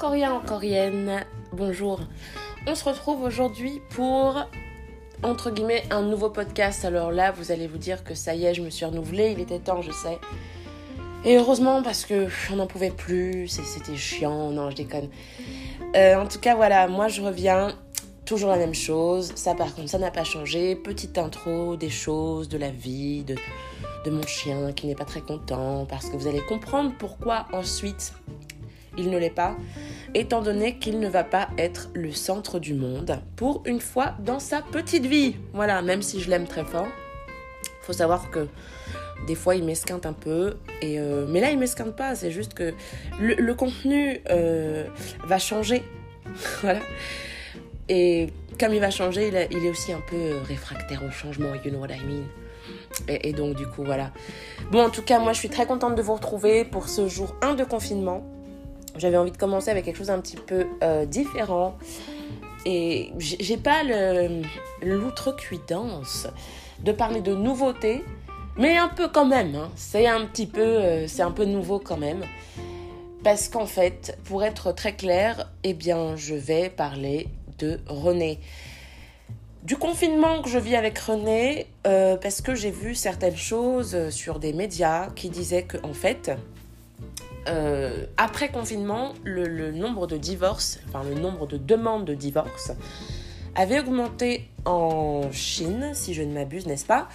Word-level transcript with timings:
encore 0.00 0.12
rien, 0.12 0.32
encore 0.32 0.60
rien. 0.60 1.26
Bonjour. 1.52 2.00
On 2.66 2.74
se 2.74 2.84
retrouve 2.84 3.22
aujourd'hui 3.22 3.82
pour, 3.90 4.46
entre 5.22 5.50
guillemets, 5.50 5.82
un 5.90 6.00
nouveau 6.00 6.30
podcast. 6.30 6.86
Alors 6.86 7.12
là, 7.12 7.32
vous 7.32 7.52
allez 7.52 7.66
vous 7.66 7.76
dire 7.76 8.02
que 8.02 8.14
ça 8.14 8.34
y 8.34 8.46
est, 8.46 8.54
je 8.54 8.62
me 8.62 8.70
suis 8.70 8.86
renouvelée. 8.86 9.32
Il 9.32 9.40
était 9.40 9.58
temps, 9.58 9.82
je 9.82 9.92
sais. 9.92 10.18
Et 11.26 11.36
heureusement, 11.36 11.82
parce 11.82 12.06
que 12.06 12.28
on 12.50 12.56
n'en 12.56 12.66
pouvait 12.66 12.92
plus. 12.92 13.46
C'était 13.48 13.94
chiant. 13.94 14.48
Non, 14.48 14.70
je 14.70 14.76
déconne. 14.76 15.10
Euh, 15.94 16.14
en 16.14 16.26
tout 16.26 16.40
cas, 16.40 16.54
voilà, 16.54 16.88
moi 16.88 17.08
je 17.08 17.20
reviens. 17.20 17.76
Toujours 18.24 18.48
la 18.48 18.56
même 18.56 18.74
chose. 18.74 19.32
Ça, 19.34 19.54
par 19.54 19.74
contre, 19.74 19.90
ça 19.90 19.98
n'a 19.98 20.10
pas 20.10 20.24
changé. 20.24 20.76
Petite 20.76 21.18
intro 21.18 21.76
des 21.76 21.90
choses, 21.90 22.48
de 22.48 22.56
la 22.56 22.70
vie, 22.70 23.22
de 23.22 24.10
mon 24.10 24.22
chien 24.22 24.72
qui 24.72 24.86
n'est 24.86 24.94
pas 24.94 25.04
très 25.04 25.20
content. 25.20 25.84
Parce 25.84 26.08
que 26.08 26.16
vous 26.16 26.26
allez 26.26 26.40
comprendre 26.48 26.94
pourquoi 26.98 27.48
ensuite 27.52 28.14
il 28.98 29.10
ne 29.10 29.18
l'est 29.18 29.30
pas, 29.30 29.56
étant 30.14 30.42
donné 30.42 30.78
qu'il 30.78 30.98
ne 31.00 31.08
va 31.08 31.24
pas 31.24 31.48
être 31.58 31.90
le 31.94 32.12
centre 32.12 32.58
du 32.58 32.74
monde 32.74 33.20
pour 33.36 33.62
une 33.66 33.80
fois 33.80 34.14
dans 34.20 34.40
sa 34.40 34.62
petite 34.62 35.06
vie. 35.06 35.36
Voilà, 35.52 35.82
même 35.82 36.02
si 36.02 36.20
je 36.20 36.30
l'aime 36.30 36.46
très 36.46 36.64
fort, 36.64 36.88
faut 37.82 37.92
savoir 37.92 38.30
que 38.30 38.46
des 39.26 39.34
fois 39.34 39.54
il 39.54 39.64
m'esquinte 39.64 40.06
un 40.06 40.12
peu, 40.12 40.56
et 40.80 40.98
euh, 40.98 41.26
mais 41.28 41.40
là 41.40 41.50
il 41.50 41.58
m'esquinte 41.58 41.94
pas, 41.94 42.14
c'est 42.14 42.30
juste 42.30 42.54
que 42.54 42.72
le, 43.20 43.52
contenu 43.54 44.20
euh, 44.30 44.86
va 45.24 45.38
changer. 45.38 45.82
voilà. 46.62 46.80
Et 47.88 48.28
comme 48.58 48.72
il 48.72 48.80
va 48.80 48.90
changer, 48.90 49.28
il, 49.28 49.64
est 49.64 49.70
aussi 49.70 49.92
un 49.92 50.02
peu 50.08 50.38
réfractaire 50.46 51.02
au 51.04 51.10
changement, 51.10 51.48
you 51.64 51.70
know 51.70 51.80
what 51.80 51.88
I 51.88 52.04
mean. 52.04 52.24
Et, 53.08 53.28
et, 53.28 53.32
donc 53.32 53.56
du 53.56 53.66
coup 53.66 53.84
voilà. 53.84 54.12
Bon 54.70 54.84
en 54.84 54.90
tout 54.90 55.02
cas 55.02 55.18
moi 55.18 55.32
je 55.32 55.38
suis 55.38 55.48
très 55.48 55.66
contente 55.66 55.94
de 55.94 56.02
vous 56.02 56.14
retrouver 56.14 56.64
pour 56.64 56.88
ce 56.88 57.08
jour 57.08 57.34
1 57.42 57.54
de 57.54 57.64
confinement 57.64 58.24
j'avais 59.00 59.16
envie 59.16 59.32
de 59.32 59.36
commencer 59.36 59.70
avec 59.70 59.84
quelque 59.84 59.96
chose 59.96 60.10
un 60.10 60.20
petit 60.20 60.36
peu 60.36 60.66
euh, 60.82 61.06
différent. 61.06 61.76
Et 62.66 63.12
j'ai 63.18 63.56
pas 63.56 63.82
l'outrecuidance 64.82 66.28
de 66.84 66.92
parler 66.92 67.22
de 67.22 67.34
nouveautés, 67.34 68.04
mais 68.58 68.76
un 68.76 68.88
peu 68.88 69.08
quand 69.08 69.24
même. 69.24 69.54
Hein. 69.54 69.70
C'est 69.76 70.06
un 70.06 70.26
petit 70.26 70.46
peu, 70.46 70.60
euh, 70.60 71.06
c'est 71.06 71.22
un 71.22 71.30
peu 71.30 71.46
nouveau 71.46 71.78
quand 71.78 71.96
même. 71.96 72.22
Parce 73.24 73.48
qu'en 73.48 73.66
fait, 73.66 74.18
pour 74.24 74.44
être 74.44 74.72
très 74.72 74.94
clair, 74.94 75.50
eh 75.64 75.72
bien, 75.72 76.16
je 76.16 76.34
vais 76.34 76.68
parler 76.68 77.28
de 77.58 77.80
René. 77.86 78.38
Du 79.62 79.76
confinement 79.76 80.40
que 80.42 80.48
je 80.48 80.58
vis 80.58 80.76
avec 80.76 80.98
René, 80.98 81.66
euh, 81.86 82.16
parce 82.16 82.40
que 82.40 82.54
j'ai 82.54 82.70
vu 82.70 82.94
certaines 82.94 83.36
choses 83.36 84.10
sur 84.10 84.38
des 84.38 84.52
médias 84.52 85.08
qui 85.10 85.28
disaient 85.28 85.64
que, 85.64 85.76
en 85.82 85.92
fait, 85.92 86.30
euh, 87.48 88.06
après 88.16 88.50
confinement, 88.50 89.14
le, 89.24 89.70
nombre 89.72 90.06
de 90.06 90.16
divorces, 90.16 90.78
enfin 90.88 91.02
le 91.08 91.14
nombre 91.14 91.46
de 91.46 91.56
demandes 91.56 92.04
de 92.04 92.14
divorce 92.14 92.72
avait 93.54 93.80
augmenté 93.80 94.48
en 94.64 95.30
Chine, 95.32 95.90
si 95.94 96.14
je 96.14 96.22
ne 96.22 96.32
m'abuse, 96.32 96.66
n'est-ce 96.66 96.86
pas? 96.86 97.08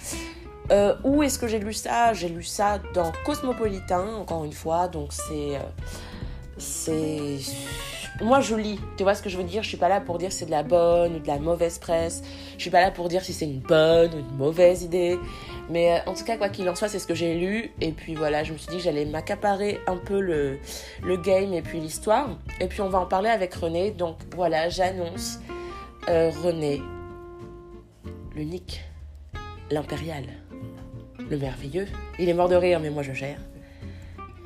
Euh, 0.70 0.96
Où 1.04 1.22
est-ce 1.22 1.38
que 1.38 1.46
j'ai 1.46 1.58
lu 1.58 1.72
ça? 1.72 2.12
J'ai 2.12 2.28
lu 2.28 2.42
ça 2.42 2.80
dans 2.92 3.12
Cosmopolitan, 3.24 4.20
encore 4.20 4.44
une 4.44 4.52
fois, 4.52 4.88
donc 4.88 5.12
c'est... 5.12 5.56
Euh, 5.56 5.60
c'est 6.58 7.38
moi 8.22 8.40
je 8.40 8.54
lis, 8.54 8.80
tu 8.96 9.02
vois 9.02 9.14
ce 9.14 9.22
que 9.22 9.28
je 9.28 9.36
veux 9.36 9.44
dire? 9.44 9.62
Je 9.62 9.68
suis 9.68 9.76
pas 9.76 9.88
là 9.88 10.00
pour 10.00 10.16
dire 10.16 10.32
c'est 10.32 10.46
de 10.46 10.50
la 10.50 10.62
bonne 10.62 11.16
ou 11.16 11.18
de 11.18 11.26
la 11.26 11.38
mauvaise 11.38 11.78
presse. 11.78 12.22
Je 12.56 12.62
suis 12.62 12.70
pas 12.70 12.80
là 12.80 12.90
pour 12.90 13.08
dire 13.08 13.22
si 13.22 13.32
c'est 13.34 13.44
une 13.44 13.60
bonne 13.60 14.14
ou 14.14 14.18
une 14.18 14.36
mauvaise 14.36 14.82
idée. 14.82 15.18
Mais 15.68 15.92
euh, 15.92 16.10
en 16.10 16.14
tout 16.14 16.24
cas, 16.24 16.36
quoi 16.36 16.48
qu'il 16.48 16.68
en 16.68 16.74
soit, 16.74 16.88
c'est 16.88 16.98
ce 16.98 17.06
que 17.06 17.14
j'ai 17.14 17.34
lu. 17.34 17.70
Et 17.80 17.92
puis 17.92 18.14
voilà, 18.14 18.44
je 18.44 18.52
me 18.52 18.58
suis 18.58 18.68
dit 18.68 18.76
que 18.76 18.82
j'allais 18.82 19.04
m'accaparer 19.04 19.80
un 19.86 19.96
peu 19.96 20.20
le, 20.20 20.58
le 21.02 21.16
game 21.16 21.52
et 21.52 21.62
puis 21.62 21.80
l'histoire. 21.80 22.38
Et 22.60 22.66
puis 22.66 22.80
on 22.80 22.88
va 22.88 23.00
en 23.00 23.06
parler 23.06 23.30
avec 23.30 23.54
René. 23.54 23.90
Donc 23.90 24.18
voilà, 24.34 24.68
j'annonce 24.68 25.40
euh, 26.08 26.30
René, 26.42 26.82
l'unique, 28.34 28.82
l'impérial, 29.70 30.24
le 31.18 31.36
merveilleux. 31.36 31.86
Il 32.18 32.28
est 32.28 32.34
mort 32.34 32.48
de 32.48 32.56
rire, 32.56 32.80
mais 32.80 32.90
moi 32.90 33.02
je 33.02 33.12
gère. 33.12 33.38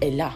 Et 0.00 0.10
là. 0.10 0.32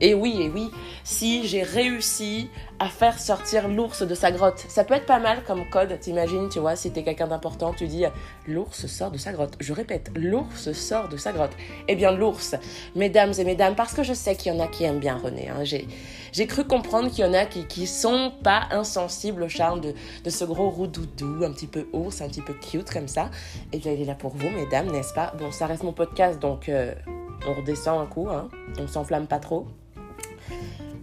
Et 0.00 0.12
oui, 0.12 0.42
et 0.42 0.50
oui, 0.50 0.70
si 1.04 1.46
j'ai 1.46 1.62
réussi 1.62 2.50
à 2.78 2.88
faire 2.88 3.18
sortir 3.18 3.68
l'ours 3.68 4.02
de 4.02 4.14
sa 4.14 4.30
grotte. 4.30 4.64
Ça 4.68 4.84
peut 4.84 4.92
être 4.92 5.06
pas 5.06 5.18
mal 5.18 5.42
comme 5.44 5.68
code, 5.70 5.98
t'imagines, 5.98 6.50
tu 6.50 6.58
vois, 6.58 6.76
si 6.76 6.90
t'es 6.90 7.02
quelqu'un 7.02 7.28
d'important, 7.28 7.72
tu 7.72 7.86
dis 7.86 8.04
l'ours 8.46 8.86
sort 8.86 9.10
de 9.10 9.16
sa 9.16 9.32
grotte. 9.32 9.54
Je 9.60 9.72
répète, 9.72 10.10
l'ours 10.14 10.70
sort 10.72 11.08
de 11.08 11.16
sa 11.16 11.32
grotte. 11.32 11.52
Eh 11.88 11.96
bien, 11.96 12.12
l'ours, 12.12 12.54
mesdames 12.94 13.32
et 13.38 13.44
mesdames, 13.44 13.74
parce 13.74 13.94
que 13.94 14.02
je 14.02 14.12
sais 14.12 14.36
qu'il 14.36 14.52
y 14.52 14.56
en 14.56 14.60
a 14.60 14.66
qui 14.66 14.84
aiment 14.84 14.98
bien 14.98 15.16
René, 15.16 15.48
hein, 15.48 15.64
j'ai 15.64 16.46
cru 16.46 16.64
comprendre 16.64 17.10
qu'il 17.10 17.24
y 17.24 17.28
en 17.28 17.32
a 17.32 17.46
qui, 17.46 17.66
qui 17.66 17.86
sont 17.86 18.32
pas 18.42 18.64
insensibles 18.70 19.44
au 19.44 19.48
charme 19.48 19.80
de, 19.80 19.94
de 20.22 20.30
ce 20.30 20.44
gros 20.44 20.68
roux 20.68 20.86
doudou, 20.86 21.42
un 21.42 21.52
petit 21.52 21.66
peu 21.66 21.88
ours, 21.94 22.20
un 22.20 22.28
petit 22.28 22.42
peu 22.42 22.52
cute 22.52 22.90
comme 22.90 23.08
ça. 23.08 23.30
Eh 23.72 23.78
bien, 23.78 23.92
il 23.92 24.02
est 24.02 24.04
là 24.04 24.14
pour 24.14 24.36
vous, 24.36 24.50
mesdames, 24.50 24.90
n'est-ce 24.90 25.14
pas? 25.14 25.32
Bon, 25.38 25.50
ça 25.50 25.66
reste 25.66 25.82
mon 25.82 25.94
podcast, 25.94 26.38
donc 26.38 26.68
euh, 26.68 26.94
on 27.48 27.54
redescend 27.54 28.02
un 28.02 28.06
coup, 28.06 28.28
hein, 28.28 28.50
on 28.78 28.86
s'enflamme 28.86 29.26
pas 29.26 29.38
trop. 29.38 29.66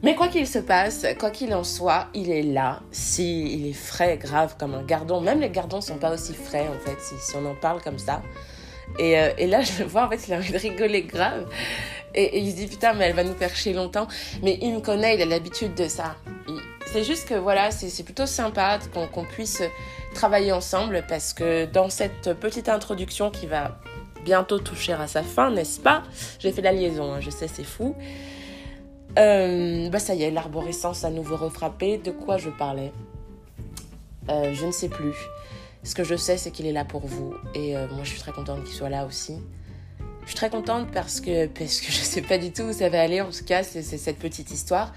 Mais 0.03 0.15
quoi 0.15 0.27
qu'il 0.27 0.45
se 0.45 0.59
passe, 0.59 1.05
quoi 1.17 1.29
qu'il 1.29 1.53
en 1.53 1.63
soit, 1.63 2.07
il 2.13 2.29
est 2.29 2.43
là. 2.43 2.81
Si 2.91 3.53
il 3.53 3.67
est 3.69 3.73
frais, 3.73 4.17
grave 4.17 4.55
comme 4.59 4.75
un 4.75 4.83
gardon. 4.83 5.21
Même 5.21 5.39
les 5.39 5.49
gardons 5.49 5.79
sont 5.79 5.97
pas 5.97 6.13
aussi 6.13 6.33
frais 6.33 6.67
en 6.67 6.85
fait, 6.85 6.97
si, 6.99 7.35
on 7.37 7.45
en 7.45 7.55
parle 7.55 7.81
comme 7.81 7.97
ça. 7.97 8.21
Et, 8.99 9.17
euh, 9.17 9.31
et, 9.37 9.47
là, 9.47 9.61
je 9.61 9.81
le 9.81 9.85
vois, 9.87 10.05
en 10.05 10.09
fait, 10.09 10.27
il 10.27 10.33
a 10.33 10.37
envie 10.37 10.51
de 10.51 10.57
rigoler 10.57 11.03
grave. 11.03 11.47
Et, 12.13 12.37
il 12.39 12.51
se 12.51 12.57
dit, 12.57 12.67
putain, 12.67 12.93
mais 12.93 13.05
elle 13.05 13.15
va 13.15 13.23
nous 13.23 13.33
faire 13.33 13.55
chier 13.55 13.71
longtemps. 13.71 14.07
Mais 14.43 14.59
il 14.61 14.73
me 14.73 14.81
connaît, 14.81 15.15
il 15.15 15.21
a 15.21 15.25
l'habitude 15.25 15.73
de 15.73 15.87
ça. 15.87 16.15
C'est 16.85 17.05
juste 17.05 17.27
que, 17.27 17.35
voilà, 17.35 17.71
c'est 17.71 18.03
plutôt 18.03 18.25
sympa 18.25 18.79
qu'on 19.13 19.23
puisse 19.23 19.63
travailler 20.13 20.51
ensemble 20.51 21.03
parce 21.07 21.33
que 21.33 21.65
dans 21.65 21.89
cette 21.89 22.33
petite 22.39 22.69
introduction 22.69 23.31
qui 23.31 23.47
va 23.47 23.79
bientôt 24.25 24.59
toucher 24.59 24.93
à 24.93 25.07
sa 25.07 25.23
fin, 25.23 25.49
n'est-ce 25.49 25.79
pas? 25.79 26.03
J'ai 26.39 26.51
fait 26.51 26.61
la 26.61 26.71
liaison, 26.71 27.13
hein, 27.13 27.19
je 27.19 27.29
sais, 27.29 27.47
c'est 27.47 27.63
fou. 27.63 27.95
Euh, 29.19 29.89
bah 29.89 29.99
ça 29.99 30.15
y 30.15 30.23
est, 30.23 30.31
l'arborescence 30.31 31.03
à 31.03 31.09
nouveau 31.09 31.35
refrappé. 31.35 31.97
De 31.97 32.11
quoi 32.11 32.37
je 32.37 32.49
parlais 32.49 32.91
euh, 34.29 34.53
Je 34.53 34.65
ne 34.65 34.71
sais 34.71 34.89
plus. 34.89 35.15
Ce 35.83 35.95
que 35.95 36.03
je 36.03 36.15
sais, 36.15 36.37
c'est 36.37 36.51
qu'il 36.51 36.65
est 36.65 36.71
là 36.71 36.85
pour 36.85 37.05
vous. 37.05 37.33
Et 37.53 37.75
euh, 37.75 37.87
moi, 37.89 38.03
je 38.03 38.09
suis 38.09 38.19
très 38.19 38.31
contente 38.31 38.63
qu'il 38.63 38.73
soit 38.73 38.89
là 38.89 39.05
aussi. 39.05 39.37
Je 40.21 40.27
suis 40.27 40.35
très 40.35 40.49
contente 40.49 40.87
parce 40.93 41.19
que, 41.19 41.47
parce 41.47 41.81
que 41.81 41.87
je 41.91 41.99
ne 41.99 42.05
sais 42.05 42.21
pas 42.21 42.37
du 42.37 42.51
tout 42.51 42.63
où 42.63 42.73
ça 42.73 42.89
va 42.89 43.01
aller. 43.01 43.21
En 43.21 43.29
tout 43.29 43.45
cas, 43.45 43.63
c'est 43.63 43.83
cette 43.83 44.19
petite 44.19 44.51
histoire. 44.51 44.93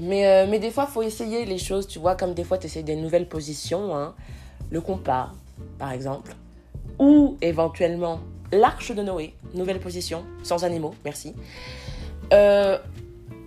Mais, 0.00 0.46
mais 0.46 0.58
des 0.58 0.70
fois, 0.70 0.86
il 0.88 0.92
faut 0.92 1.02
essayer 1.02 1.44
les 1.44 1.58
choses. 1.58 1.86
Tu 1.86 1.98
vois, 1.98 2.14
comme 2.14 2.34
des 2.34 2.44
fois, 2.44 2.58
tu 2.58 2.66
essayes 2.66 2.84
des 2.84 2.96
nouvelles 2.96 3.28
positions. 3.28 3.96
Hein. 3.96 4.14
Le 4.70 4.80
compas, 4.80 5.32
par 5.78 5.92
exemple. 5.92 6.34
Ou 6.98 7.36
éventuellement 7.40 8.20
l'arche 8.52 8.92
de 8.92 9.02
Noé. 9.02 9.34
Nouvelle 9.54 9.80
position, 9.80 10.24
sans 10.42 10.64
animaux, 10.64 10.94
merci. 11.04 11.34
Euh, 12.32 12.78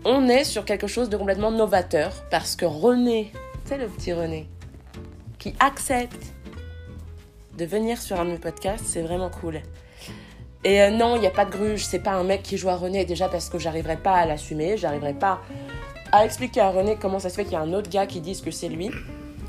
on 0.06 0.28
est 0.28 0.44
sur 0.44 0.66
quelque 0.66 0.88
chose 0.88 1.10
de 1.10 1.18
complètement 1.18 1.52
novateur 1.52 2.12
parce 2.30 2.56
que 2.56 2.66
René, 2.66 3.32
c'est 3.66 3.78
le 3.78 3.88
petit 3.88 4.14
René, 4.14 4.48
qui 5.38 5.54
accepte 5.60 6.34
de 7.58 7.66
venir 7.66 8.02
sur 8.02 8.20
un 8.20 8.26
de 8.26 8.32
mes 8.32 8.38
podcasts, 8.38 8.86
c'est 8.86 9.02
vraiment 9.02 9.30
cool. 9.30 9.62
Et 10.64 10.82
euh, 10.82 10.92
non, 10.92 11.16
il 11.16 11.22
n'y 11.22 11.28
a 11.28 11.32
pas 11.32 11.46
de 11.46 11.52
gruge, 11.52 11.86
c'est 11.86 12.00
pas 12.00 12.12
un 12.12 12.24
mec 12.24 12.44
qui 12.44 12.58
joue 12.58 12.70
à 12.70 12.76
René 12.76 13.06
déjà 13.06 13.28
parce 13.28 13.50
que 13.50 13.58
j'arriverai 13.58 13.98
pas 13.98 14.14
à 14.14 14.26
l'assumer, 14.26 14.78
j'arriverai 14.78 15.14
pas 15.14 15.42
à 16.12 16.26
expliquer 16.26 16.62
à 16.62 16.70
René 16.70 16.98
comment 17.00 17.20
ça 17.20 17.30
se 17.30 17.36
fait 17.36 17.44
qu'il 17.44 17.54
y 17.54 17.56
a 17.56 17.62
un 17.62 17.74
autre 17.74 17.90
gars 17.90 18.06
qui 18.06 18.22
dise 18.22 18.42
que 18.42 18.52
c'est 18.52 18.70
lui. 18.70 18.90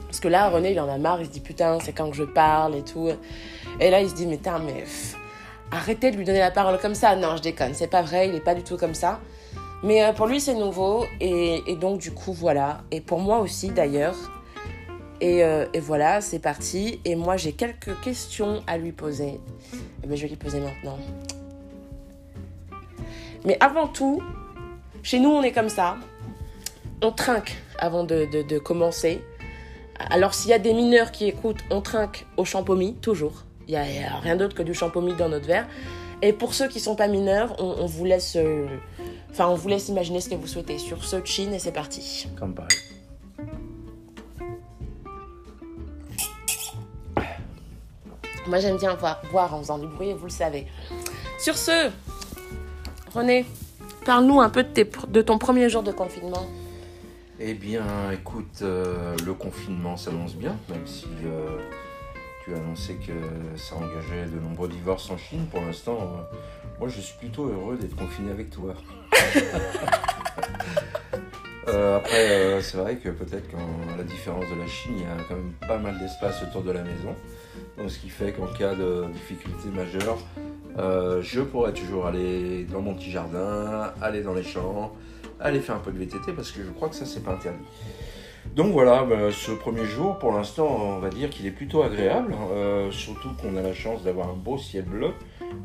Parce 0.07 0.21
que 0.21 0.29
là, 0.29 0.49
René, 0.51 0.73
il 0.73 0.81
en 0.81 0.89
a 0.89 0.99
marre, 0.99 1.21
il 1.21 1.27
se 1.27 1.31
dit 1.31 1.41
putain, 1.41 1.79
c'est 1.81 1.93
quand 1.93 2.11
que 2.11 2.17
je 2.17 2.25
parle 2.25 2.77
et 2.77 2.83
tout. 2.83 3.09
Et 3.81 3.91
là, 3.91 4.01
il 4.01 4.11
se 4.11 4.15
dit, 4.15 4.27
mais 4.27 4.37
putain, 4.37 4.59
mais 4.59 4.85
arrêtez 5.71 6.11
de 6.11 6.17
lui 6.17 6.25
donner 6.25 6.39
la 6.39 6.51
parole 6.51 6.79
comme 6.79 6.95
ça. 6.95 7.17
Non, 7.17 7.37
je 7.37 7.43
déconne, 7.43 7.75
c'est 7.75 7.89
pas 7.89 8.03
vrai, 8.03 8.29
il 8.29 8.35
est 8.35 8.41
pas 8.41 8.55
du 8.55 8.63
tout 8.63 8.77
comme 8.77 8.95
ça. 8.95 9.21
Mais 9.83 10.05
euh, 10.05 10.13
pour 10.13 10.27
lui, 10.27 10.41
c'est 10.41 10.55
nouveau. 10.55 11.05
Et, 11.21 11.77
donc, 11.81 11.99
du 11.99 12.13
coup, 12.13 12.33
voilà. 12.33 12.83
Et 12.91 13.01
pour 13.01 13.19
moi 13.19 13.41
aussi, 13.41 13.71
d'ailleurs. 13.71 14.17
Euh, 15.23 15.67
et, 15.73 15.81
voilà, 15.81 16.21
c'est 16.21 16.39
parti. 16.39 17.01
Et 17.05 17.15
moi, 17.17 17.37
j'ai 17.37 17.53
quelques 17.53 18.01
questions 18.01 18.63
à 18.67 18.79
lui 18.79 18.93
poser. 18.93 19.41
Eh 20.03 20.07
bien, 20.07 20.17
je 20.17 20.23
vais 20.23 20.29
lui 20.29 20.37
poser 20.37 20.61
maintenant. 20.61 20.99
Mais 23.45 23.57
avant 23.61 23.89
tout, 23.89 24.23
chez 25.03 25.19
nous, 25.19 25.31
on 25.31 25.43
est 25.43 25.53
comme 25.53 25.69
ça. 25.69 25.97
On 27.03 27.11
trinque 27.11 27.57
avant 27.79 28.05
de, 28.05 28.59
commencer. 28.59 29.21
Alors, 30.11 30.35
s'il 30.35 30.51
y 30.51 30.55
a 30.55 30.59
des 30.59 30.73
mineurs 30.73 31.11
qui 31.11 31.27
écoutent, 31.27 31.63
on 31.71 31.81
trinque 31.81 32.27
au 32.37 32.45
champomis, 32.45 32.95
toujours. 32.95 33.45
Il 33.67 33.73
n'y 33.73 34.05
a, 34.05 34.19
rien 34.21 34.37
d'autre 34.37 34.55
que 34.55 34.63
du 34.63 34.75
champomis 34.75 35.15
dans 35.15 35.29
notre 35.29 35.47
verre. 35.47 35.67
Et 36.21 36.33
pour 36.33 36.55
ceux 36.55 36.69
qui 36.69 36.79
ne 36.79 36.83
sont 36.83 36.95
pas 36.95 37.09
mineurs, 37.09 37.57
on, 37.61 37.87
vous 37.87 38.05
laisse... 38.05 38.37
Euh, 38.37 38.67
Enfin, 39.33 39.49
on 39.49 39.55
vous 39.55 39.69
laisse 39.69 39.89
imaginer 39.89 40.21
ce 40.21 40.29
que 40.29 40.35
vous 40.35 40.47
souhaitez. 40.47 40.79
Sur 40.79 41.03
ce, 41.05 41.25
chin 41.25 41.51
et 41.53 41.59
c'est 41.59 41.73
parti. 41.73 42.29
Comme 42.39 42.55
pareil. 42.55 42.79
Moi, 48.47 48.59
j'aime 48.59 48.77
bien 48.77 48.95
voir, 48.95 49.23
voir 49.31 49.55
en 49.55 49.61
faisant 49.61 49.79
du 49.79 49.87
bruit, 49.87 50.13
vous 50.13 50.27
le 50.27 50.31
savez. 50.31 50.67
Sur 51.39 51.57
ce, 51.57 51.91
René, 53.15 53.47
parle-nous 54.05 54.41
un 54.41 54.51
peu 54.51 54.65
de, 54.65 54.69
tes, 54.69 54.85
de 55.09 55.23
ton 55.23 55.39
premier 55.39 55.71
jour 55.71 55.83
de 55.83 55.93
confinement. 55.93 56.47
Eh 57.41 57.55
bien, 57.55 58.11
écoute, 58.13 58.61
euh, 58.63 59.17
le 59.25 59.33
confinement 59.35 59.97
s'annonce 59.97 60.35
bien, 60.35 60.57
même 60.69 60.87
si 60.87 61.07
euh, 61.25 61.59
tu 62.45 62.55
as 62.55 62.57
annoncé 62.57 62.95
que 62.95 63.13
ça 63.57 63.77
engageait 63.77 64.27
de 64.27 64.41
nombreux 64.41 64.69
divorces 64.69 65.11
en 65.11 65.17
Chine. 65.17 65.47
Pour 65.51 65.61
l'instant, 65.61 65.99
euh, 66.01 66.37
moi, 66.79 66.89
je 66.89 67.01
suis 67.01 67.17
plutôt 67.17 67.47
heureux 67.47 67.77
d'être 67.77 67.97
confiné 67.97 68.31
avec 68.31 68.51
toi. 68.51 68.75
Euh, 71.69 71.97
après, 71.97 72.29
euh, 72.29 72.61
c'est 72.61 72.77
vrai 72.77 72.97
que 72.97 73.09
peut-être 73.09 73.49
qu'à 73.49 73.57
la 73.97 74.03
différence 74.03 74.45
de 74.51 74.57
la 74.57 74.67
Chine, 74.67 74.95
il 74.97 75.03
y 75.03 75.05
a 75.05 75.17
quand 75.29 75.37
même 75.37 75.53
pas 75.67 75.79
mal 75.79 75.97
d'espace 75.97 76.43
autour 76.43 76.63
de 76.63 76.73
la 76.73 76.83
maison. 76.83 77.15
Donc, 77.79 77.89
ce 77.89 78.01
qui 78.01 78.09
fait 78.09 78.33
qu'en 78.33 78.49
cas 78.49 78.75
de 78.75 79.07
difficulté 79.13 79.69
majeure, 79.69 80.19
je 81.23 81.41
pourrais 81.41 81.73
toujours 81.73 82.07
aller 82.07 82.65
dans 82.65 82.83
mon 82.83 82.95
petit 82.95 83.13
jardin, 83.13 83.95
aller 84.03 84.23
dans 84.23 84.35
les 84.35 84.43
champs, 84.43 84.93
aller 85.39 85.61
faire 85.61 85.77
un 85.77 85.79
peu 85.79 85.93
de 85.93 85.99
VTT 85.99 86.33
parce 86.33 86.51
que 86.51 86.65
je 86.65 86.71
crois 86.71 86.89
que 86.89 86.97
ça, 86.97 87.07
c'est 87.07 87.23
pas 87.23 87.35
interdit. 87.35 87.65
Donc 88.55 88.73
voilà, 88.73 89.05
bah, 89.05 89.31
ce 89.33 89.51
premier 89.53 89.85
jour, 89.87 90.19
pour 90.19 90.33
l'instant, 90.33 90.67
on 90.67 90.99
va 90.99 91.09
dire 91.09 91.31
qu'il 91.31 91.47
est 91.47 91.51
plutôt 91.53 91.83
agréable, 91.83 92.35
euh, 92.53 92.91
surtout 92.91 93.31
qu'on 93.41 93.57
a 93.57 93.63
la 93.63 93.73
chance 93.73 94.03
d'avoir 94.03 94.29
un 94.29 94.35
beau 94.35 94.59
ciel 94.59 94.85
bleu, 94.85 95.13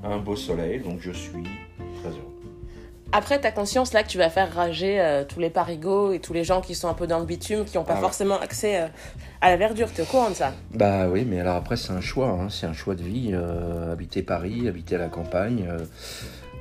un 0.05 0.17
beau 0.17 0.37
soleil, 0.37 0.79
donc 0.79 0.99
je 1.01 1.11
suis 1.11 1.43
très 2.01 2.09
heureux. 2.09 2.33
Après, 3.11 3.39
t'as 3.39 3.51
conscience 3.51 3.93
là 3.93 4.03
que 4.03 4.09
tu 4.09 4.17
vas 4.17 4.29
faire 4.29 4.53
rager 4.53 4.99
euh, 5.01 5.23
tous 5.25 5.39
les 5.39 5.49
parigots 5.49 6.11
et 6.13 6.19
tous 6.19 6.33
les 6.33 6.43
gens 6.45 6.59
qui 6.61 6.75
sont 6.75 6.87
un 6.89 6.93
peu 6.93 7.07
dans 7.07 7.19
le 7.19 7.25
bitume, 7.25 7.63
qui 7.65 7.77
n'ont 7.77 7.83
pas 7.83 7.93
Ah 7.93 7.95
ouais. 7.95 8.01
forcément 8.01 8.39
accès 8.39 8.81
euh, 8.81 8.87
à 9.41 9.49
la 9.49 9.57
verdure. 9.57 9.91
T'es 9.93 10.01
au 10.03 10.05
courant 10.05 10.29
de 10.29 10.35
ça? 10.35 10.53
Bah 10.73 11.07
oui, 11.09 11.25
mais 11.27 11.39
alors 11.41 11.55
après 11.55 11.75
c'est 11.77 11.91
un 11.93 12.01
choix, 12.01 12.29
hein, 12.29 12.47
c'est 12.49 12.67
un 12.67 12.73
choix 12.73 12.95
de 12.95 13.03
vie. 13.03 13.33
habiter 13.91 14.23
Paris, 14.23 14.67
habiter 14.67 14.95
à 14.95 14.99
la 14.99 15.07
campagne. 15.07 15.65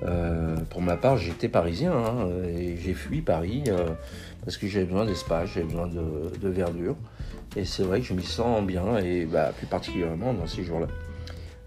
Euh, 0.03 0.57
pour 0.71 0.83
ma 0.83 0.97
part, 0.97 1.17
j'étais 1.17 1.49
parisien 1.49 1.93
hein, 1.93 2.29
et 2.47 2.77
j'ai 2.77 2.95
fui 2.95 3.23
Paris 3.23 3.65
euh, 3.69 3.89
parce 4.45 4.57
que 4.57 4.67
j'avais 4.67 4.85
besoin 4.85 5.07
d'espace, 5.07 5.51
j'avais 5.55 5.67
besoin 5.67 5.87
de, 5.87 6.37
de 6.39 6.49
verdure. 6.49 6.97
Et 7.57 7.65
c'est 7.65 7.83
vrai 7.83 8.01
que 8.01 8.07
je 8.07 8.13
m'y 8.13 8.25
sens 8.25 8.63
bien 8.65 8.99
et 8.99 9.25
bah, 9.25 9.53
plus 9.57 9.67
particulièrement 9.67 10.35
dans 10.35 10.47
ces 10.47 10.63
jours-là. 10.63 10.89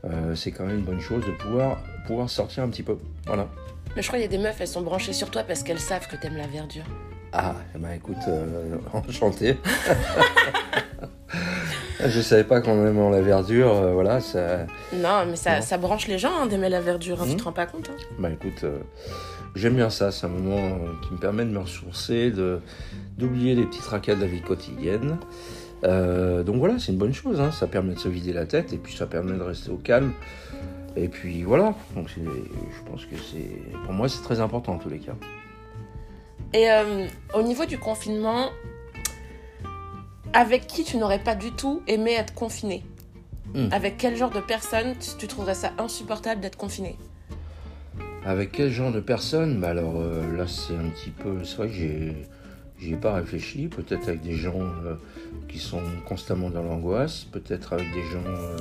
Euh, 0.06 0.36
c'est 0.36 0.52
quand 0.52 0.66
même 0.66 0.80
une 0.80 0.86
bonne 0.86 1.02
chose 1.02 1.26
de 1.26 1.32
pouvoir, 1.32 1.78
pouvoir 2.06 2.30
sortir 2.30 2.64
un 2.64 2.70
petit 2.70 2.84
peu. 2.84 2.98
Voilà. 3.26 3.48
Mais 3.96 4.02
je 4.02 4.08
crois 4.08 4.20
qu'il 4.20 4.32
y 4.32 4.34
a 4.34 4.38
des 4.38 4.42
meufs, 4.42 4.62
elles 4.62 4.68
sont 4.68 4.84
branchées 4.84 5.14
sur 5.14 5.32
toi 5.32 5.44
parce 5.44 5.64
qu'elles 5.64 5.80
savent 5.80 6.08
que 6.08 6.16
t'aimes 6.16 6.38
la 6.38 6.48
verdure. 6.48 6.84
Ah, 7.34 7.56
bah 7.78 7.96
écoute, 7.96 8.18
enchanté. 8.94 9.58
je 12.06 12.22
savais 12.22 12.44
pas 12.44 12.62
qu'en 12.62 12.86
aimant 12.86 13.10
la 13.10 13.22
verdure, 13.22 13.72
euh, 13.76 13.94
voilà, 13.94 14.20
ça. 14.22 14.66
Non, 14.94 15.26
mais 15.28 15.36
ça, 15.36 15.62
ça 15.62 15.78
branche 15.78 16.08
les 16.08 16.18
gens 16.18 16.32
hein, 16.42 16.48
d'aimer 16.48 16.70
la 16.70 16.82
verdure, 16.82 17.22
hein, 17.22 17.26
tu 17.26 17.32
Mhm. 17.34 17.38
te 17.38 17.44
rends 17.44 17.52
pas 17.52 17.66
compte 17.66 17.90
hein 17.90 17.98
Bah 18.20 18.30
écoute, 18.32 18.64
euh, 18.64 18.78
j'aime 19.56 19.76
bien 19.76 19.90
ça, 19.90 20.12
c'est 20.12 20.26
un 20.26 20.30
moment 20.30 20.58
euh, 20.58 20.92
qui 21.06 21.14
me 21.14 21.18
permet 21.20 21.44
de 21.46 21.50
me 21.52 21.60
ressourcer, 21.60 22.32
de 22.32 22.60
d'oublier 23.18 23.54
les 23.54 23.66
petits 23.66 23.82
tracas 23.82 24.16
de 24.16 24.22
la 24.22 24.28
vie 24.28 24.42
quotidienne. 24.42 25.18
Euh, 25.84 26.42
donc 26.44 26.56
voilà, 26.58 26.80
c'est 26.80 26.92
une 26.94 26.98
bonne 26.98 27.14
chose, 27.14 27.42
ça 27.52 27.68
permet 27.68 27.94
de 27.94 28.00
se 28.00 28.08
vider 28.08 28.32
la 28.34 28.46
tête 28.46 28.72
et 28.72 28.78
puis 28.78 28.96
ça 28.96 29.06
permet 29.08 29.34
de 29.38 29.44
rester 29.44 29.70
au 29.72 29.78
calme. 29.78 30.14
Et 30.96 31.08
puis 31.10 31.44
voilà, 31.44 31.74
donc 31.96 32.10
c'est- 32.10 32.22
je 32.22 32.90
pense 32.92 33.06
que 33.06 33.16
c'est, 33.18 33.62
pour 33.86 33.94
moi 33.94 34.08
c'est 34.10 34.22
très 34.24 34.40
important 34.40 34.74
en 34.74 34.78
tous 34.78 34.90
les 34.90 35.00
cas. 35.00 35.14
Et 36.54 36.68
au 37.36 37.42
niveau 37.44 37.66
du 37.66 37.78
confinement, 37.78 38.50
avec 40.34 40.68
qui 40.68 40.84
tu 40.84 40.98
n'aurais 40.98 41.24
pas 41.24 41.36
du 41.36 41.52
tout 41.52 41.82
aimé 41.88 42.14
être 42.14 42.34
confiné 42.34 42.84
Hmm. 43.54 43.70
Avec 43.72 43.98
quel 43.98 44.16
genre 44.16 44.30
de 44.30 44.42
personne 44.42 44.96
tu, 45.00 45.18
tu 45.18 45.28
trouverais 45.28 45.56
ça 45.56 45.72
insupportable 45.80 46.40
d'être 46.40 46.58
confiné 46.58 46.96
Avec 48.24 48.52
quel 48.52 48.70
genre 48.70 48.92
de 48.92 49.00
personne 49.00 49.60
Bah 49.60 49.70
alors 49.70 49.96
euh, 49.98 50.38
là 50.38 50.46
c'est 50.48 50.76
un 50.76 50.90
petit 50.90 51.10
peu, 51.10 51.44
c'est 51.44 51.58
vrai 51.58 51.68
que 51.68 51.74
j'ai 51.74 52.16
j'y 52.80 52.94
ai 52.94 52.98
pas 52.98 53.16
réfléchi. 53.16 53.68
Peut-être 53.68 54.08
avec 54.08 54.22
des 54.22 54.36
gens 54.36 54.60
euh, 54.60 54.96
qui 55.48 55.58
sont 55.58 55.82
constamment 56.08 56.52
dans 56.52 56.62
l'angoisse, 56.62 57.26
peut-être 57.32 57.74
avec 57.74 57.92
des 57.92 58.04
gens 58.04 58.24
euh, 58.28 58.58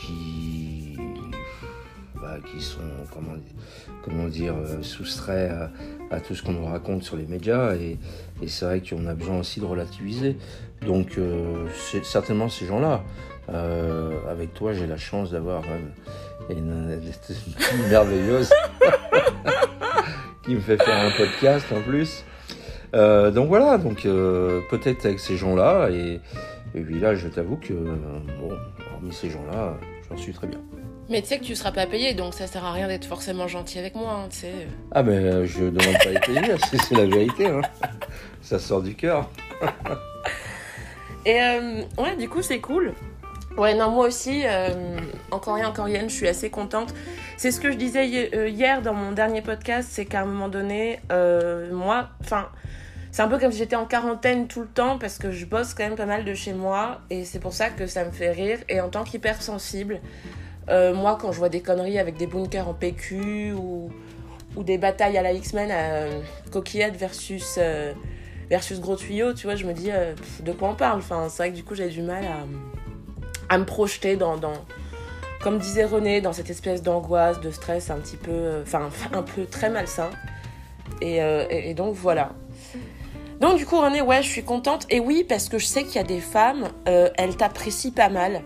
qui 0.00 0.96
bah, 2.22 2.36
qui 2.46 2.62
sont 2.62 2.78
comment 3.12 3.34
comment 4.04 4.28
dire 4.28 4.54
euh, 4.54 4.80
soustraits 4.82 5.50
à, 6.10 6.20
tout 6.20 6.36
ce 6.36 6.42
qu'on 6.42 6.52
nous 6.52 6.66
raconte 6.66 7.02
sur 7.02 7.16
les 7.16 7.26
médias 7.26 7.74
et, 7.74 7.98
c'est 8.46 8.64
vrai 8.64 8.80
qu'on 8.80 9.06
a 9.06 9.14
besoin 9.14 9.38
aussi 9.40 9.60
de 9.60 9.64
relativiser. 9.64 10.36
Donc 10.86 11.18
euh, 11.18 11.66
certainement 12.02 12.48
ces 12.48 12.66
gens-là. 12.66 13.02
Euh, 13.52 14.12
avec 14.30 14.54
toi, 14.54 14.72
j'ai 14.72 14.86
la 14.86 14.96
chance 14.96 15.32
d'avoir 15.32 15.62
une, 16.48 16.58
une 16.58 17.00
merveilleuse 17.90 18.52
qui 20.44 20.54
me 20.54 20.60
fait 20.60 20.80
faire 20.80 20.96
un 20.96 21.10
podcast 21.10 21.66
en 21.72 21.80
plus. 21.80 22.24
Donc 22.92 23.48
voilà, 23.48 23.78
donc 23.78 24.02
peut-être 24.02 25.06
avec 25.06 25.18
ces 25.18 25.36
gens-là 25.36 25.88
et, 25.90 26.20
et 26.74 26.80
puis 26.80 27.00
là, 27.00 27.14
je 27.14 27.26
t'avoue 27.28 27.56
que 27.56 27.72
bon, 27.72 28.56
hormis 28.94 29.12
ces 29.12 29.30
gens-là, 29.30 29.76
j'en 30.08 30.16
suis 30.16 30.32
très 30.32 30.46
bien. 30.46 30.60
Mais 31.12 31.20
tu 31.20 31.28
sais 31.28 31.38
que 31.38 31.44
tu 31.44 31.54
seras 31.54 31.72
pas 31.72 31.86
payé, 31.86 32.14
donc 32.14 32.32
ça 32.32 32.46
sert 32.46 32.64
à 32.64 32.72
rien 32.72 32.88
d'être 32.88 33.04
forcément 33.04 33.46
gentil 33.46 33.78
avec 33.78 33.94
moi, 33.94 34.12
hein, 34.12 34.28
tu 34.30 34.38
sais. 34.38 34.52
Ah 34.92 35.02
ben 35.02 35.12
euh, 35.12 35.46
je 35.46 35.64
demande 35.64 35.98
pas 36.02 36.10
être 36.10 36.26
payé, 36.26 36.40
c'est 36.88 36.96
la 36.96 37.04
vérité, 37.04 37.46
hein. 37.48 37.60
ça 38.40 38.58
sort 38.58 38.80
du 38.80 38.94
cœur. 38.94 39.30
Et 41.26 41.40
euh, 41.40 41.82
ouais, 41.98 42.16
du 42.16 42.30
coup, 42.30 42.40
c'est 42.40 42.60
cool. 42.60 42.94
Ouais, 43.58 43.74
non, 43.74 43.90
moi 43.90 44.06
aussi, 44.06 44.42
euh, 44.46 44.96
encore 45.30 45.56
rien, 45.56 45.68
encore 45.68 45.84
rien, 45.84 46.08
je 46.08 46.14
suis 46.14 46.26
assez 46.26 46.48
contente. 46.48 46.94
C'est 47.36 47.50
ce 47.50 47.60
que 47.60 47.70
je 47.70 47.76
disais 47.76 48.30
euh, 48.34 48.48
hier 48.48 48.80
dans 48.80 48.94
mon 48.94 49.12
dernier 49.12 49.42
podcast, 49.42 49.88
c'est 49.92 50.06
qu'à 50.06 50.22
un 50.22 50.24
moment 50.24 50.48
donné, 50.48 51.00
euh, 51.12 51.70
moi, 51.72 52.08
enfin, 52.22 52.48
c'est 53.10 53.20
un 53.20 53.28
peu 53.28 53.38
comme 53.38 53.52
si 53.52 53.58
j'étais 53.58 53.76
en 53.76 53.84
quarantaine 53.84 54.48
tout 54.48 54.62
le 54.62 54.66
temps 54.66 54.98
parce 54.98 55.18
que 55.18 55.30
je 55.30 55.44
bosse 55.44 55.74
quand 55.74 55.84
même 55.84 55.96
pas 55.96 56.06
mal 56.06 56.24
de 56.24 56.32
chez 56.32 56.54
moi 56.54 57.02
et 57.10 57.26
c'est 57.26 57.40
pour 57.40 57.52
ça 57.52 57.68
que 57.68 57.86
ça 57.86 58.06
me 58.06 58.10
fait 58.10 58.30
rire. 58.30 58.58
Et 58.70 58.80
en 58.80 58.88
tant 58.88 59.04
qu'hypersensible, 59.04 60.00
euh, 60.68 60.94
moi, 60.94 61.18
quand 61.20 61.32
je 61.32 61.38
vois 61.38 61.48
des 61.48 61.60
conneries 61.60 61.98
avec 61.98 62.16
des 62.16 62.26
bunkers 62.26 62.68
en 62.68 62.74
PQ 62.74 63.52
ou, 63.52 63.90
des 64.56 64.78
batailles 64.78 65.16
à 65.16 65.22
la 65.22 65.32
X-Men, 65.32 65.70
euh, 65.72 66.20
coquillettes 66.50 66.96
versus. 66.96 67.56
euh, 67.58 67.92
versus 68.50 68.80
gros 68.80 68.96
tuyau, 68.96 69.32
tu 69.32 69.46
vois, 69.46 69.56
je 69.56 69.64
me 69.64 69.72
dis 69.72 69.90
euh, 69.90 70.14
de 70.40 70.52
quoi 70.52 70.68
on 70.68 70.74
parle? 70.74 70.98
Enfin, 70.98 71.26
c'est 71.30 71.42
vrai 71.42 71.50
que 71.52 71.56
du 71.56 71.64
coup, 71.64 71.74
j'ai 71.74 71.88
du 71.88 72.02
mal 72.02 72.22
à, 72.24 73.54
à 73.54 73.56
me 73.56 73.64
projeter 73.64 74.16
dans, 74.16 74.38
comme 75.40 75.58
disait 75.58 75.86
René, 75.86 76.20
dans 76.20 76.34
cette 76.34 76.50
espèce 76.50 76.82
d'angoisse, 76.82 77.40
de 77.40 77.50
stress 77.50 77.88
un 77.90 77.96
petit 77.96 78.18
peu, 78.18 78.60
enfin, 78.62 78.90
un 79.14 79.22
peu 79.22 79.46
très 79.46 79.70
malsain. 79.70 80.10
Et, 81.00 81.16
et, 81.16 81.72
donc, 81.74 81.94
voilà. 81.94 82.32
Donc, 83.40 83.56
du 83.56 83.64
coup, 83.64 83.80
René, 83.80 84.02
ouais, 84.02 84.22
je 84.22 84.28
suis 84.28 84.44
contente. 84.44 84.86
Et 84.90 85.00
oui, 85.00 85.24
parce 85.26 85.48
que 85.48 85.58
je 85.58 85.64
sais 85.64 85.84
qu'il 85.84 85.96
y 85.96 85.98
a 85.98 86.04
des 86.04 86.20
femmes, 86.20 86.68
elles 86.84 87.36
t'apprécient 87.36 87.90
pas 87.92 88.10
mal. 88.10 88.42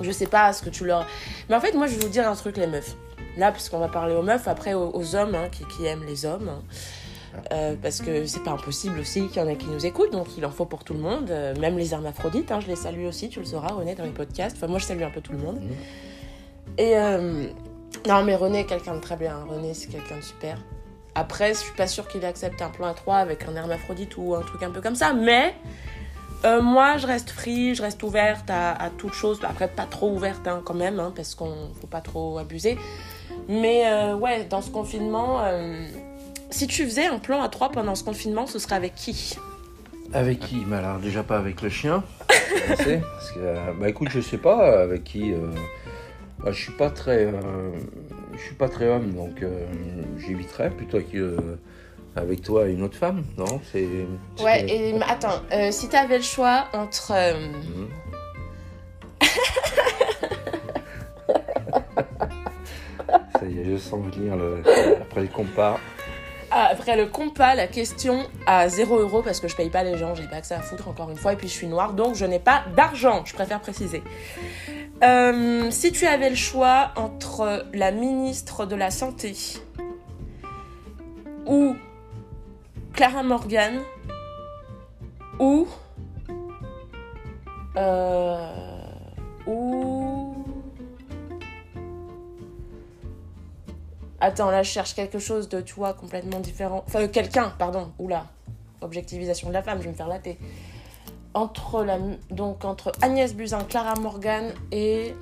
Je 0.00 0.10
sais 0.10 0.26
pas 0.26 0.52
ce 0.52 0.62
que 0.62 0.70
tu 0.70 0.84
leur. 0.84 1.06
Mais 1.48 1.56
en 1.56 1.60
fait, 1.60 1.72
moi, 1.74 1.86
je 1.86 1.94
vais 1.94 2.00
vous 2.04 2.08
dire 2.08 2.28
un 2.28 2.34
truc, 2.34 2.56
les 2.56 2.66
meufs. 2.66 2.94
Là, 3.36 3.52
parce 3.52 3.68
qu'on 3.68 3.78
va 3.78 3.88
parler 3.88 4.14
aux 4.14 4.22
meufs, 4.22 4.48
après 4.48 4.74
aux, 4.74 4.90
aux 4.94 5.14
hommes 5.14 5.34
hein, 5.34 5.48
qui, 5.50 5.64
qui 5.66 5.86
aiment 5.86 6.04
les 6.06 6.24
hommes. 6.26 6.48
hein. 6.48 6.62
Euh, 7.52 7.76
parce 7.80 8.00
que 8.00 8.26
c'est 8.26 8.42
pas 8.42 8.50
impossible 8.50 8.98
aussi 8.98 9.28
qu'il 9.28 9.40
y 9.40 9.44
en 9.44 9.48
ait 9.48 9.56
qui 9.56 9.66
nous 9.66 9.84
écoutent, 9.86 10.10
donc 10.10 10.26
il 10.36 10.44
en 10.44 10.50
faut 10.50 10.64
pour 10.64 10.82
tout 10.82 10.94
le 10.94 10.98
monde, 11.00 11.30
euh, 11.30 11.54
même 11.60 11.76
les 11.78 11.92
hermaphrodites, 11.92 12.50
hein, 12.50 12.58
je 12.60 12.66
les 12.66 12.74
salue 12.74 13.04
aussi, 13.06 13.28
tu 13.28 13.38
le 13.38 13.44
sauras, 13.44 13.68
René, 13.74 13.94
dans 13.94 14.02
les 14.04 14.10
podcasts. 14.10 14.56
Enfin, 14.56 14.66
moi, 14.66 14.78
je 14.80 14.86
salue 14.86 15.02
un 15.02 15.10
peu 15.10 15.20
tout 15.20 15.32
le 15.32 15.38
monde. 15.38 15.60
Mhm. 15.60 15.70
Et 16.78 16.96
euh, 16.96 17.46
non, 18.08 18.24
mais 18.24 18.34
René 18.34 18.60
est 18.60 18.64
quelqu'un 18.66 18.96
de 18.96 19.00
très 19.00 19.16
bien. 19.16 19.36
René, 19.48 19.74
c'est 19.74 19.88
quelqu'un 19.88 20.16
de 20.16 20.22
super. 20.22 20.58
Après, 21.14 21.50
je 21.50 21.58
suis 21.58 21.72
pas 21.76 21.86
sûre 21.86 22.08
qu'il 22.08 22.24
accepte 22.24 22.60
un 22.62 22.70
plan 22.70 22.86
à 22.88 22.94
3 22.94 23.16
avec 23.16 23.44
un 23.48 23.54
hermaphrodite 23.54 24.16
ou 24.16 24.34
un 24.34 24.42
truc 24.42 24.62
un 24.62 24.70
peu 24.70 24.80
comme 24.80 24.94
ça, 24.96 25.12
mais 25.12 25.54
euh, 26.44 26.62
moi, 26.62 26.96
je 26.98 27.06
reste 27.06 27.30
free, 27.30 27.74
je 27.74 27.82
reste 27.82 28.02
ouverte 28.02 28.48
à, 28.48 28.72
à 28.72 28.90
toute 28.90 29.12
chose. 29.12 29.40
Après, 29.42 29.68
pas 29.68 29.86
trop 29.86 30.10
ouverte 30.12 30.46
hein, 30.46 30.62
quand 30.64 30.74
même, 30.74 31.00
hein, 31.00 31.12
parce 31.14 31.34
qu'on 31.34 31.70
faut 31.80 31.86
pas 31.86 32.00
trop 32.00 32.38
abuser. 32.38 32.78
Mais 33.48 33.82
euh, 33.86 34.14
ouais, 34.14 34.44
dans 34.44 34.62
ce 34.62 34.70
confinement, 34.70 35.44
euh, 35.44 35.84
si 36.50 36.66
tu 36.66 36.84
faisais 36.84 37.06
un 37.06 37.18
plan 37.18 37.42
à 37.42 37.48
3 37.48 37.70
pendant 37.70 37.94
ce 37.94 38.04
confinement, 38.04 38.46
ce 38.46 38.58
serait 38.58 38.76
avec 38.76 38.94
qui? 38.94 39.36
Avec 40.12 40.40
qui? 40.40 40.64
Bah 40.64 40.78
alors 40.78 40.98
déjà 40.98 41.22
pas 41.22 41.36
avec 41.36 41.60
le 41.60 41.68
chien, 41.68 42.02
parce 42.68 42.82
que 42.82 43.78
bah 43.78 43.88
écoute, 43.88 44.08
je 44.10 44.20
sais 44.20 44.38
pas 44.38 44.80
avec 44.80 45.04
qui. 45.04 45.34
bah, 46.38 46.50
je 46.50 46.62
suis 46.62 46.72
pas 46.72 46.88
très, 46.88 47.30
je 48.32 48.38
suis 48.40 48.54
pas 48.54 48.70
très 48.70 48.88
homme, 48.88 49.12
donc 49.12 49.44
j'éviterais 50.16 50.70
plutôt 50.70 51.00
que 51.00 51.36
avec 52.18 52.42
toi 52.42 52.66
une 52.66 52.82
autre 52.82 52.96
femme, 52.96 53.24
non? 53.36 53.60
C'est. 53.72 53.88
Ouais, 54.42 54.66
et 54.68 54.94
attends, 55.08 55.40
euh, 55.52 55.70
si 55.70 55.88
t'avais 55.88 56.18
le 56.18 56.24
choix 56.24 56.66
entre. 56.72 57.12
euh. 57.14 57.48
Ça 63.40 63.46
y 63.46 63.60
est, 63.60 63.64
je 63.64 63.76
sens 63.76 64.00
venir 64.12 64.36
le... 64.36 64.62
après 65.00 65.22
le 65.22 65.28
compas. 65.28 65.78
Ah, 66.50 66.68
après 66.72 66.96
le 66.96 67.06
compas, 67.06 67.54
la 67.54 67.66
question 67.66 68.26
à 68.46 68.68
0 68.68 68.98
euros 69.00 69.22
parce 69.22 69.38
que 69.38 69.48
je 69.48 69.56
paye 69.56 69.68
pas 69.68 69.82
les 69.82 69.98
gens, 69.98 70.14
j'ai 70.14 70.26
pas 70.26 70.40
que 70.40 70.46
ça 70.46 70.56
à 70.56 70.60
foutre 70.60 70.88
encore 70.88 71.10
une 71.10 71.16
fois, 71.16 71.34
et 71.34 71.36
puis 71.36 71.46
je 71.46 71.52
suis 71.52 71.66
noire 71.66 71.92
donc 71.92 72.14
je 72.14 72.24
n'ai 72.24 72.38
pas 72.38 72.64
d'argent, 72.74 73.22
je 73.26 73.34
préfère 73.34 73.60
préciser. 73.60 74.02
Euh, 75.02 75.70
si 75.70 75.92
tu 75.92 76.06
avais 76.06 76.30
le 76.30 76.36
choix 76.36 76.92
entre 76.96 77.66
la 77.74 77.92
ministre 77.92 78.64
de 78.64 78.74
la 78.76 78.90
Santé 78.90 79.34
ou 81.46 81.76
Clara 82.98 83.22
Morgan, 83.22 83.82
ou. 85.38 85.68
Euh, 87.76 88.82
ou. 89.46 90.34
Attends, 94.18 94.50
là, 94.50 94.64
je 94.64 94.70
cherche 94.72 94.96
quelque 94.96 95.20
chose 95.20 95.48
de, 95.48 95.60
tu 95.60 95.74
vois, 95.74 95.94
complètement 95.94 96.40
différent. 96.40 96.82
Enfin, 96.88 97.02
euh, 97.02 97.06
quelqu'un, 97.06 97.52
pardon. 97.56 97.92
Oula. 98.00 98.26
Objectivisation 98.80 99.46
de 99.46 99.52
la 99.52 99.62
femme, 99.62 99.78
je 99.78 99.84
vais 99.84 99.90
me 99.90 99.94
faire 99.94 100.08
latter. 100.08 100.36
Entre 101.34 101.84
la, 101.84 102.00
donc 102.32 102.64
entre 102.64 102.90
Agnès 103.00 103.32
Buzyn, 103.32 103.62
Clara 103.62 103.94
Morgan 103.94 104.52
et 104.72 105.14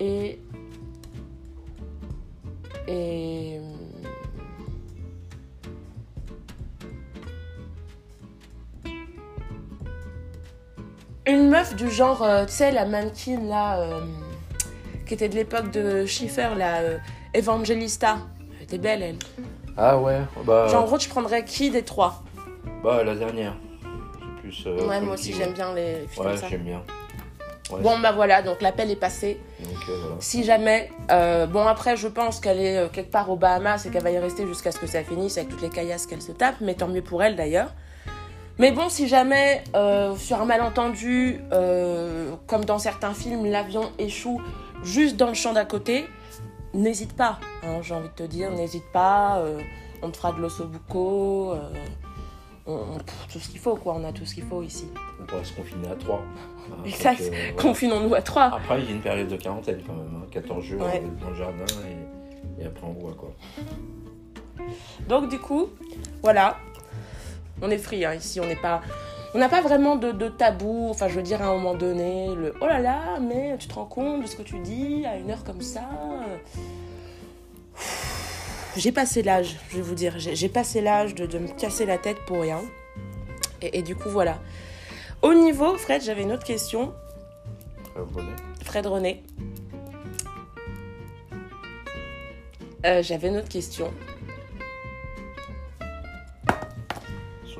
et 0.00 0.40
et 2.88 3.60
meuf 11.68 11.76
du 11.76 11.90
genre, 11.90 12.22
euh, 12.22 12.44
tu 12.46 12.52
sais, 12.52 12.70
la 12.70 12.84
mannequin 12.84 13.40
là, 13.44 13.80
euh, 13.80 14.00
qui 15.06 15.14
était 15.14 15.28
de 15.28 15.34
l'époque 15.34 15.70
de 15.70 16.06
Schiffer, 16.06 16.48
la 16.56 16.78
euh, 16.78 16.98
Evangelista. 17.34 18.18
Elle 18.56 18.64
était 18.64 18.78
belle, 18.78 19.02
elle. 19.02 19.16
Ah 19.76 19.98
ouais, 19.98 20.18
bah. 20.44 20.68
Genre, 20.68 20.82
en 20.82 20.86
gros, 20.86 20.98
tu 20.98 21.08
prendrais 21.08 21.44
qui 21.44 21.70
des 21.70 21.82
trois? 21.82 22.22
Bah, 22.82 23.02
la 23.04 23.14
dernière. 23.14 23.56
Plus. 24.40 24.64
euh, 24.66 24.86
Ouais, 24.88 25.00
moi 25.00 25.14
aussi, 25.14 25.32
j'aime 25.32 25.52
bien 25.52 25.74
les 25.74 26.06
filles 26.08 26.22
Ouais, 26.22 26.26
comme 26.30 26.36
ça. 26.36 26.48
j'aime 26.48 26.62
bien. 26.62 26.82
Ouais. 27.70 27.80
Bon, 27.82 27.98
bah 27.98 28.12
voilà, 28.12 28.40
donc 28.40 28.62
l'appel 28.62 28.90
est 28.90 28.96
passé. 28.96 29.38
Euh, 29.60 29.64
voilà. 29.86 30.16
Si 30.20 30.42
jamais, 30.42 30.90
euh, 31.10 31.46
bon 31.46 31.66
après 31.66 31.98
je 31.98 32.08
pense 32.08 32.40
qu'elle 32.40 32.58
est 32.60 32.78
euh, 32.78 32.88
quelque 32.88 33.10
part 33.10 33.28
aux 33.28 33.36
Bahamas 33.36 33.84
et 33.84 33.90
qu'elle 33.90 34.02
va 34.02 34.10
y 34.10 34.18
rester 34.18 34.46
jusqu'à 34.46 34.72
ce 34.72 34.78
que 34.78 34.86
ça 34.86 35.04
finisse 35.04 35.36
avec 35.36 35.50
toutes 35.50 35.60
les 35.60 35.68
caillasses 35.68 36.06
qu'elle 36.06 36.22
se 36.22 36.32
tape, 36.32 36.54
mais 36.62 36.72
tant 36.72 36.88
mieux 36.88 37.02
pour 37.02 37.22
elle 37.22 37.36
d'ailleurs. 37.36 37.74
Mais 38.58 38.72
bon, 38.72 38.88
si 38.88 39.06
jamais, 39.06 39.62
euh, 39.76 40.16
sur 40.16 40.40
un 40.40 40.44
malentendu, 40.44 41.40
euh, 41.52 42.32
comme 42.46 42.64
dans 42.64 42.78
certains 42.78 43.14
films, 43.14 43.46
l'avion 43.46 43.92
échoue 43.98 44.40
juste 44.82 45.16
dans 45.16 45.28
le 45.28 45.34
champ 45.34 45.52
d'à 45.52 45.64
côté, 45.64 46.06
n'hésite 46.74 47.14
pas, 47.14 47.38
hein, 47.62 47.78
j'ai 47.82 47.94
envie 47.94 48.08
de 48.08 48.14
te 48.14 48.22
dire, 48.24 48.50
n'hésite 48.50 48.90
pas, 48.92 49.38
euh, 49.38 49.60
on 50.02 50.10
te 50.10 50.16
fera 50.16 50.32
de 50.32 50.40
l'ossobuco, 50.40 51.54
on, 52.66 52.72
on- 52.72 52.98
tout 53.32 53.38
ce 53.38 53.48
qu'il 53.48 53.60
faut 53.60 53.76
quoi, 53.76 53.94
on 53.96 54.04
a 54.04 54.12
tout 54.12 54.26
ce 54.26 54.34
qu'il 54.34 54.44
faut 54.44 54.62
ici. 54.62 54.88
On 55.22 55.24
pourrait 55.26 55.44
se 55.44 55.52
confiner 55.52 55.88
à 55.88 55.94
trois. 55.96 56.22
Hein, 56.70 56.84
Exact, 56.84 57.22
confinons-nous 57.56 58.14
à 58.14 58.20
trois. 58.20 58.42
Après, 58.54 58.78
il 58.80 58.84
y 58.84 58.88
a 58.88 58.90
une 58.90 59.00
période 59.00 59.28
de 59.28 59.36
quarantaine 59.36 59.80
quand 59.86 59.94
même. 59.94 60.14
hein. 60.22 60.26
14 60.30 60.62
jours 60.62 60.82
Ouais. 60.82 61.02
dans 61.22 61.30
le 61.30 61.34
jardin 61.34 61.64
et, 62.58 62.62
et 62.62 62.66
après 62.66 62.86
on 62.86 62.92
voit 62.92 63.14
quoi. 63.14 63.30
Donc 65.08 65.30
du 65.30 65.38
coup, 65.38 65.68
voilà, 66.22 66.58
on 67.62 67.70
est 67.70 67.78
free 67.78 68.04
hein, 68.04 68.14
ici, 68.14 68.40
on 68.40 68.46
n'est 68.46 68.56
pas, 68.56 68.80
on 69.34 69.38
n'a 69.38 69.48
pas 69.48 69.60
vraiment 69.60 69.96
de, 69.96 70.12
de 70.12 70.28
tabou. 70.28 70.88
Enfin, 70.90 71.08
je 71.08 71.14
veux 71.14 71.22
dire 71.22 71.42
à 71.42 71.46
un 71.46 71.54
moment 71.54 71.74
donné, 71.74 72.34
le 72.34 72.54
oh 72.60 72.66
là 72.66 72.80
là, 72.80 73.18
mais 73.20 73.56
tu 73.58 73.68
te 73.68 73.74
rends 73.74 73.86
compte 73.86 74.22
de 74.22 74.26
ce 74.26 74.36
que 74.36 74.42
tu 74.42 74.58
dis 74.58 75.04
à 75.06 75.16
une 75.16 75.30
heure 75.30 75.44
comme 75.44 75.60
ça? 75.60 75.88
J'ai 78.76 78.92
passé 78.92 79.22
l'âge, 79.22 79.56
je 79.70 79.76
vais 79.76 79.82
vous 79.82 79.94
dire, 79.94 80.14
j'ai 80.18 80.48
passé 80.48 80.80
l'âge 80.80 81.14
de, 81.14 81.26
de 81.26 81.38
me 81.38 81.48
casser 81.48 81.86
la 81.86 81.98
tête 81.98 82.18
pour 82.26 82.40
rien. 82.40 82.60
Et, 83.60 83.78
et 83.78 83.82
du 83.82 83.96
coup, 83.96 84.08
voilà. 84.08 84.38
Au 85.20 85.34
niveau, 85.34 85.76
Fred, 85.76 86.00
j'avais 86.02 86.22
une 86.22 86.32
autre 86.32 86.44
question. 86.44 86.92
Très 87.92 88.04
bonnet. 88.04 88.36
Fred 88.62 88.86
René. 88.86 89.24
Euh, 92.86 93.02
j'avais 93.02 93.28
une 93.28 93.38
autre 93.38 93.48
question. 93.48 93.92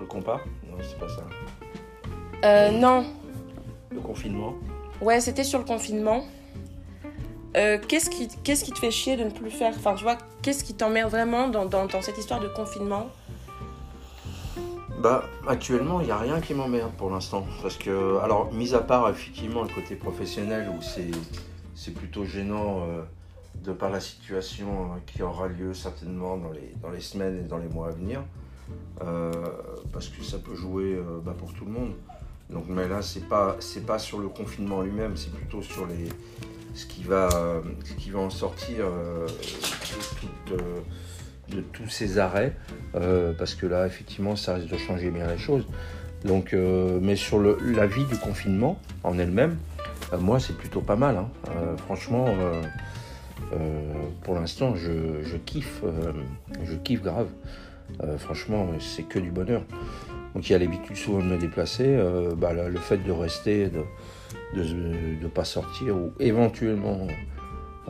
Compas 0.09 0.41
Non, 0.69 0.77
c'est 0.83 0.99
pas 0.99 1.09
ça. 1.09 1.23
Euh, 2.45 2.71
non, 2.71 3.05
Le 3.91 4.01
confinement 4.01 4.55
Ouais, 5.01 5.21
c'était 5.21 5.45
sur 5.45 5.59
le 5.61 5.65
confinement. 5.65 6.25
Euh, 7.57 7.79
qu'est-ce 7.87 8.11
qui, 8.11 8.29
qu'est-ce 8.45 8.65
qui 8.65 8.73
te 8.73 8.79
fait 8.79 8.91
chier 8.91 9.17
de 9.17 9.25
ne 9.25 9.31
plus 9.31 9.51
faire 9.51 9.73
Enfin, 9.77 9.95
tu 9.95 10.03
vois, 10.03 10.19
qu'est-ce 10.43 10.65
qui 10.65 10.75
t'emmerde 10.75 11.11
vraiment 11.11 11.49
dans, 11.49 11.65
dans, 11.67 11.87
dans 11.87 12.03
cette 12.03 12.19
histoire 12.19 12.41
de 12.41 12.49
confinement? 12.49 13.09
Bah, 15.01 15.25
actuellement, 15.47 16.01
il 16.01 16.07
n'y 16.07 16.11
a 16.13 16.19
rien 16.19 16.41
qui 16.41 16.55
m'emmerde 16.55 16.93
pour 16.99 17.11
l'instant. 17.11 17.47
Parce 17.63 17.77
que, 17.77 18.19
alors, 18.19 18.53
mis 18.53 18.75
à 18.75 18.81
part 18.81 19.09
effectivement 19.09 19.63
le 19.63 19.69
côté 19.69 19.95
professionnel 19.95 20.69
où 20.77 20.83
c'est, 20.83 21.11
c'est 21.75 21.93
plutôt 21.95 22.25
gênant 22.25 22.83
euh, 22.83 23.03
de 23.63 23.73
par 23.73 23.91
la 23.91 24.01
situation 24.01 24.67
euh, 24.67 24.99
qui 25.07 25.23
aura 25.23 25.47
lieu 25.47 25.73
certainement 25.73 26.37
dans 26.37 26.51
les, 26.51 26.75
dans 26.83 26.91
les 26.91 27.01
semaines 27.01 27.39
et 27.39 27.49
dans 27.49 27.59
les 27.59 27.69
mois 27.69 27.89
à 27.89 27.91
venir. 27.91 28.23
Euh, 29.05 29.33
parce 29.93 30.09
que 30.09 30.25
ça 30.25 30.39
peut 30.39 30.57
jouer 30.57 30.95
euh, 30.95 31.21
bah, 31.25 31.35
pour 31.37 31.53
tout 31.53 31.65
le 31.65 31.71
monde. 31.71 31.93
Donc, 32.51 32.65
mais 32.69 32.89
là, 32.89 33.03
c'est 33.03 33.29
pas, 33.29 33.57
pas 33.87 33.99
sur 33.99 34.19
le 34.19 34.29
confinement 34.29 34.83
lui-même, 34.83 35.17
c'est 35.17 35.33
plutôt 35.33 35.63
sur 35.63 35.87
les, 35.87 36.09
ce, 36.75 36.87
qui 36.87 37.03
va, 37.05 37.29
ce 37.85 37.93
qui 37.93 38.11
va 38.11 38.21
en 38.21 38.31
sortir 38.31 38.87
euh, 38.87 39.27
de, 41.51 41.61
tous 41.73 41.89
ces 41.89 42.19
arrêts. 42.19 42.57
Parce 43.39 43.55
que 43.55 43.67
là, 43.67 43.87
effectivement, 43.87 44.35
ça 44.35 44.55
risque 44.55 44.71
de 44.71 44.79
changer 44.79 45.11
bien 45.11 45.27
les 45.27 45.39
choses. 45.39 45.67
Donc, 46.25 46.55
mais 46.55 47.17
sur 47.17 47.39
la 47.39 47.87
vie 47.87 48.05
du 48.07 48.17
confinement 48.17 48.81
en 49.05 49.19
elle-même, 49.19 49.59
moi, 50.19 50.41
c'est 50.41 50.57
plutôt 50.57 50.81
pas 50.81 50.97
mal. 50.97 51.17
hein. 51.17 51.29
Franchement, 51.85 52.35
pour 54.23 54.35
l'instant, 54.35 54.75
je, 54.75 55.37
kiffe, 55.45 55.83
je 56.65 56.75
kiffe 56.77 57.03
grave. 57.03 57.29
Euh, 58.03 58.19
franchement, 58.19 58.69
c'est 58.81 59.03
que 59.03 59.19
du 59.19 59.31
bonheur. 59.31 59.63
Donc, 60.35 60.49
il 60.49 60.53
y 60.53 60.55
a 60.55 60.59
l'habitude 60.59 60.97
souvent 60.97 61.19
de 61.19 61.25
me 61.25 61.39
déplacer. 61.39 61.87
euh, 61.87 62.35
bah, 62.37 62.53
le, 62.53 62.79
fait 62.79 62.99
de 62.99 63.11
rester, 63.13 63.69
de 63.69 64.63
ne 64.63 65.29
pas 65.29 65.45
sortir 65.45 65.97
ou 65.97 66.13
éventuellement 66.21 67.07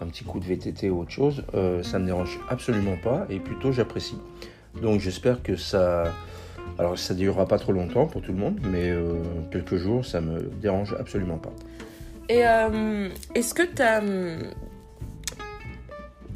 un 0.00 0.06
petit 0.06 0.24
coup 0.24 0.38
de 0.38 0.44
VTT 0.44 0.90
ou 0.90 1.00
autre 1.00 1.10
chose, 1.10 1.44
euh, 1.54 1.82
ça 1.82 1.98
ne 1.98 2.04
me 2.04 2.06
dérange 2.08 2.38
absolument 2.48 2.96
pas 3.02 3.26
et 3.28 3.40
plutôt 3.40 3.72
j'apprécie. 3.72 4.18
Donc 4.80 5.00
j'espère 5.00 5.42
que 5.42 5.56
ça... 5.56 6.12
Alors 6.78 6.98
ça 6.98 7.14
ne 7.14 7.18
durera 7.18 7.46
pas 7.46 7.58
trop 7.58 7.72
longtemps 7.72 8.06
pour 8.06 8.20
tout 8.20 8.30
le 8.30 8.38
monde, 8.38 8.60
mais 8.62 8.92
quelques 9.50 9.76
jours, 9.76 10.04
ça 10.04 10.20
me 10.20 10.42
dérange 10.42 10.94
absolument 11.00 11.38
pas. 11.38 11.52
Et 12.28 12.42
est-ce 13.34 13.54
que 13.54 13.62
hum, 13.62 14.52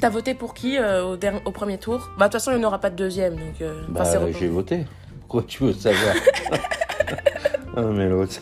T'as 0.03 0.09
voté 0.09 0.33
pour 0.33 0.53
qui 0.53 0.77
euh, 0.77 1.15
au, 1.45 1.51
premier 1.51 1.77
tour? 1.77 2.09
Bah, 2.17 2.27
de 2.27 2.31
toute 2.33 2.41
façon, 2.41 2.51
il 2.51 2.57
n'y 2.57 2.65
en 2.65 2.67
aura 2.67 2.77
pas 2.79 2.89
de 2.89 2.95
deuxième. 2.97 3.35
Donc, 3.35 3.61
euh, 3.61 3.83
Bah, 3.87 4.03
c'est 4.03 4.17
repos- 4.17 4.37
j'ai 4.37 4.49
voté. 4.49 4.85
Pourquoi 5.21 5.43
tu 5.43 5.63
veux 5.63 5.71
savoir? 5.71 6.13
Ah 7.77 7.83
mais 7.83 8.09
l'autre... 8.09 8.41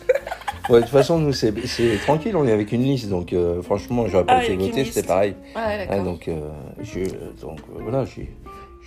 Ouais, 0.68 0.78
de 0.78 0.82
toute 0.82 0.90
façon, 0.92 1.18
nous, 1.20 1.32
c'est 1.32 1.54
c'est 1.68 1.98
tranquille, 2.00 2.34
on 2.36 2.46
est 2.48 2.50
avec 2.52 2.72
une 2.72 2.82
liste, 2.82 3.08
donc 3.08 3.32
euh, 3.32 3.62
franchement, 3.62 4.08
j'aurais 4.08 4.26
pas 4.26 4.38
Ah, 4.38 4.44
été 4.44 4.56
voté, 4.56 4.84
c'était 4.84 5.06
pareil. 5.06 5.36
Ouais, 5.54 5.62
Ah, 5.64 5.78
d'accord. 5.78 6.02
donc, 6.04 6.26
euh, 6.26 6.50
je, 6.82 6.98
donc 7.40 7.60
euh, 7.60 7.78
voilà, 7.80 8.04
j'ai 8.06 8.28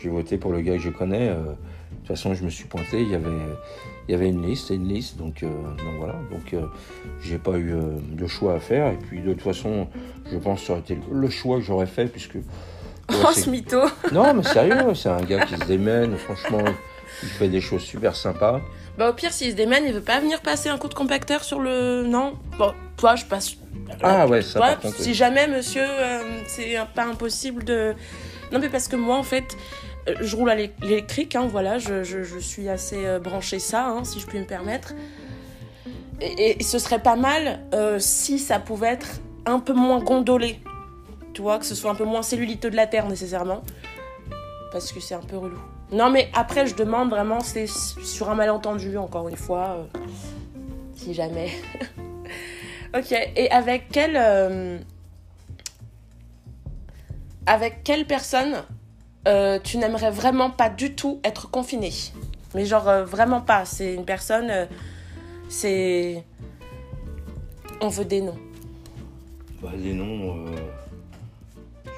j'ai 0.01 0.09
voté 0.09 0.37
pour 0.37 0.51
le 0.51 0.59
gars 0.59 0.73
que 0.73 0.81
je 0.81 0.89
connais. 0.89 1.29
De 2.05 2.09
toute 2.09 2.17
façon, 2.17 2.35
je 2.35 2.43
me 2.43 2.51
suis 2.51 2.65
pointé. 2.65 3.01
Il 3.01 3.09
y 3.09 3.15
avait, 3.15 3.31
il 4.07 4.11
y 4.11 4.13
avait 4.13 4.29
une 4.29 4.45
liste 4.45 4.69
et 4.69 4.75
une 4.75 4.87
liste. 4.87 5.17
Donc, 5.17 5.41
euh, 5.41 5.47
donc 5.47 5.95
voilà. 5.97 6.13
Donc, 6.31 6.53
euh, 6.53 6.67
j'ai 7.19 7.39
pas 7.39 7.53
eu 7.53 7.73
euh, 7.73 7.97
de 8.11 8.27
choix 8.27 8.53
à 8.53 8.59
faire. 8.59 8.91
Et 8.91 8.97
puis, 8.97 9.21
de 9.21 9.33
toute 9.33 9.41
façon, 9.41 9.87
je 10.31 10.37
pense 10.37 10.61
que 10.61 10.67
ça 10.67 10.73
aurait 10.73 10.81
été 10.81 10.99
le 11.11 11.29
choix 11.31 11.57
que 11.57 11.63
j'aurais 11.63 11.87
fait. 11.87 12.05
Puisque. 12.05 12.35
ouais, 12.35 12.43
Oh, 13.09 13.31
ce 13.33 13.49
mytho 13.49 13.81
non, 14.11 14.35
mais 14.35 14.43
sérieux, 14.43 14.93
c'est 14.93 15.09
un 15.09 15.21
gars 15.21 15.47
qui 15.47 15.57
se 15.57 15.65
démène. 15.65 16.15
Franchement, 16.17 16.63
il 17.23 17.29
fait 17.29 17.49
des 17.49 17.59
choses 17.61 17.81
super 17.81 18.15
sympas. 18.15 18.61
Bah, 18.99 19.09
au 19.09 19.13
pire, 19.13 19.31
s'il 19.33 19.49
se 19.49 19.55
démène, 19.55 19.83
il 19.87 19.93
veut 19.93 20.01
pas 20.01 20.19
venir 20.19 20.41
passer 20.41 20.69
un 20.69 20.77
coup 20.77 20.87
de 20.89 20.93
compacteur 20.93 21.43
sur 21.43 21.59
le. 21.59 22.03
Non? 22.03 22.35
Bon, 22.59 22.71
toi, 22.97 23.15
je 23.15 23.25
passe. 23.25 23.55
Ah 24.03 24.27
ouais, 24.27 24.43
ça 24.43 24.59
Toi, 24.59 24.67
par 24.67 24.79
contre. 24.81 24.97
si 24.97 25.09
oui. 25.09 25.13
jamais, 25.15 25.47
monsieur, 25.47 25.83
euh, 25.83 26.21
c'est 26.45 26.77
pas 26.93 27.05
impossible 27.05 27.63
de. 27.63 27.95
Non, 28.51 28.59
mais 28.59 28.69
parce 28.69 28.87
que 28.87 28.95
moi, 28.95 29.17
en 29.17 29.23
fait, 29.23 29.57
je 30.21 30.35
roule 30.35 30.49
à 30.49 30.55
l'é- 30.55 30.73
l'électrique, 30.81 31.35
hein, 31.35 31.47
voilà, 31.49 31.77
je, 31.79 32.03
je, 32.03 32.39
suis 32.39 32.69
assez 32.69 33.05
euh, 33.05 33.19
branchée 33.19 33.59
ça, 33.59 33.87
hein, 33.87 34.03
si 34.03 34.19
je 34.19 34.27
puis 34.27 34.39
me 34.39 34.45
permettre. 34.45 34.93
Et, 36.21 36.63
ce 36.63 36.79
serait 36.79 37.01
pas 37.01 37.15
mal 37.15 37.59
euh, 37.73 37.99
si 37.99 38.39
ça 38.39 38.59
pouvait 38.59 38.89
être 38.89 39.19
un 39.45 39.59
peu 39.59 39.73
moins 39.73 39.99
gondolé. 39.99 40.59
Tu 41.33 41.41
vois, 41.41 41.59
que 41.59 41.65
ce 41.65 41.75
soit 41.75 41.91
un 41.91 41.95
peu 41.95 42.05
moins 42.05 42.21
celluliteux 42.21 42.69
de 42.69 42.75
la 42.75 42.87
terre, 42.87 43.07
nécessairement. 43.09 43.63
Parce 44.71 44.91
que 44.91 44.99
c'est 44.99 45.15
un 45.15 45.19
peu 45.19 45.37
relou. 45.37 45.59
Non, 45.91 46.09
mais 46.09 46.29
après, 46.33 46.65
je 46.67 46.75
demande 46.75 47.09
vraiment, 47.09 47.39
c'est 47.41 47.67
sur 47.67 48.29
un 48.29 48.35
malentendu, 48.35 48.97
encore 48.97 49.27
une 49.27 49.35
fois. 49.35 49.77
euh, 49.95 49.99
si 50.95 51.13
jamais. 51.13 51.51
ok, 52.97 53.11
et 53.35 53.51
avec 53.51 53.89
quelle. 53.89 54.17
avec 57.45 57.83
quelle 57.83 58.05
personne 58.05 58.63
euh, 59.27 59.59
tu 59.63 59.77
n'aimerais 59.77 60.11
vraiment 60.11 60.51
pas 60.51 60.69
du 60.69 60.93
tout 60.93 61.19
être 61.23 61.49
confiné 61.49 61.91
Mais 62.53 62.65
genre, 62.65 62.87
euh, 62.87 63.05
vraiment 63.05 63.41
pas. 63.41 63.65
C'est 63.65 63.93
une 63.93 64.05
personne. 64.05 64.49
euh, 64.49 64.65
c'est. 65.49 66.23
On 67.81 67.89
veut 67.89 68.05
des 68.05 68.21
noms. 68.21 68.37
Bah, 69.61 69.71
les 69.75 69.93
noms, 69.93 70.45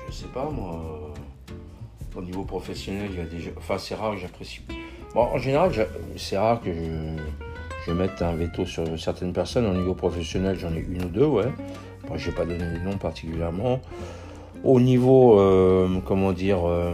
je 0.08 0.14
sais 0.14 0.28
pas 0.28 0.50
moi. 0.50 1.14
au 2.16 2.22
niveau 2.22 2.44
professionnel, 2.44 3.10
il 3.12 3.18
y 3.18 3.22
a 3.22 3.26
des. 3.26 3.54
Enfin, 3.58 3.78
c'est 3.78 3.96
rare 3.96 4.14
que 4.14 4.20
j'apprécie. 4.20 4.62
Bon, 5.14 5.22
en 5.22 5.38
général, 5.38 5.72
c'est 6.16 6.38
rare 6.38 6.62
que 6.62 6.72
je, 7.86 7.92
mette 7.92 8.22
un 8.22 8.36
veto 8.36 8.66
sur 8.66 9.00
certaines 9.00 9.34
personnes. 9.34 9.66
Au 9.66 9.74
niveau 9.74 9.94
professionnel, 9.94 10.58
j'en 10.58 10.74
ai 10.74 10.80
une 10.80 11.06
ou 11.06 11.10
deux, 11.10 11.26
ouais. 11.26 11.52
Bon, 12.08 12.18
je 12.18 12.30
n'ai 12.30 12.36
pas 12.36 12.46
donné 12.46 12.70
des 12.72 12.80
noms 12.80 12.98
particulièrement. 12.98 13.80
Au 14.64 14.80
niveau, 14.80 15.40
euh, 15.40 16.00
comment 16.06 16.32
dire, 16.32 16.68
euh, 16.68 16.94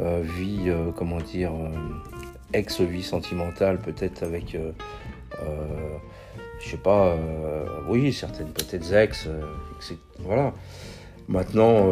euh, 0.00 0.22
vie, 0.22 0.72
comment 0.96 1.18
dire, 1.18 1.52
ex-vie 2.52 3.02
sentimentale, 3.02 3.80
peut-être 3.80 4.22
avec, 4.22 4.56
je 6.60 6.70
sais 6.70 6.76
pas, 6.76 7.16
oui, 7.88 8.12
certaines 8.12 8.48
peut-être 8.48 8.92
ex, 8.92 9.28
voilà. 10.20 10.52
Maintenant, 11.28 11.88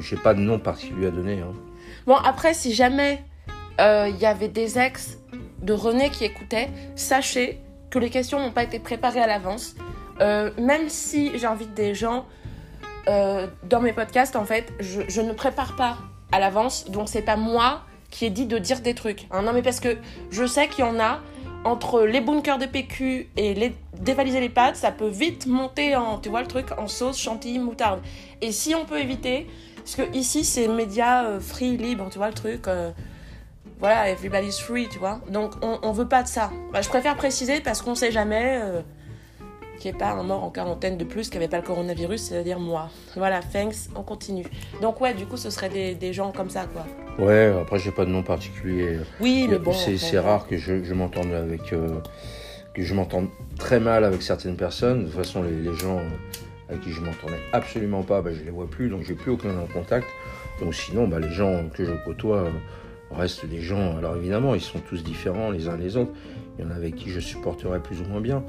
j'ai 0.00 0.16
pas 0.16 0.34
de 0.34 0.40
nom 0.40 0.58
particulier 0.58 1.08
à 1.08 1.10
donner. 1.10 1.40
Hein. 1.40 1.52
Bon, 2.06 2.16
après, 2.16 2.54
si 2.54 2.72
jamais 2.72 3.22
il 3.78 4.16
y 4.18 4.26
avait 4.26 4.48
des 4.48 4.78
ex 4.78 5.18
de 5.62 5.72
René 5.72 6.10
qui 6.10 6.24
écoutaient, 6.24 6.68
sachez 6.94 7.58
que 7.90 7.98
les 7.98 8.10
questions 8.10 8.40
n'ont 8.40 8.52
pas 8.52 8.64
été 8.64 8.78
préparées 8.78 9.20
à 9.20 9.26
l'avance. 9.26 9.74
même 10.20 10.88
si 10.88 11.36
j'invite 11.36 11.74
des 11.74 11.94
gens 11.94 12.26
euh, 13.08 13.46
dans 13.64 13.80
mes 13.80 13.92
podcasts, 13.92 14.36
en 14.36 14.44
fait, 14.44 14.72
je, 14.80 15.20
ne 15.20 15.32
prépare 15.32 15.76
pas 15.76 15.98
à 16.32 16.38
l'avance, 16.40 16.86
donc 16.90 17.08
c'est 17.08 17.22
pas 17.22 17.36
moi 17.36 17.82
qui 18.10 18.26
ai 18.26 18.30
dit 18.30 18.46
de 18.46 18.58
dire 18.58 18.80
des 18.80 18.94
trucs. 18.94 19.26
Hein. 19.30 19.42
Non, 19.42 19.52
mais 19.52 19.62
parce 19.62 19.80
que 19.80 19.96
je 20.30 20.46
sais 20.46 20.68
qu'il 20.68 20.84
y 20.84 20.88
en 20.88 20.98
a 21.00 21.20
entre 21.64 22.02
les 22.02 22.20
bunkers 22.20 22.58
de 22.58 22.66
PQ 22.66 23.30
et 23.36 23.72
dévaliser 23.98 24.40
les 24.40 24.48
pâtes, 24.48 24.76
ça 24.76 24.92
peut 24.92 25.08
vite 25.08 25.46
monter 25.46 25.96
en, 25.96 26.18
tu 26.18 26.28
vois 26.28 26.42
le 26.42 26.46
truc, 26.46 26.66
en 26.78 26.88
sauce, 26.88 27.18
chantilly, 27.18 27.58
moutarde. 27.58 28.00
Et 28.42 28.52
si 28.52 28.74
on 28.74 28.84
peut 28.84 29.00
éviter, 29.00 29.46
parce 29.76 29.96
que 29.96 30.16
ici 30.16 30.44
c'est 30.44 30.68
média 30.68 31.24
euh, 31.24 31.40
free, 31.40 31.76
libre, 31.76 32.08
tu 32.10 32.18
vois 32.18 32.28
le 32.28 32.34
truc. 32.34 32.68
Euh, 32.68 32.90
voilà, 33.80 34.08
everybody's 34.08 34.60
free, 34.60 34.88
tu 34.88 34.98
vois. 34.98 35.20
Donc 35.30 35.52
on, 35.62 35.78
on 35.82 35.92
veut 35.92 36.08
pas 36.08 36.22
de 36.22 36.28
ça. 36.28 36.50
Bah, 36.72 36.80
je 36.80 36.88
préfère 36.88 37.16
préciser 37.16 37.60
parce 37.60 37.82
qu'on 37.82 37.94
sait 37.94 38.12
jamais 38.12 38.60
qu'il 39.84 39.92
n'y 39.92 39.96
ait 39.96 39.98
pas 39.98 40.12
un 40.12 40.22
mort 40.22 40.42
en 40.42 40.50
quarantaine 40.50 40.96
de 40.96 41.04
plus 41.04 41.28
qui 41.28 41.36
n'avait 41.36 41.48
pas 41.48 41.58
le 41.58 41.62
coronavirus, 41.62 42.22
c'est-à-dire 42.22 42.58
moi. 42.58 42.88
Voilà, 43.16 43.40
thanks, 43.40 43.90
on 43.94 44.02
continue. 44.02 44.46
Donc 44.80 44.98
ouais, 45.02 45.12
du 45.12 45.26
coup, 45.26 45.36
ce 45.36 45.50
serait 45.50 45.68
des, 45.68 46.12
gens 46.14 46.32
comme 46.32 46.48
ça, 46.48 46.64
quoi. 46.72 46.86
Ouais, 47.22 47.52
après, 47.60 47.78
j'ai 47.78 47.90
pas 47.90 48.06
de 48.06 48.10
nom 48.10 48.22
particulier. 48.22 49.00
Oui, 49.20 49.46
mais 49.48 49.58
bon. 49.58 49.74
C'est 49.74 50.18
rare 50.18 50.46
que 50.46 50.56
je, 50.56 50.82
je 50.84 50.94
m'entende 50.94 51.32
avec... 51.32 51.74
Euh, 51.74 52.00
que 52.72 52.82
je 52.82 52.94
m'entende 52.94 53.28
très 53.58 53.78
mal 53.78 54.04
avec 54.04 54.22
certaines 54.22 54.56
personnes. 54.56 55.00
De 55.00 55.04
toute 55.04 55.16
façon, 55.16 55.42
les, 55.42 55.74
gens 55.74 56.00
avec 56.70 56.80
qui 56.80 56.90
je 56.90 57.02
m'entendais 57.02 57.38
absolument 57.52 58.02
pas, 58.02 58.22
bah, 58.22 58.30
je 58.32 58.42
les 58.42 58.50
vois 58.50 58.66
plus, 58.66 58.88
donc 58.88 59.02
j'ai 59.02 59.14
plus 59.14 59.32
aucun 59.32 59.52
contact. 59.74 60.08
Donc 60.60 60.74
sinon, 60.74 61.06
bah, 61.06 61.20
les 61.20 61.30
gens 61.30 61.68
que 61.74 61.84
je 61.84 61.92
côtoie 62.06 62.46
restent 63.10 63.44
des 63.44 63.60
gens... 63.60 63.98
Alors 63.98 64.16
évidemment, 64.16 64.54
ils 64.54 64.62
sont 64.62 64.80
tous 64.80 65.04
différents 65.04 65.50
les 65.50 65.68
uns 65.68 65.76
les 65.76 65.98
autres. 65.98 66.12
Il 66.58 66.64
y 66.64 66.66
en 66.66 66.70
a 66.70 66.74
avec 66.74 66.96
qui 66.96 67.10
je 67.10 67.20
supporterais 67.20 67.80
plus 67.80 68.00
ou 68.00 68.04
moins 68.04 68.22
bien. 68.22 68.42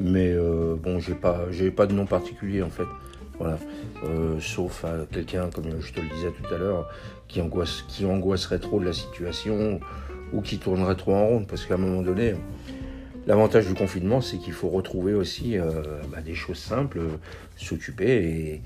Mais 0.00 0.32
euh, 0.32 0.76
bon, 0.76 0.98
j'ai 0.98 1.14
pas, 1.14 1.46
pas 1.76 1.86
de 1.86 1.92
nom 1.92 2.06
particulier 2.06 2.62
en 2.62 2.70
fait. 2.70 2.86
Voilà. 3.38 3.58
Euh, 4.04 4.40
sauf 4.40 4.84
à 4.84 5.06
quelqu'un, 5.10 5.50
comme 5.50 5.80
je 5.80 5.92
te 5.92 6.00
le 6.00 6.08
disais 6.08 6.30
tout 6.30 6.54
à 6.54 6.58
l'heure, 6.58 6.88
qui, 7.28 7.40
angoisse, 7.40 7.84
qui 7.88 8.04
angoisserait 8.06 8.58
trop 8.58 8.80
de 8.80 8.86
la 8.86 8.92
situation 8.92 9.80
ou 10.32 10.40
qui 10.40 10.58
tournerait 10.58 10.96
trop 10.96 11.14
en 11.14 11.26
ronde. 11.26 11.46
Parce 11.46 11.66
qu'à 11.66 11.74
un 11.74 11.78
moment 11.78 12.02
donné, 12.02 12.34
l'avantage 13.26 13.66
du 13.66 13.74
confinement, 13.74 14.20
c'est 14.20 14.38
qu'il 14.38 14.52
faut 14.54 14.68
retrouver 14.68 15.14
aussi 15.14 15.58
euh, 15.58 15.82
bah, 16.10 16.22
des 16.22 16.34
choses 16.34 16.58
simples, 16.58 17.00
s'occuper. 17.56 18.62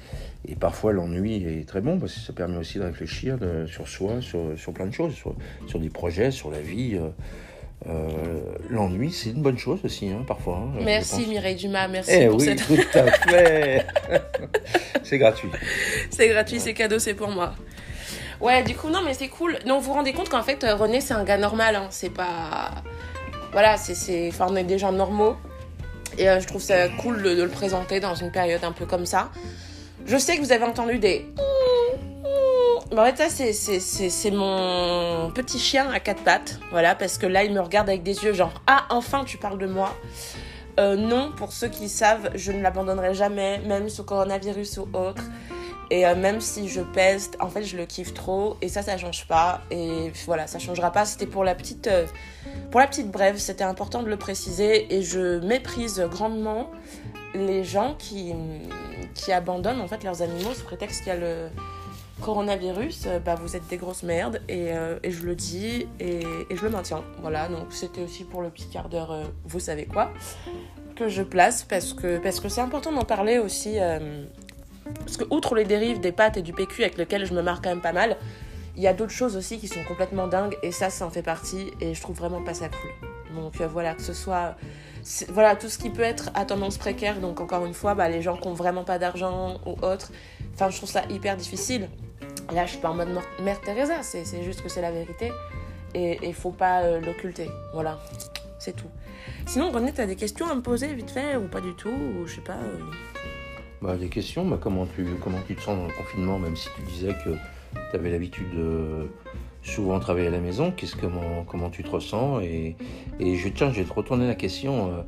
Et, 0.48 0.54
parfois, 0.56 0.92
l'ennui 0.92 1.44
est 1.44 1.68
très 1.68 1.80
bon 1.80 1.98
parce 1.98 2.14
que 2.14 2.20
ça 2.20 2.32
permet 2.32 2.58
aussi 2.58 2.78
de 2.78 2.84
réfléchir 2.84 3.38
sur 3.66 3.88
soi, 3.88 4.20
sur, 4.20 4.72
plein 4.72 4.86
de 4.86 4.92
choses, 4.92 5.14
sur, 5.14 5.80
des 5.80 5.90
projets, 5.90 6.30
sur 6.30 6.50
la 6.50 6.60
vie. 6.60 6.99
L'ennui, 8.71 9.13
c'est 9.13 9.30
une 9.30 9.43
bonne 9.43 9.58
chose 9.58 9.80
aussi, 9.84 10.08
hein, 10.08 10.25
parfois. 10.26 10.56
Hein, 10.56 10.80
merci 10.82 11.26
Mireille 11.26 11.56
Dumas, 11.56 11.89
merci 11.89 12.13
eh 12.15 12.26
pour 12.28 12.41
oui, 12.41 12.56
tout 12.56 12.75
à 12.95 13.10
fait. 13.10 13.87
c'est 15.02 15.19
gratuit. 15.19 15.50
C'est 16.10 16.28
gratuit, 16.28 16.60
c'est 16.60 16.75
cadeau, 16.75 16.99
c'est 16.99 17.15
pour 17.15 17.28
moi. 17.28 17.54
Ouais, 18.41 18.63
du 18.63 18.75
coup, 18.75 18.91
non, 18.91 19.00
mais 19.02 19.15
c'est 19.15 19.28
cool. 19.28 19.58
Donc, 19.67 19.80
vous 19.80 19.89
vous 19.89 19.93
rendez 19.95 20.13
compte 20.13 20.28
qu'en 20.28 20.43
fait, 20.43 20.65
euh, 20.65 20.75
René, 20.75 21.00
c'est 21.00 21.15
un 21.15 21.25
gars 21.25 21.39
normal. 21.39 21.76
Hein. 21.76 21.87
C'est 21.91 22.10
pas. 22.10 22.71
Voilà, 23.52 23.76
c'est. 23.76 24.28
Enfin, 24.28 24.47
on 24.50 24.56
est 24.56 24.65
des 24.65 24.78
gens 24.78 24.93
normaux. 24.93 25.37
Et 26.19 26.28
euh, 26.28 26.41
je 26.41 26.47
trouve 26.47 26.60
ça 26.60 26.89
cool 26.89 27.23
de, 27.23 27.43
le 27.43 27.49
présenter 27.49 28.00
dans 28.00 28.15
une 28.15 28.30
période 28.30 28.63
un 28.63 28.73
peu 28.73 28.87
comme 28.87 29.06
ça. 29.06 29.30
Je 30.06 30.17
sais 30.17 30.37
que 30.37 30.43
vous 30.43 30.52
avez 30.52 30.65
entendu 30.65 30.99
des 30.99 31.26
bah, 32.92 33.02
en 33.02 33.14
fait, 33.14 33.28
ça, 33.28 33.44
c'est 33.80 34.30
mon 34.30 35.30
petit 35.30 35.58
chien 35.58 35.90
à 35.90 36.00
quatre 36.00 36.23
pattes. 36.23 36.58
Voilà, 36.70 36.94
parce 36.94 37.18
que 37.18 37.26
là, 37.26 37.44
il 37.44 37.52
me 37.52 37.60
regarde 37.60 37.88
avec 37.88 38.02
des 38.02 38.25
yeux 38.25 38.32
genre 38.32 38.52
Ah, 38.66 38.86
enfin, 38.90 39.25
tu 39.25 39.38
parles 39.38 39.58
de 39.58 39.66
moi. 39.66 39.94
Euh, 40.78 40.97
non, 40.97 41.32
pour 41.36 41.52
ceux 41.52 41.68
qui 41.68 41.88
savent, 41.88 42.30
je 42.34 42.52
ne 42.52 42.60
l'abandonnerai 42.60 43.14
jamais, 43.14 43.60
même 43.60 43.88
sous 43.88 44.04
coronavirus 44.04 44.78
ou 44.78 44.88
autre. 44.92 45.23
Et 45.90 46.06
euh, 46.06 46.14
même 46.14 46.40
si 46.40 46.68
je 46.68 46.80
peste, 46.80 47.36
en 47.40 47.49
fait, 47.49 47.62
je 47.62 47.76
le 47.76 47.86
kiffe 47.86 48.14
trop. 48.14 48.56
Et 48.60 48.68
ça, 48.68 48.82
ça 48.82 48.97
change 48.97 49.26
pas. 49.28 49.60
Et 49.70 50.12
voilà, 50.26 50.47
ça 50.47 50.58
changera 50.58 50.90
pas. 50.90 51.04
C'était 51.04 51.26
pour 51.26 51.44
la 51.44 51.54
petite, 51.54 51.86
euh, 51.86 52.06
pour 52.70 52.80
la 52.80 52.86
petite 52.86 53.10
brève. 53.10 53.36
C'était 53.38 53.64
important 53.64 54.02
de 54.02 54.08
le 54.08 54.16
préciser. 54.16 54.92
Et 54.94 55.02
je 55.02 55.38
méprise 55.40 56.00
grandement 56.10 56.70
les 57.34 57.64
gens 57.64 57.94
qui, 57.99 58.32
qui 59.14 59.32
abandonnent 59.32 59.80
en 59.80 59.88
fait 59.88 60.04
leurs 60.04 60.23
animaux 60.23 60.54
sous 60.54 60.64
prétexte 60.64 61.02
qu'il 61.02 61.08
y 61.08 61.16
a 61.16 61.18
le 61.18 61.49
coronavirus, 62.20 63.04
euh, 63.06 63.18
bah, 63.18 63.34
vous 63.34 63.56
êtes 63.56 63.66
des 63.68 63.76
grosses 63.76 64.02
merdes 64.02 64.40
et, 64.48 64.72
euh, 64.72 64.98
je 65.04 65.22
le 65.24 65.34
dis 65.34 65.86
et, 66.00 66.22
je 66.50 66.62
le 66.62 66.70
maintiens. 66.70 67.02
Voilà, 67.20 67.48
donc 67.48 67.66
c'était 67.70 68.02
aussi 68.02 68.24
pour 68.24 68.42
le 68.42 68.50
petit 68.50 68.68
quart 68.68 68.88
d'heure, 68.88 69.12
euh, 69.12 69.24
vous 69.44 69.60
savez 69.60 69.86
quoi, 69.86 70.10
que 70.96 71.08
je 71.08 71.22
place 71.22 71.64
parce 71.64 71.92
que 71.92 72.18
parce 72.18 72.40
que 72.40 72.48
c'est 72.48 72.60
important 72.60 72.92
d'en 72.92 73.04
parler 73.04 73.38
aussi. 73.38 73.76
parce 74.98 75.16
que 75.16 75.24
outre 75.30 75.54
les 75.54 75.64
dérives 75.64 76.00
des 76.00 76.12
pâtes 76.12 76.36
et 76.36 76.42
du 76.42 76.52
PQ 76.52 76.82
avec 76.82 76.98
lesquels 76.98 77.26
je 77.26 77.34
me 77.34 77.42
marre 77.42 77.60
quand 77.62 77.70
même 77.70 77.80
pas 77.80 77.92
mal, 77.92 78.16
il 78.76 78.82
y 78.82 78.86
a 78.86 78.92
d'autres 78.92 79.12
choses 79.12 79.36
aussi 79.36 79.58
qui 79.58 79.68
sont 79.68 79.82
complètement 79.86 80.26
dingues 80.26 80.56
et 80.62 80.72
ça, 80.72 80.90
ça 80.90 81.06
en 81.06 81.10
fait 81.10 81.22
partie 81.22 81.70
et 81.80 81.94
je 81.94 82.00
trouve 82.00 82.16
vraiment 82.16 82.42
pas 82.42 82.54
ça 82.54 82.68
cool. 82.68 82.90
Donc 83.34 83.60
voilà, 83.72 83.94
que 83.94 84.02
ce 84.02 84.12
soit 84.12 84.56
voilà 85.28 85.54
tout 85.56 85.68
ce 85.68 85.78
qui 85.78 85.90
peut 85.90 86.02
être 86.02 86.30
à 86.34 86.44
tendance 86.44 86.78
précaire, 86.78 87.20
donc 87.20 87.40
encore 87.40 87.66
une 87.66 87.74
fois, 87.74 87.94
bah, 87.94 88.08
les 88.08 88.22
gens 88.22 88.36
qui 88.36 88.48
ont 88.48 88.54
vraiment 88.54 88.84
pas 88.84 88.98
d'argent 88.98 89.60
ou 89.66 89.72
autres, 89.84 90.12
enfin 90.54 90.71
je 90.71 90.76
trouve 90.78 90.90
ça 90.90 91.02
hyper 91.10 91.36
difficile. 91.36 91.88
Là, 92.52 92.67
je 92.67 92.73
suis 92.73 92.80
pas 92.80 92.90
en 92.90 92.95
mode 92.95 93.08
Mère 93.43 93.60
Teresa, 93.60 94.02
c'est 94.02 94.43
juste 94.43 94.62
que 94.62 94.69
c'est 94.69 94.82
la 94.82 94.93
vérité 94.93 95.32
et 95.95 96.19
il 96.23 96.34
faut 96.34 96.50
pas 96.50 96.82
euh, 96.82 97.00
l'occulter. 97.00 97.49
Voilà, 97.73 97.99
c'est 98.58 98.76
tout. 98.76 98.90
Sinon, 99.47 99.71
René, 99.71 99.93
tu 99.93 100.00
as 100.00 100.06
des 100.06 100.17
questions 100.17 100.50
à 100.50 100.54
me 100.54 100.60
poser 100.60 100.93
vite 100.95 101.10
fait 101.10 101.36
ou 101.36 101.49
pas 101.49 101.60
du 101.60 101.75
tout 101.75 101.88
ou 101.88 102.26
je 102.26 102.36
sais 102.36 102.40
pas. 102.40 102.54
Euh? 102.54 102.78
Bah, 103.80 103.97
des 103.97 104.08
questions, 104.08 104.45
bah, 104.45 104.58
comment, 104.60 104.86
tu, 104.86 105.06
comment 105.23 105.40
tu 105.47 105.54
te 105.54 105.62
sens 105.62 105.78
dans 105.78 105.86
le 105.86 105.93
confinement, 105.93 106.38
même 106.38 106.56
si 106.56 106.69
tu 106.76 106.82
disais 106.82 107.14
que 107.25 107.30
tu 107.90 107.97
avais 107.97 108.10
l'habitude 108.10 108.50
de 108.54 109.08
souvent 109.62 109.99
travailler 109.99 110.26
à 110.26 110.30
la 110.30 110.40
maison, 110.40 110.71
qu'est-ce 110.71 110.97
comment, 110.97 111.45
comment 111.45 111.71
tu 111.71 111.82
te 111.82 111.90
ressens? 111.90 112.40
Et, 112.40 112.76
et 113.21 113.36
je 113.36 113.49
tiens, 113.49 113.73
je 113.73 113.80
vais 113.80 113.88
te 113.88 113.95
retourner 113.95 114.26
la 114.26 114.34
question 114.34 114.90
euh, 114.93 115.02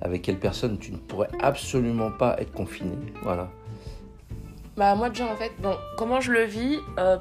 avec 0.00 0.22
quelle 0.22 0.38
personne 0.38 0.78
tu 0.78 0.90
ne 0.90 0.96
pourrais 0.96 1.30
absolument 1.40 2.10
pas 2.10 2.36
être 2.40 2.52
confiné? 2.52 2.92
Voilà. 3.22 3.50
Bah 4.76 4.94
moi 4.94 5.10
déjà 5.10 5.26
en 5.26 5.36
fait, 5.36 5.52
bon, 5.58 5.76
comment 5.98 6.20
je 6.20 6.32
le 6.32 6.44
vis 6.44 6.78
euh, 6.98 7.18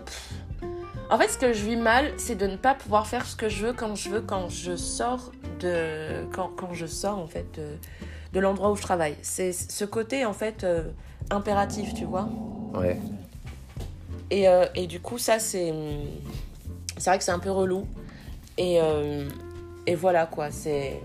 En 1.10 1.18
fait 1.18 1.28
ce 1.28 1.38
que 1.38 1.52
je 1.52 1.64
vis 1.66 1.76
mal, 1.76 2.14
c'est 2.18 2.36
de 2.36 2.48
ne 2.48 2.56
pas 2.56 2.74
pouvoir 2.74 3.08
faire 3.08 3.26
ce 3.26 3.36
que 3.36 3.50
je 3.50 3.68
veux 3.68 3.74
quand 3.74 3.96
je 3.96 4.10
veux, 4.10 4.22
quand 4.22 4.50
je 4.50 4.76
sors 4.76 5.32
de... 5.60 6.26
Quand, 6.32 6.50
quand 6.56 6.74
je 6.74 6.86
sors 6.86 7.18
en 7.18 7.28
fait 7.28 7.60
de, 8.34 8.40
l'endroit 8.40 8.72
où 8.72 8.76
je 8.76 8.82
travaille. 8.82 9.18
C'est 9.22 9.52
ce 9.52 9.84
côté 9.84 10.26
en 10.26 10.34
fait 10.34 10.64
euh, 10.64 10.84
impératif, 11.30 11.94
tu 11.94 12.06
vois. 12.06 12.30
Ouais. 12.74 12.98
Et, 14.30 14.48
euh, 14.48 14.66
et 14.76 14.88
du 14.88 15.02
coup 15.02 15.18
ça 15.18 15.40
c'est... 15.40 15.74
C'est 16.98 17.10
vrai 17.10 17.18
que 17.18 17.24
c'est 17.24 17.32
un 17.32 17.40
peu 17.40 17.52
relou. 17.52 17.86
Et, 18.58 18.80
et 19.88 19.96
voilà 19.96 20.28
quoi, 20.28 20.52
c'est 20.52 21.02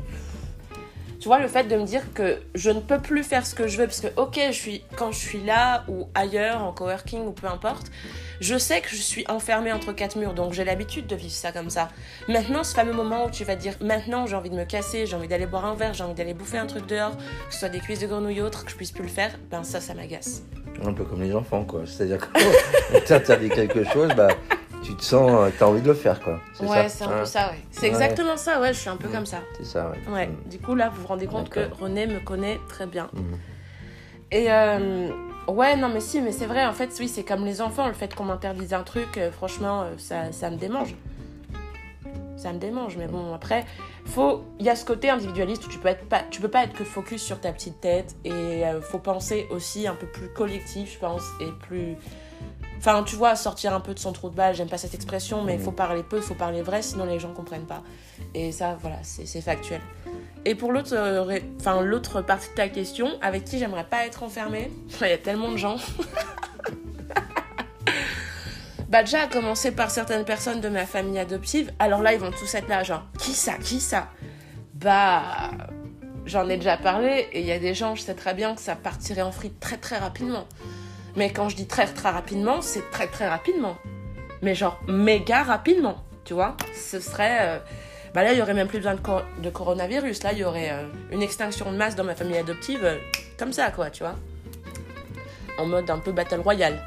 tu 1.27 1.29
vois, 1.29 1.41
le 1.41 1.49
fait 1.49 1.65
de 1.65 1.75
me 1.75 1.85
dire 1.85 2.13
que 2.15 2.39
je 2.55 2.71
ne 2.71 2.79
peux 2.79 3.01
plus 3.01 3.25
faire 3.25 3.45
ce 3.45 3.57
que 3.57 3.67
je 3.67 3.79
veux, 3.79 3.87
parce 3.87 4.01
que, 4.01 4.07
ok, 4.17 4.39
je 4.47 4.53
suis, 4.53 4.85
quand 4.95 5.11
je 5.11 5.19
suis 5.19 5.43
là 5.43 5.83
ou 5.89 6.07
ailleurs, 6.15 6.63
en 6.63 6.71
coworking 6.71 7.27
ou 7.27 7.33
peu 7.33 7.49
importe, 7.49 7.91
je 8.39 8.57
sais 8.57 8.81
que 8.81 8.91
je 8.91 9.03
suis 9.03 9.25
enfermée 9.27 9.73
entre 9.73 9.91
quatre 9.91 10.17
murs, 10.17 10.35
donc 10.35 10.53
j'ai 10.53 10.63
l'habitude 10.63 11.09
de 11.09 11.17
vivre 11.17 11.33
ça 11.33 11.51
comme 11.51 11.69
ça. 11.69 11.89
Maintenant, 12.29 12.63
ce 12.63 12.73
fameux 12.73 12.93
moment 12.93 13.27
où 13.27 13.31
tu 13.33 13.43
vas 13.43 13.57
dire, 13.57 13.75
maintenant 13.81 14.29
j'ai 14.29 14.37
envie 14.37 14.51
de 14.51 14.55
me 14.55 14.65
casser, 14.65 15.05
j'ai 15.05 15.17
envie 15.17 15.27
d'aller 15.27 15.47
boire 15.47 15.65
un 15.65 15.75
verre, 15.75 15.95
j'ai 15.95 16.05
envie 16.05 16.15
d'aller 16.15 16.33
bouffer 16.33 16.59
un 16.59 16.67
truc 16.67 16.87
dehors, 16.87 17.17
que 17.17 17.53
ce 17.53 17.59
soit 17.59 17.71
des 17.71 17.81
cuisses 17.81 17.99
de 17.99 18.07
grenouille 18.07 18.41
ou 18.41 18.45
autre, 18.45 18.65
que 18.65 18.71
je 18.71 18.77
puisse 18.77 18.93
plus 18.93 19.03
le 19.03 19.09
faire, 19.09 19.33
ben 19.51 19.65
ça, 19.65 19.81
ça 19.81 19.95
m'agace. 19.95 20.45
Un 20.85 20.93
peu 20.93 21.03
comme 21.03 21.23
les 21.23 21.35
enfants, 21.35 21.65
quoi. 21.65 21.83
C'est-à-dire 21.87 22.21
que 22.21 22.99
t'interdis 23.05 23.49
quelque 23.49 23.83
chose, 23.83 24.11
bah 24.17 24.29
tu 24.83 24.95
te 24.95 25.03
sens, 25.03 25.31
euh, 25.31 25.51
t'as 25.59 25.67
envie 25.67 25.83
de 25.83 25.89
le 25.89 25.95
faire, 25.95 26.21
quoi. 26.21 26.41
Ouais, 26.61 26.89
c'est 26.89 27.05
un 27.05 27.09
peu 27.09 27.25
ça, 27.25 27.51
ouais. 27.51 27.59
C'est 27.71 27.87
exactement 27.87 28.37
ça, 28.37 28.61
ouais, 28.61 28.73
je 28.73 28.79
suis 28.79 28.89
un 28.89 28.97
peu 28.97 29.09
comme 29.09 29.27
ça. 29.27 29.39
C'est 29.57 29.65
ça, 29.65 29.91
ouais. 29.91 30.13
Ouais, 30.13 30.27
mm. 30.29 30.49
du 30.49 30.59
coup, 30.59 30.75
là, 30.75 30.89
vous 30.89 31.03
vous 31.03 31.09
rendez 31.09 31.27
compte 31.27 31.49
que 31.49 31.61
René 31.81 32.07
me 32.07 32.21
connaît 32.21 32.61
très 32.69 32.87
bien. 32.87 33.09
Mm. 33.13 33.35
Et 34.33 34.47
euh, 34.51 35.11
ouais, 35.49 35.77
non, 35.77 35.89
mais 35.89 36.01
si, 36.01 36.21
mais 36.21 36.33
c'est 36.33 36.47
vrai, 36.47 36.67
en 36.67 36.73
fait, 36.73 36.91
oui, 36.99 37.09
c'est 37.09 37.25
comme 37.25 37.45
les 37.45 37.61
enfants, 37.61 37.87
le 37.87 37.95
fait 37.95 38.15
qu'on 38.15 38.25
m'interdise 38.25 38.75
un 38.75 38.83
truc, 38.83 39.19
euh, 39.19 39.31
franchement, 39.31 39.87
ça, 39.99 40.33
ça 40.33 40.51
me 40.51 40.57
démange. 40.57 40.95
ça 42.37 42.53
me 42.53 42.59
démange. 42.59 42.97
Mais 42.97 43.07
bon, 43.07 43.35
après, 43.35 43.65
faut, 44.07 44.45
il 44.59 44.67
y 44.67 44.69
a 44.69 44.77
ce 44.77 44.85
côté 44.85 45.11
individualiste 45.11 45.67
où 45.67 45.69
tu 45.69 45.79
peux 45.79 45.89
être 45.89 46.09
pas, 46.09 46.23
tu 46.31 46.41
peux 46.41 46.49
pas 46.49 46.65
être 46.65 46.75
que 46.75 46.85
focus 46.85 47.23
sur 47.23 47.41
ta 47.41 47.53
petite 47.53 47.81
tête 47.81 48.17
et 48.25 48.33
euh, 48.33 48.81
faut 48.81 48.99
penser 48.99 49.47
aussi 49.51 49.87
un 49.87 49.95
peu 49.95 50.07
plus 50.07 50.29
collectif, 50.29 50.95
je 50.95 50.99
pense, 50.99 51.25
et 51.41 51.51
plus, 51.67 51.97
enfin, 52.79 53.03
tu 53.03 53.17
vois, 53.17 53.37
sortir 53.37 53.75
un 53.75 53.81
peu 53.81 53.95
de 53.95 53.99
son 53.99 54.13
trou 54.13 54.31
de 54.31 54.35
balle. 54.35 54.55
J'aime 54.55 54.69
pas 54.69 54.79
cette 54.79 54.95
expression, 54.95 55.43
mais 55.43 55.55
il 55.55 55.61
faut 55.61 55.73
parler 55.73 56.03
peu, 56.03 56.17
il 56.17 56.23
faut 56.23 56.35
parler 56.35 56.63
vrai, 56.63 56.83
sinon 56.83 57.05
les 57.05 57.19
gens 57.19 57.33
comprennent 57.33 57.67
pas. 57.67 57.83
Et 58.35 58.53
ça, 58.53 58.77
voilà, 58.81 58.99
c'est 59.03 59.41
factuel. 59.41 59.81
Et 60.45 60.55
pour 60.55 60.73
l'autre, 60.73 60.91
euh, 60.93 61.41
enfin 61.59 61.83
l'autre 61.83 62.23
partie 62.23 62.49
de 62.51 62.55
ta 62.55 62.69
question, 62.69 63.09
avec 63.21 63.45
qui 63.45 63.59
j'aimerais 63.59 63.85
pas 63.85 64.07
être 64.07 64.23
enfermée, 64.23 64.71
il 65.01 65.09
y 65.09 65.13
a 65.13 65.19
tellement 65.19 65.51
de 65.51 65.57
gens. 65.57 65.77
bah 68.89 69.03
déjà 69.03 69.23
à 69.23 69.27
commencer 69.27 69.73
par 69.73 69.91
certaines 69.91 70.25
personnes 70.25 70.61
de 70.61 70.69
ma 70.69 70.87
famille 70.87 71.19
adoptive. 71.19 71.73
Alors 71.81 72.01
là, 72.01 72.13
ils 72.13 72.21
vont 72.21 72.31
tous 72.31 72.55
être 72.55 72.69
là, 72.69 72.85
genre 72.85 73.03
qui 73.19 73.33
ça, 73.33 73.55
qui 73.55 73.81
ça? 73.81 74.09
Bah 74.75 75.51
j'en 76.27 76.49
ai 76.49 76.57
déjà 76.57 76.77
parlé 76.77 77.29
et 77.33 77.41
il 77.41 77.47
y 77.47 77.53
a 77.53 77.59
des 77.59 77.75
gens, 77.75 77.95
je 77.95 78.03
sais 78.03 78.15
très 78.15 78.35
bien 78.35 78.55
que 78.55 78.61
ça 78.61 78.77
partirait 78.77 79.23
en 79.23 79.33
frite 79.33 79.59
très 79.61 79.79
très 79.79 79.97
rapidement. 79.97 80.47
Mais 81.17 81.33
quand 81.33 81.49
je 81.49 81.57
dis 81.57 81.67
très 81.67 81.87
très 81.87 82.11
rapidement, 82.11 82.61
c'est 82.61 82.91
très 82.91 83.07
très 83.07 83.29
rapidement. 83.29 83.77
Mais 84.43 84.55
genre 84.55 84.79
méga 84.87 85.43
rapidement, 85.43 86.05
tu 86.25 86.35
vois 86.35 86.57
Ce 86.75 87.01
serait 87.01 87.39
euh, 87.41 87.59
bah 88.15 88.23
là, 88.23 88.33
il 88.33 88.39
y 88.39 88.43
aurait 88.43 88.55
même 88.55 88.69
plus 88.69 88.79
besoin 88.79 88.95
de, 88.95 89.51
coronavirus. 89.51 90.23
Là, 90.23 90.33
il 90.33 90.39
y 90.39 90.45
aurait 90.45 90.71
euh, 90.71 90.87
une 91.11 91.23
extinction 91.23 91.71
de 91.71 91.77
masse 91.77 91.97
dans 91.97 92.05
ma 92.05 92.15
famille 92.15 92.39
adoptive, 92.39 92.83
euh, 92.83 92.97
comme 93.39 93.53
ça, 93.53 93.71
quoi, 93.71 93.91
tu 93.91 94.03
vois. 94.03 94.15
En 95.59 95.67
mode 95.67 95.91
un 95.91 95.99
peu 95.99 96.13
battle 96.13 96.41
royale. 96.41 96.79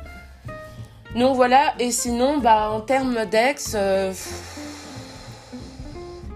Donc 1.16 1.36
voilà, 1.36 1.74
et 1.80 1.92
sinon, 1.92 2.38
bah, 2.38 2.70
en 2.72 2.82
termes 2.82 3.26
d'ex, 3.26 3.76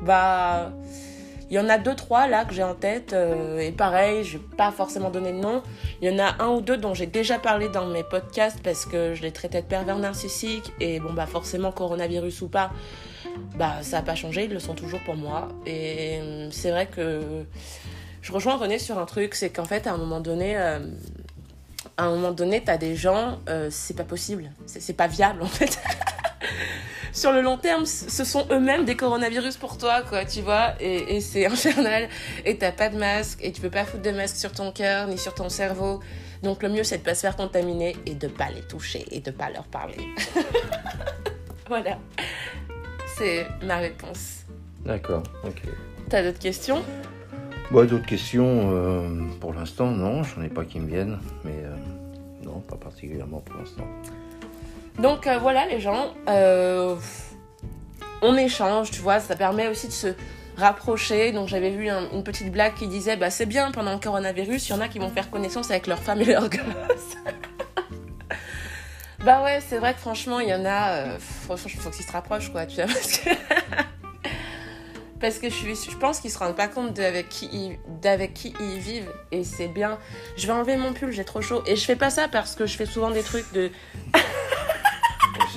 bah, 0.02 0.72
il 1.54 1.58
y 1.58 1.60
en 1.60 1.70
a 1.70 1.78
deux, 1.78 1.94
trois 1.94 2.26
là 2.26 2.46
que 2.46 2.54
j'ai 2.56 2.64
en 2.64 2.74
tête, 2.74 3.14
euh, 3.14 3.60
et 3.60 3.72
pareil, 3.72 4.24
je 4.24 4.40
vais 4.40 4.44
pas 4.58 4.72
forcément 4.72 5.12
donner 5.12 5.32
de 5.32 5.38
nom. 5.38 5.62
Il 6.02 6.12
y 6.12 6.12
en 6.12 6.18
a 6.18 6.42
un 6.44 6.48
ou 6.48 6.62
deux 6.62 6.78
dont 6.78 6.96
j'ai 6.96 7.06
déjà 7.06 7.38
parlé 7.38 7.70
dans 7.70 7.86
mes 7.86 8.02
podcasts 8.02 8.60
parce 8.64 8.88
que 8.88 9.14
je 9.14 9.22
les 9.22 9.30
traitais 9.30 9.62
de 9.62 9.68
pervers 9.68 10.00
narcissiques, 10.00 10.74
et 10.80 11.00
bon, 11.00 11.14
bah, 11.14 11.28
forcément, 11.28 11.72
coronavirus 11.72 12.42
ou 12.42 12.48
pas, 12.48 12.72
bah, 13.56 13.84
ça 13.84 14.00
a 14.00 14.02
pas 14.02 14.16
changé, 14.16 14.46
ils 14.46 14.52
le 14.52 14.60
sont 14.60 14.74
toujours 14.74 15.02
pour 15.02 15.16
moi. 15.16 15.48
Et 15.68 16.18
euh, 16.24 16.50
c'est 16.50 16.72
vrai 16.72 16.88
que 16.88 17.46
je 18.24 18.32
rejoins 18.32 18.58
René 18.58 18.80
sur 18.80 18.98
un 18.98 19.06
truc, 19.06 19.36
c'est 19.36 19.52
qu'en 19.52 19.66
fait, 19.66 19.86
à 19.86 19.94
un 19.94 19.98
moment 19.98 20.22
donné, 20.22 20.56
à 20.56 20.80
un 21.98 22.10
moment 22.10 22.32
donné, 22.32 22.64
t'as 22.64 22.78
des 22.78 22.96
gens, 22.96 23.38
euh, 23.48 23.68
c'est 23.70 23.96
pas 23.96 24.06
possible, 24.06 24.50
c'est 24.66 24.98
pas 24.98 25.06
viable 25.06 25.44
en 25.44 25.48
fait. 25.48 25.80
Sur 27.14 27.32
le 27.32 27.42
long 27.42 27.58
terme, 27.58 27.86
ce 27.86 28.24
sont 28.24 28.48
eux-mêmes 28.52 28.86
des 28.86 28.96
coronavirus 28.96 29.58
pour 29.58 29.78
toi, 29.78 30.02
quoi, 30.02 30.26
tu 30.26 30.42
vois, 30.42 30.74
et, 30.80 31.22
c'est 31.22 31.46
infernal. 31.54 32.10
Et 32.44 32.58
t'as 32.58 32.72
pas 32.72 32.90
de 32.90 32.98
masque, 32.98 33.40
et 33.44 33.52
tu 33.52 33.62
peux 33.62 33.70
pas 33.70 33.86
foutre 33.86 34.02
de 34.02 34.10
masque 34.10 34.36
sur 34.36 34.52
ton 34.52 34.72
cœur 34.72 35.08
ni 35.08 35.20
sur 35.20 35.36
ton 35.36 35.48
cerveau. 35.48 36.00
Donc 36.42 36.64
le 36.64 36.70
mieux, 36.70 36.84
c'est 36.84 36.98
de 36.98 37.04
pas 37.04 37.14
se 37.14 37.22
faire 37.22 37.36
contaminer 37.36 37.96
et 38.08 38.16
de 38.16 38.28
pas 38.28 38.50
les 38.50 38.62
toucher 38.62 39.06
et 39.12 39.20
de 39.20 39.30
pas 39.30 39.52
leur 39.52 39.66
parler. 39.66 40.08
voilà. 41.68 42.00
C'est 43.16 43.46
ma 43.64 43.78
réponse. 43.78 44.42
D'accord, 44.84 45.22
ok. 45.44 45.62
T'as 46.10 46.24
d'autres 46.24 46.40
questions? 46.40 46.84
Bon, 47.72 47.86
d'autres 47.88 48.08
questions, 48.08 48.72
euh, 48.74 49.08
pour 49.40 49.54
l'instant, 49.54 49.92
non, 49.92 50.24
j'en 50.24 50.42
ai 50.42 50.50
pas 50.50 50.66
qui 50.66 50.80
me 50.80 50.88
viennent, 50.88 51.20
mais 51.46 51.64
euh, 51.64 51.76
non, 52.44 52.60
pas 52.60 52.76
particulièrement 52.76 53.40
pour 53.40 53.56
l'instant. 53.58 53.88
Donc 55.00 55.28
euh, 55.28 55.38
voilà, 55.40 55.66
les 55.66 55.80
gens, 55.80 56.14
on 58.22 58.38
échange, 58.38 58.92
tu 58.92 59.02
vois, 59.02 59.20
ça 59.20 59.36
permet 59.36 59.68
aussi 59.68 59.88
de 59.88 59.94
se 59.94 60.08
rapprocher. 60.58 61.32
Donc 61.32 61.48
j'avais 61.48 61.72
vu 61.72 61.90
une 61.90 62.24
petite 62.24 62.52
blague 62.52 62.76
qui 62.76 62.88
disait, 62.88 63.18
bah 63.18 63.30
c'est 63.30 63.46
bien, 63.46 63.72
pendant 63.72 63.94
le 63.94 64.00
coronavirus, 64.00 64.70
il 64.70 64.72
y 64.72 64.76
en 64.76 64.82
a 64.82 64.88
qui 64.88 65.00
vont 65.00 65.10
faire 65.10 65.30
connaissance 65.30 65.72
avec 65.72 65.88
leur 65.88 66.00
femme 66.00 66.22
et 66.22 66.26
leurs 66.26 66.50
gosses. 66.50 67.18
bah 69.26 69.44
ouais, 69.44 69.60
c'est 69.68 69.78
vrai 69.78 69.94
que 69.94 70.00
franchement, 70.00 70.40
il 70.40 70.50
y 70.50 70.54
en 70.54 70.66
a, 70.66 71.18
franchement, 71.20 71.72
il 71.74 71.80
faut 71.80 71.90
qu'ils 71.90 72.06
se 72.06 72.12
rapprochent, 72.12 72.52
quoi, 72.52 72.66
tu 72.66 72.76
vois, 72.76 72.86
parce 72.86 73.18
que 73.18 73.30
parce 75.24 75.40
que 75.40 75.50
je, 75.50 75.98
pense 75.98 76.20
qu'ils 76.20 76.32
se 76.32 76.38
rendent 76.38 76.58
pas 76.58 76.68
compte 76.68 76.94
d'avec 76.94 77.28
ils, 77.44 77.78
qui 78.34 78.54
ils 78.60 78.80
vivent 78.80 79.10
et 79.32 79.46
c'est 79.46 79.70
bien. 79.70 79.98
Je 80.36 80.46
vais 80.46 80.52
enlever 80.52 80.76
mon 80.76 80.92
pull, 80.92 81.14
j'ai 81.14 81.24
trop 81.24 81.40
chaud. 81.40 81.64
Et 81.66 81.78
je 81.78 81.86
fais 81.86 81.96
pas 81.96 82.10
ça 82.10 82.28
parce 82.28 82.56
que 82.56 82.66
je 82.66 82.76
fais 82.76 82.86
souvent 82.86 83.10
des 83.10 83.24
trucs 83.24 83.50
de. 83.54 83.72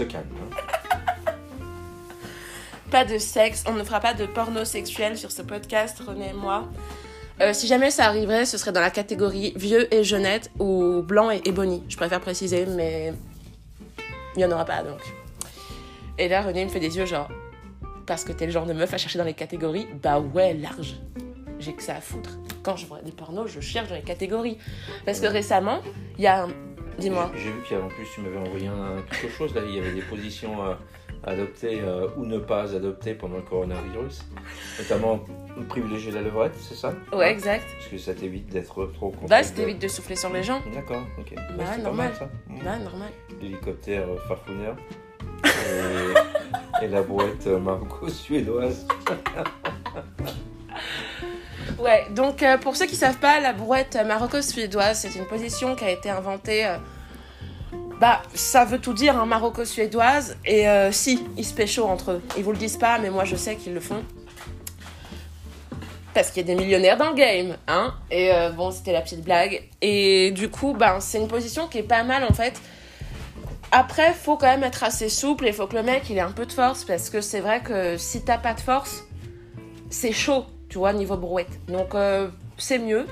Calme. 0.04 0.26
Hein. 0.34 1.32
Pas 2.90 3.04
de 3.04 3.18
sexe, 3.18 3.64
on 3.66 3.72
ne 3.72 3.82
fera 3.82 3.98
pas 3.98 4.14
de 4.14 4.26
porno 4.26 4.64
sexuel 4.64 5.18
sur 5.18 5.32
ce 5.32 5.42
podcast, 5.42 5.98
René 6.06 6.30
et 6.30 6.32
moi. 6.32 6.68
Euh, 7.40 7.52
si 7.52 7.66
jamais 7.66 7.90
ça 7.90 8.06
arriverait, 8.06 8.46
ce 8.46 8.58
serait 8.58 8.70
dans 8.70 8.80
la 8.80 8.90
catégorie 8.90 9.52
vieux 9.56 9.92
et 9.92 10.04
jeunette 10.04 10.52
ou 10.60 11.02
blanc 11.02 11.30
et 11.30 11.42
ebony. 11.44 11.82
Je 11.88 11.96
préfère 11.96 12.20
préciser, 12.20 12.64
mais 12.64 13.12
il 14.36 14.38
n'y 14.38 14.44
en 14.44 14.52
aura 14.52 14.64
pas 14.64 14.84
donc. 14.84 15.00
Et 16.16 16.28
là, 16.28 16.42
René 16.42 16.64
me 16.64 16.70
fait 16.70 16.80
des 16.80 16.96
yeux 16.96 17.06
genre 17.06 17.28
parce 18.06 18.24
que 18.24 18.32
t'es 18.32 18.46
le 18.46 18.52
genre 18.52 18.66
de 18.66 18.72
meuf 18.72 18.94
à 18.94 18.98
chercher 18.98 19.18
dans 19.18 19.24
les 19.24 19.34
catégories, 19.34 19.88
bah 20.02 20.20
ouais, 20.20 20.54
large. 20.54 20.94
J'ai 21.58 21.72
que 21.72 21.82
ça 21.82 21.96
à 21.96 22.00
foutre. 22.00 22.30
Quand 22.62 22.76
je 22.76 22.86
vois 22.86 23.00
des 23.02 23.12
pornos, 23.12 23.50
je 23.50 23.60
cherche 23.60 23.88
dans 23.88 23.94
les 23.94 24.02
catégories. 24.02 24.58
Parce 25.04 25.20
que 25.20 25.26
récemment, 25.26 25.80
il 26.18 26.24
y 26.24 26.26
a 26.26 26.44
un... 26.44 26.48
Dis-moi. 26.98 27.30
J'ai 27.34 27.50
vu 27.50 27.60
qu'en 27.68 27.88
plus, 27.88 28.06
tu 28.14 28.20
m'avais 28.20 28.38
envoyé 28.38 28.68
un, 28.68 29.02
quelque 29.10 29.32
chose, 29.32 29.54
là, 29.54 29.62
il 29.66 29.74
y 29.74 29.78
avait 29.78 29.92
des 29.92 30.02
positions 30.02 30.62
à 30.62 30.78
adopter 31.26 31.80
euh, 31.82 32.08
ou 32.16 32.24
ne 32.24 32.38
pas 32.38 32.74
adopter 32.74 33.14
pendant 33.14 33.36
le 33.36 33.42
coronavirus. 33.42 34.24
Notamment 34.78 35.24
privilégier 35.68 36.12
la 36.12 36.22
levrette, 36.22 36.54
c'est 36.60 36.74
ça? 36.74 36.94
Ouais, 37.12 37.30
exact. 37.30 37.66
Parce 37.76 37.88
que 37.88 37.98
ça 37.98 38.14
t'évite 38.14 38.48
d'être 38.48 38.86
trop 38.92 39.10
content. 39.10 39.26
Bah, 39.28 39.42
ça 39.42 39.54
t'évite 39.54 39.80
de 39.80 39.88
souffler 39.88 40.16
sur 40.16 40.32
les 40.32 40.42
gens. 40.42 40.62
D'accord, 40.72 41.02
ok. 41.18 41.34
Bah, 41.56 41.76
normal. 41.78 42.12
ça. 42.18 42.28
Bah, 42.64 42.78
normal. 42.78 43.10
L'hélicoptère 43.40 44.08
euh, 44.08 44.16
farfouineur. 44.28 44.76
et, 46.82 46.88
la 46.88 47.02
brouette 47.02 47.46
maroco-suédoise. 47.46 48.86
ouais, 51.78 52.06
donc 52.10 52.42
euh, 52.42 52.58
pour 52.58 52.76
ceux 52.76 52.86
qui 52.86 52.96
savent 52.96 53.18
pas, 53.18 53.40
la 53.40 53.52
brouette 53.52 53.96
maroco-suédoise, 53.96 55.00
c'est 55.00 55.18
une 55.18 55.26
position 55.26 55.74
qui 55.76 55.84
a 55.84 55.90
été 55.90 56.10
inventée. 56.10 56.66
Euh, 56.66 56.76
bah, 58.00 58.22
ça 58.34 58.64
veut 58.64 58.78
tout 58.78 58.92
dire, 58.92 59.16
hein, 59.16 59.26
maroco-suédoise. 59.26 60.36
Et 60.44 60.68
euh, 60.68 60.92
si, 60.92 61.24
ils 61.36 61.44
se 61.44 61.54
pécho 61.54 61.84
entre 61.84 62.12
eux. 62.12 62.22
Ils 62.36 62.44
vous 62.44 62.52
le 62.52 62.58
disent 62.58 62.76
pas, 62.76 62.98
mais 62.98 63.10
moi 63.10 63.24
je 63.24 63.36
sais 63.36 63.56
qu'ils 63.56 63.74
le 63.74 63.80
font. 63.80 64.04
Parce 66.12 66.30
qu'il 66.30 66.46
y 66.46 66.50
a 66.50 66.54
des 66.54 66.60
millionnaires 66.60 66.96
dans 66.96 67.10
le 67.10 67.14
game, 67.14 67.56
hein. 67.68 67.94
Et 68.10 68.30
bon, 68.56 68.70
c'était 68.70 68.92
la 68.92 69.02
petite 69.02 69.22
blague. 69.22 69.62
Et 69.82 70.30
du 70.30 70.48
coup, 70.48 70.72
bah, 70.72 70.96
c'est 71.00 71.18
une 71.18 71.28
position 71.28 71.66
qui 71.68 71.78
est 71.78 71.82
pas 71.82 72.04
mal 72.04 72.24
en 72.24 72.32
fait 72.32 72.54
après, 73.72 74.14
faut 74.14 74.36
quand 74.36 74.46
même 74.46 74.64
être 74.64 74.84
assez 74.84 75.08
souple 75.08 75.46
et 75.46 75.52
faut 75.52 75.66
que 75.66 75.76
le 75.76 75.82
mec 75.82 76.08
il 76.08 76.16
ait 76.16 76.20
un 76.20 76.30
peu 76.30 76.46
de 76.46 76.52
force 76.52 76.84
parce 76.84 77.10
que 77.10 77.20
c'est 77.20 77.40
vrai 77.40 77.60
que 77.60 77.96
si 77.96 78.22
t'as 78.22 78.38
pas 78.38 78.54
de 78.54 78.60
force, 78.60 79.04
c'est 79.90 80.12
chaud, 80.12 80.46
tu 80.68 80.78
vois, 80.78 80.92
niveau 80.92 81.16
brouette. 81.16 81.60
Donc 81.68 81.94
euh, 81.94 82.28
c'est 82.58 82.78
mieux. 82.78 83.06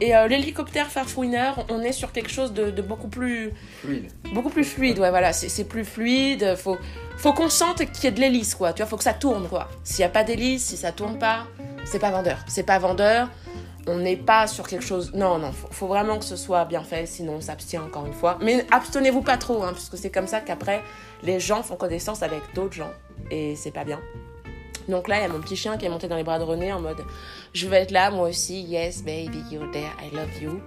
Et 0.00 0.16
euh, 0.16 0.26
l'hélicoptère 0.26 0.88
farfouineur, 0.88 1.64
on 1.68 1.80
est 1.80 1.92
sur 1.92 2.12
quelque 2.12 2.30
chose 2.30 2.52
de, 2.52 2.82
beaucoup 2.82 3.08
plus 3.08 3.52
fluide. 3.82 4.10
Beaucoup 4.34 4.50
plus 4.50 4.64
fluide, 4.64 4.98
ouais, 4.98 5.10
voilà, 5.10 5.32
c'est 5.32 5.64
plus 5.64 5.84
fluide. 5.84 6.56
Faut, 6.56 6.76
faut 7.18 7.32
qu'on 7.32 7.48
sente 7.48 7.84
qu'il 7.92 8.04
y 8.04 8.06
ait 8.08 8.10
de 8.10 8.20
l'hélice, 8.20 8.54
quoi. 8.54 8.72
Tu 8.72 8.82
vois, 8.82 8.86
faut 8.86 8.96
que 8.96 9.04
ça 9.04 9.14
tourne, 9.14 9.46
quoi. 9.48 9.68
S'il 9.84 10.00
y 10.00 10.04
a 10.04 10.08
pas 10.08 10.24
d'hélice, 10.24 10.64
si 10.64 10.76
ça 10.76 10.90
tourne 10.90 11.18
pas, 11.18 11.46
c'est 11.84 12.00
pas 12.00 12.10
vendeur. 12.10 12.38
C'est 12.48 12.64
pas 12.64 12.78
vendeur 12.78 13.28
on 13.86 13.98
n'est 13.98 14.16
pas 14.16 14.46
sur 14.46 14.68
quelque 14.68 14.84
chose. 14.84 15.12
Non, 15.14 15.38
non, 15.38 15.52
faut, 15.52 15.68
faut 15.70 15.86
vraiment 15.86 16.18
que 16.18 16.24
ce 16.24 16.36
soit 16.36 16.64
bien 16.64 16.82
fait, 16.82 17.06
sinon 17.06 17.34
on 17.34 17.40
s'abstient 17.40 17.78
encore 17.78 18.06
une 18.06 18.12
fois. 18.12 18.38
Mais 18.40 18.64
abstenez-vous 18.70 19.22
pas 19.22 19.36
trop, 19.36 19.62
hein, 19.62 19.72
parce 19.72 19.88
que 19.88 19.96
c'est 19.96 20.10
comme 20.10 20.26
ça 20.26 20.40
qu'après 20.40 20.82
les 21.22 21.40
gens 21.40 21.62
font 21.62 21.76
connaissance 21.76 22.22
avec 22.22 22.40
d'autres 22.54 22.74
gens 22.74 22.90
et 23.30 23.56
c'est 23.56 23.70
pas 23.70 23.84
bien. 23.84 24.00
Donc 24.92 25.08
là, 25.08 25.16
il 25.16 25.22
y 25.22 25.24
a 25.24 25.28
mon 25.28 25.40
petit 25.40 25.56
chien 25.56 25.78
qui 25.78 25.86
est 25.86 25.88
monté 25.88 26.06
dans 26.06 26.16
les 26.16 26.22
bras 26.22 26.38
de 26.38 26.44
René 26.44 26.70
en 26.70 26.80
mode 26.80 27.02
Je 27.54 27.66
veux 27.66 27.72
être 27.72 27.92
là, 27.92 28.10
moi 28.10 28.28
aussi, 28.28 28.60
yes, 28.60 29.02
baby, 29.02 29.42
you're 29.50 29.70
there, 29.72 29.90
I 30.02 30.14
love 30.14 30.42
you. 30.42 30.60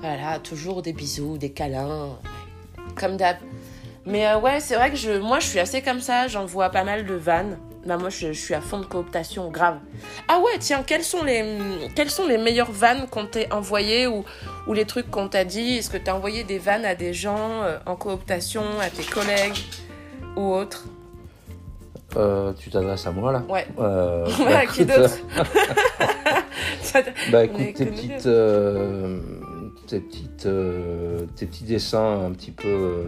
Voilà, 0.00 0.40
toujours 0.40 0.82
des 0.82 0.92
bisous, 0.92 1.38
des 1.38 1.50
câlins, 1.50 2.18
comme 2.96 3.16
d'hab. 3.16 3.36
Mais 4.06 4.26
euh, 4.26 4.40
ouais, 4.40 4.58
c'est 4.58 4.74
vrai 4.74 4.90
que 4.90 4.96
je, 4.96 5.12
moi, 5.12 5.38
je 5.38 5.46
suis 5.46 5.60
assez 5.60 5.82
comme 5.82 6.00
ça, 6.00 6.26
j'en 6.26 6.46
vois 6.46 6.70
pas 6.70 6.82
mal 6.82 7.06
de 7.06 7.14
vannes. 7.14 7.58
Bah 7.86 7.96
moi 7.96 8.10
je, 8.10 8.32
suis 8.32 8.52
à 8.52 8.60
fond 8.60 8.78
de 8.78 8.84
cooptation 8.84 9.50
grave. 9.50 9.78
Ah 10.28 10.38
ouais 10.40 10.58
tiens 10.58 10.82
quelles 10.82 11.02
sont 11.02 11.24
les 11.24 11.42
quelles 11.96 12.10
sont 12.10 12.26
les 12.26 12.36
meilleures 12.36 12.70
vannes 12.70 13.06
qu'on 13.10 13.24
t'a 13.24 13.40
envoyées 13.52 14.06
ou, 14.06 14.22
ou 14.66 14.74
les 14.74 14.84
trucs 14.84 15.10
qu'on 15.10 15.28
t'a 15.28 15.44
dit? 15.44 15.78
Est-ce 15.78 15.88
que 15.88 15.96
t'as 15.96 16.12
envoyé 16.12 16.44
des 16.44 16.58
vannes 16.58 16.84
à 16.84 16.94
des 16.94 17.14
gens 17.14 17.62
euh, 17.62 17.78
en 17.86 17.96
cooptation, 17.96 18.64
à 18.82 18.90
tes 18.90 19.04
collègues 19.04 19.64
ou 20.36 20.52
autres? 20.52 20.84
Euh, 22.16 22.52
Tu 22.58 22.70
t'adresses 22.70 23.06
à 23.06 23.12
moi 23.12 23.32
là 23.32 23.42
Ouais. 23.48 23.66
Euh, 23.78 24.26
bah, 24.38 24.66
qui 24.66 24.84
d'autre 24.84 25.16
Bah 27.30 27.44
écoute 27.44 27.74
tes 27.74 27.86
petites 27.86 28.28
tes 29.86 30.00
petites 30.00 30.48
tes 31.36 31.46
petits 31.46 31.64
dessins 31.64 32.26
un 32.26 32.32
petit 32.32 32.50
peu 32.50 33.04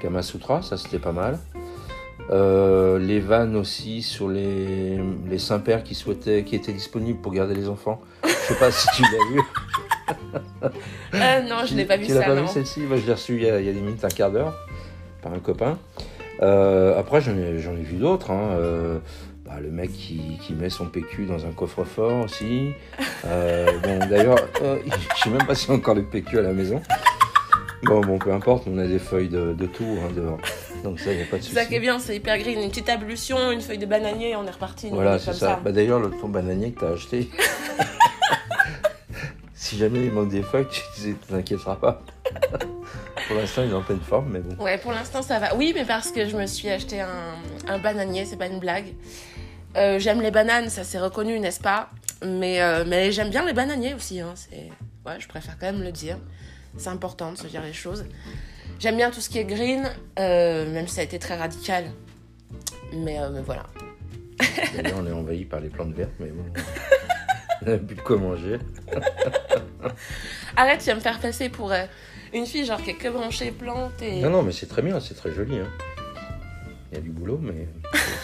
Kamasutra 0.00 0.62
ça 0.62 0.76
c'était 0.76 0.98
pas 0.98 1.12
mal. 1.12 1.38
Euh, 2.30 2.98
les 2.98 3.20
vannes 3.20 3.56
aussi 3.56 4.02
sur 4.02 4.28
les, 4.28 5.00
les 5.28 5.38
saints-pères 5.38 5.82
qui 5.82 5.94
souhaitaient, 5.94 6.44
qui 6.44 6.56
étaient 6.56 6.74
disponibles 6.74 7.20
pour 7.20 7.32
garder 7.32 7.54
les 7.54 7.68
enfants. 7.68 8.00
Je 8.24 8.28
sais 8.28 8.54
pas 8.58 8.70
si 8.70 8.86
tu 8.94 9.02
l'as 9.02 9.32
vu. 9.32 9.40
Euh, 11.14 11.42
non, 11.42 11.66
je 11.66 11.74
n'ai 11.74 11.84
pas 11.84 11.98
vu 11.98 12.06
tu 12.06 12.12
ça. 12.12 12.20
l'as 12.20 12.26
pas 12.26 12.34
non. 12.34 12.42
vu 12.42 12.48
celle-ci? 12.48 12.80
Moi, 12.80 12.96
je 12.96 13.06
l'ai 13.06 13.12
reçue 13.12 13.34
il 13.36 13.42
y, 13.42 13.50
a, 13.50 13.60
il 13.60 13.66
y 13.66 13.68
a 13.68 13.72
des 13.74 13.80
minutes, 13.80 14.02
un 14.04 14.08
quart 14.08 14.30
d'heure, 14.30 14.54
par 15.22 15.32
un 15.32 15.38
copain. 15.38 15.78
Euh, 16.42 16.98
après, 16.98 17.20
j'en 17.20 17.32
ai, 17.36 17.52
vu 17.82 17.96
d'autres. 17.96 18.30
hein. 18.30 18.50
Euh, 18.52 18.98
bah, 19.44 19.54
le 19.62 19.70
mec 19.70 19.90
qui, 19.92 20.38
qui 20.42 20.52
met 20.52 20.68
son 20.70 20.86
PQ 20.86 21.24
dans 21.26 21.46
un 21.46 21.50
coffre-fort 21.52 22.24
aussi. 22.24 22.70
Euh, 23.24 23.66
bon, 23.82 23.98
d'ailleurs, 24.08 24.36
je 24.60 25.22
sais 25.22 25.30
même 25.30 25.46
pas 25.46 25.54
si 25.54 25.70
on 25.70 25.74
a 25.74 25.76
encore 25.76 25.94
les 25.94 26.02
PQ 26.02 26.38
à 26.38 26.42
la 26.42 26.52
maison. 26.52 26.80
Bon, 27.84 28.00
bon, 28.00 28.18
peu 28.18 28.32
importe, 28.32 28.64
on 28.66 28.76
a 28.78 28.86
des 28.86 28.98
feuilles 28.98 29.28
de, 29.28 29.54
de 29.54 29.66
tout 29.66 29.84
hein, 30.02 30.10
dehors. 30.14 30.38
Donc 30.84 31.00
ça, 31.00 31.10
il 31.12 31.16
n'y 31.16 31.22
a 31.22 31.26
pas 31.26 31.38
de 31.38 31.42
C'est 31.42 31.48
souci. 31.50 31.54
ça 31.54 31.64
qui 31.64 31.74
est 31.76 31.80
bien, 31.80 31.98
c'est 31.98 32.14
hyper 32.16 32.36
green. 32.38 32.60
Une 32.60 32.68
petite 32.68 32.88
ablution, 32.88 33.50
une 33.50 33.60
feuille 33.60 33.78
de 33.78 33.86
bananier 33.86 34.30
et 34.30 34.36
on 34.36 34.44
est 34.46 34.50
reparti. 34.50 34.90
Voilà, 34.92 35.16
est 35.16 35.18
c'est 35.18 35.32
ça. 35.32 35.60
Bah, 35.64 35.72
D'ailleurs, 35.72 35.98
le 36.00 36.10
ton 36.10 36.28
bananier 36.28 36.72
que 36.72 36.80
tu 36.80 36.84
as 36.84 36.90
acheté, 36.90 37.30
si 39.54 39.78
jamais 39.78 40.04
il 40.06 40.12
manque 40.12 40.28
des 40.28 40.42
feuilles, 40.42 40.66
tu 40.70 41.08
ne 41.08 41.14
t'inquiéteras 41.14 41.76
pas. 41.76 42.02
Pour 43.28 43.36
l'instant, 43.36 43.62
il 43.62 43.70
est 43.70 43.74
en 43.74 43.82
pleine 43.82 44.00
forme, 44.00 44.30
mais 44.32 44.40
bon. 44.40 44.62
Ouais, 44.62 44.78
pour 44.78 44.90
l'instant 44.92 45.20
ça 45.22 45.38
va. 45.38 45.54
Oui, 45.54 45.72
mais 45.74 45.84
parce 45.84 46.10
que 46.10 46.26
je 46.28 46.36
me 46.36 46.46
suis 46.46 46.68
acheté 46.70 47.00
un, 47.00 47.34
un 47.68 47.78
bananier, 47.78 48.24
c'est 48.24 48.36
pas 48.38 48.46
une 48.46 48.58
blague. 48.58 48.94
Euh, 49.76 49.98
j'aime 49.98 50.22
les 50.22 50.30
bananes, 50.30 50.70
ça 50.70 50.82
c'est 50.82 50.98
reconnu, 50.98 51.38
n'est-ce 51.38 51.60
pas? 51.60 51.90
Mais, 52.24 52.62
euh, 52.62 52.84
mais 52.86 53.12
j'aime 53.12 53.28
bien 53.30 53.44
les 53.44 53.52
bananiers 53.52 53.94
aussi. 53.94 54.20
Hein. 54.20 54.32
c'est- 54.34 54.70
Ouais, 55.06 55.20
je 55.20 55.28
préfère 55.28 55.56
quand 55.58 55.66
même 55.70 55.82
le 55.82 55.92
dire. 55.92 56.16
C'est 56.78 56.88
important 56.88 57.32
de 57.32 57.38
se 57.38 57.46
dire 57.46 57.62
les 57.62 57.72
choses. 57.72 58.04
J'aime 58.78 58.96
bien 58.96 59.10
tout 59.10 59.20
ce 59.20 59.28
qui 59.28 59.38
est 59.38 59.44
green, 59.44 59.88
euh, 60.18 60.70
même 60.72 60.86
si 60.88 60.94
ça 60.96 61.00
a 61.02 61.04
été 61.04 61.18
très 61.18 61.36
radical. 61.36 61.84
Mais, 62.92 63.18
mais 63.32 63.40
voilà. 63.44 63.64
D'ailleurs, 64.74 64.98
on 64.98 65.06
est 65.06 65.12
envahi 65.12 65.44
par 65.44 65.60
les 65.60 65.68
plantes 65.68 65.94
vertes, 65.94 66.12
mais 66.18 66.28
bon. 66.28 66.44
On 67.66 67.70
n'a 67.70 67.76
plus 67.78 67.96
de 67.96 68.00
quoi 68.00 68.16
manger. 68.18 68.58
Arrête, 70.56 70.78
tu 70.80 70.86
vas 70.86 70.94
me 70.94 71.00
faire 71.00 71.18
passer 71.18 71.48
pour 71.48 71.72
une 72.34 72.46
fille 72.46 72.64
genre 72.64 72.82
qui 72.82 72.90
est 72.90 72.94
que 72.94 73.08
branchée 73.08 73.50
plantes 73.50 74.00
et. 74.02 74.20
Non, 74.20 74.30
non, 74.30 74.42
mais 74.42 74.52
c'est 74.52 74.66
très 74.66 74.82
bien, 74.82 75.00
c'est 75.00 75.14
très 75.14 75.32
joli. 75.32 75.58
hein. 75.58 75.68
Il 76.90 76.94
y 76.96 76.98
a 76.98 77.02
du 77.02 77.10
boulot, 77.10 77.38
mais 77.40 77.68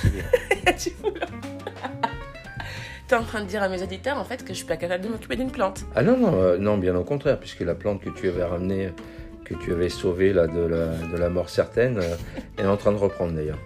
c'est 0.03 0.12
bien. 0.12 0.25
Tu 0.79 0.90
là. 1.19 1.27
T'es 3.09 3.14
en 3.17 3.23
train 3.23 3.43
de 3.43 3.47
dire 3.47 3.62
à 3.62 3.69
mes 3.69 3.83
auditeurs 3.83 4.17
en 4.19 4.25
fait 4.25 4.43
que 4.43 4.49
je 4.49 4.55
suis 4.55 4.64
pas 4.67 4.79
capable 4.79 5.05
de 5.05 5.09
m'occuper 5.11 5.37
d'une 5.37 5.51
plante. 5.51 5.85
Ah 5.95 6.03
non, 6.03 6.17
non, 6.17 6.40
euh, 6.40 6.57
non, 6.57 6.79
bien 6.79 6.97
au 6.97 7.05
contraire, 7.05 7.38
puisque 7.38 7.61
la 7.61 7.75
plante 7.75 8.01
que 8.03 8.09
tu 8.09 8.29
avais 8.29 8.43
ramenée, 8.45 8.90
que 9.45 9.53
tu 9.55 9.73
avais 9.73 9.90
sauvée 9.90 10.33
là, 10.33 10.47
de, 10.47 10.61
la, 10.61 10.87
de 10.87 11.17
la 11.19 11.29
mort 11.29 11.51
certaine, 11.51 11.99
euh, 11.99 12.17
elle 12.57 12.64
est 12.64 12.69
en 12.69 12.79
train 12.79 12.93
de 12.93 12.97
reprendre 12.97 13.33
d'ailleurs. 13.35 13.59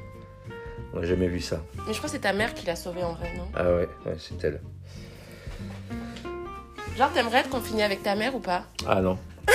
On 0.93 0.99
n'a 1.01 1.07
jamais 1.07 1.29
vu 1.29 1.41
ça. 1.41 1.63
Mais 1.87 1.93
je 1.93 1.99
crois 1.99 2.09
que 2.09 2.17
c'est 2.17 2.19
ta 2.23 2.33
mère 2.33 2.53
qui 2.53 2.67
l'a 2.67 2.75
sauvée 2.75 3.05
en 3.05 3.13
vrai, 3.13 3.31
non? 3.37 3.45
Ah 3.55 3.63
ouais, 3.73 3.89
ouais 4.07 4.17
c'est 4.19 4.43
elle. 4.45 4.61
Genre, 6.97 7.13
t'aimerais 7.13 7.39
être 7.39 7.51
confiné 7.51 7.85
avec 7.85 8.03
ta 8.03 8.17
mère 8.17 8.35
ou 8.35 8.41
pas? 8.41 8.65
Ah 8.89 9.01
non. 9.01 9.19
Ah 9.51 9.53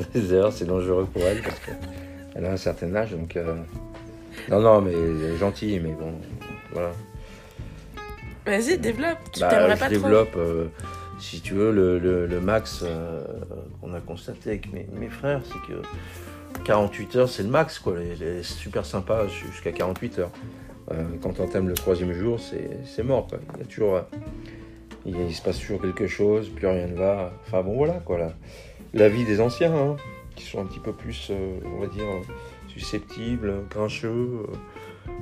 non. 0.14 0.20
D'ailleurs, 0.28 0.52
c'est 0.52 0.64
dangereux 0.64 1.06
pour 1.12 1.22
elle 1.22 1.40
parce 1.42 1.58
qu'elle 1.60 2.44
a 2.44 2.52
un 2.52 2.56
certain 2.56 2.94
âge, 2.94 3.12
donc. 3.12 3.36
euh, 3.36 3.54
Non, 4.48 4.60
non, 4.60 4.80
mais 4.80 4.92
elle 4.92 5.34
est 5.34 5.36
gentille, 5.36 5.78
mais 5.80 5.92
bon, 5.92 6.12
voilà. 6.72 6.90
Vas-y, 8.46 8.78
développe. 8.78 9.18
Tu 9.32 9.40
Bah, 9.40 9.48
t'aimerais 9.48 9.74
je 9.76 9.80
pas 9.80 9.88
développe, 9.88 10.34
euh, 10.36 10.66
si 11.20 11.40
tu 11.40 11.54
veux, 11.54 11.70
le, 11.72 11.98
le- 11.98 12.26
le 12.26 12.40
max 12.40 12.80
euh, 12.82 13.22
qu'on 13.80 13.92
a 13.94 14.00
constaté 14.00 14.50
avec 14.50 14.72
mes, 14.72 14.86
mes 14.92 15.08
frères, 15.08 15.42
c'est 15.44 15.72
que 15.72 15.80
48 16.64 17.16
heures, 17.16 17.28
c'est 17.28 17.42
le 17.42 17.48
max, 17.50 17.78
quoi. 17.78 17.94
Elle 18.00 18.22
est 18.22 18.42
super 18.42 18.84
sympa 18.86 19.26
jusqu'à 19.28 19.72
48 19.72 20.18
heures. 20.20 20.30
Euh, 20.90 21.04
quand 21.22 21.38
on 21.38 21.46
t'aime 21.46 21.68
le 21.68 21.74
troisième 21.74 22.12
jour, 22.12 22.40
c'est 22.40 23.02
mort, 23.04 23.26
quoi. 23.28 23.38
Il 23.54 23.60
y 23.60 23.62
a 23.62 23.66
toujours. 23.66 24.00
il, 25.06 25.16
il 25.28 25.34
se 25.34 25.42
passe 25.42 25.58
toujours 25.58 25.80
quelque 25.82 26.06
chose, 26.06 26.48
plus 26.48 26.66
rien 26.66 26.86
ne 26.86 26.96
va. 26.96 27.32
Enfin 27.46 27.62
bon, 27.62 27.76
voilà, 27.76 27.94
quoi. 28.04 28.18
La, 28.18 28.32
la 28.94 29.08
vie 29.08 29.24
des 29.24 29.40
anciens, 29.40 29.74
hein, 29.74 29.96
qui 30.36 30.44
sont 30.44 30.60
un 30.60 30.66
petit 30.66 30.80
peu 30.80 30.92
plus, 30.92 31.28
euh, 31.30 31.58
on 31.76 31.80
va 31.80 31.86
dire, 31.86 32.04
euh, 32.04 32.22
susceptibles, 32.68 33.64
grincheux. 33.70 34.08
euh, 34.08 34.46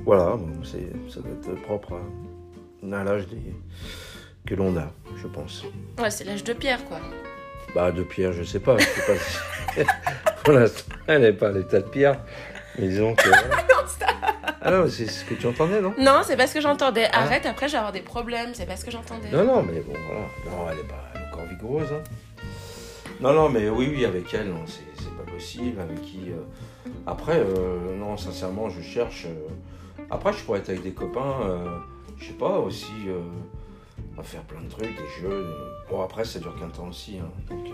voilà, 0.05 0.35
bon, 0.35 0.63
ça 0.63 1.19
doit 1.19 1.31
être 1.31 1.61
propre 1.63 1.93
à, 1.93 2.95
à 2.99 3.03
l'âge 3.03 3.27
des- 3.27 3.55
que 4.45 4.55
l'on 4.55 4.75
a, 4.77 4.91
je 5.17 5.27
pense. 5.27 5.63
Ouais, 5.99 6.09
c'est 6.09 6.23
l'âge 6.23 6.43
de 6.43 6.53
pierre, 6.53 6.83
quoi. 6.85 6.99
Bah, 7.75 7.91
de 7.91 8.03
pierre, 8.03 8.33
je 8.33 8.43
sais 8.43 8.59
pas. 8.59 8.77
Je 8.77 8.85
sais 8.85 9.05
pas 9.05 9.15
si- 9.17 9.85
Pour 10.43 10.53
l'instant, 10.53 10.93
elle 11.07 11.21
n'est 11.21 11.33
pas 11.33 11.49
à 11.49 11.51
l'état 11.51 11.79
de 11.81 11.87
pierre. 11.89 12.19
Mais 12.77 12.87
disons 12.87 13.13
que. 13.15 13.29
Ah 14.61 14.71
non, 14.71 14.87
c'est 14.89 15.05
ce 15.07 15.23
que 15.23 15.35
tu 15.35 15.47
entendais, 15.47 15.79
non? 15.79 15.93
Non, 15.97 16.19
c'est 16.25 16.35
parce 16.35 16.53
que 16.53 16.59
j'entendais. 16.59 17.05
Arrête, 17.13 17.45
après, 17.45 17.67
je 17.67 17.71
vais 17.73 17.77
avoir 17.77 17.93
des 17.93 18.01
problèmes. 18.01 18.53
C'est 18.53 18.65
parce 18.65 18.83
que 18.83 18.91
j'entendais. 18.91 19.29
Ah. 19.31 19.37
Non, 19.37 19.45
non, 19.45 19.63
mais 19.63 19.79
bon, 19.79 19.93
voilà. 20.05 20.21
Non, 20.45 20.69
elle 20.69 20.77
n'est 20.77 20.83
pas 20.83 21.01
est 21.15 21.31
encore 21.33 21.45
vigoureuse. 21.45 21.87
Hein. 21.93 22.03
Non, 23.21 23.33
non, 23.33 23.49
mais 23.49 23.69
oui, 23.69 23.89
oui, 23.93 24.05
avec 24.05 24.33
elle, 24.33 24.53
c'est 24.65 24.81
c'est 25.03 25.11
pas 25.17 25.29
possible. 25.29 25.79
Avec 25.81 26.01
qui. 26.01 26.31
euh, 26.31 26.41
Après, 27.05 27.37
euh, 27.39 27.95
non, 27.97 28.15
sincèrement, 28.17 28.69
je 28.69 28.81
cherche. 28.81 29.25
euh, 29.25 30.03
Après, 30.09 30.31
je 30.33 30.43
pourrais 30.43 30.59
être 30.59 30.69
avec 30.69 30.83
des 30.83 30.93
copains, 30.93 31.41
euh, 31.43 31.77
je 32.17 32.27
sais 32.27 32.33
pas, 32.33 32.59
aussi. 32.59 32.91
à 34.17 34.23
faire 34.23 34.43
plein 34.43 34.61
de 34.61 34.69
trucs, 34.69 34.95
des 34.97 35.21
jeux. 35.21 35.45
Bon, 35.89 36.01
après, 36.01 36.23
ça 36.25 36.39
dure 36.39 36.57
qu'un 36.59 36.69
temps 36.69 36.87
aussi. 36.89 37.19
Hein, 37.19 37.29
donc, 37.49 37.67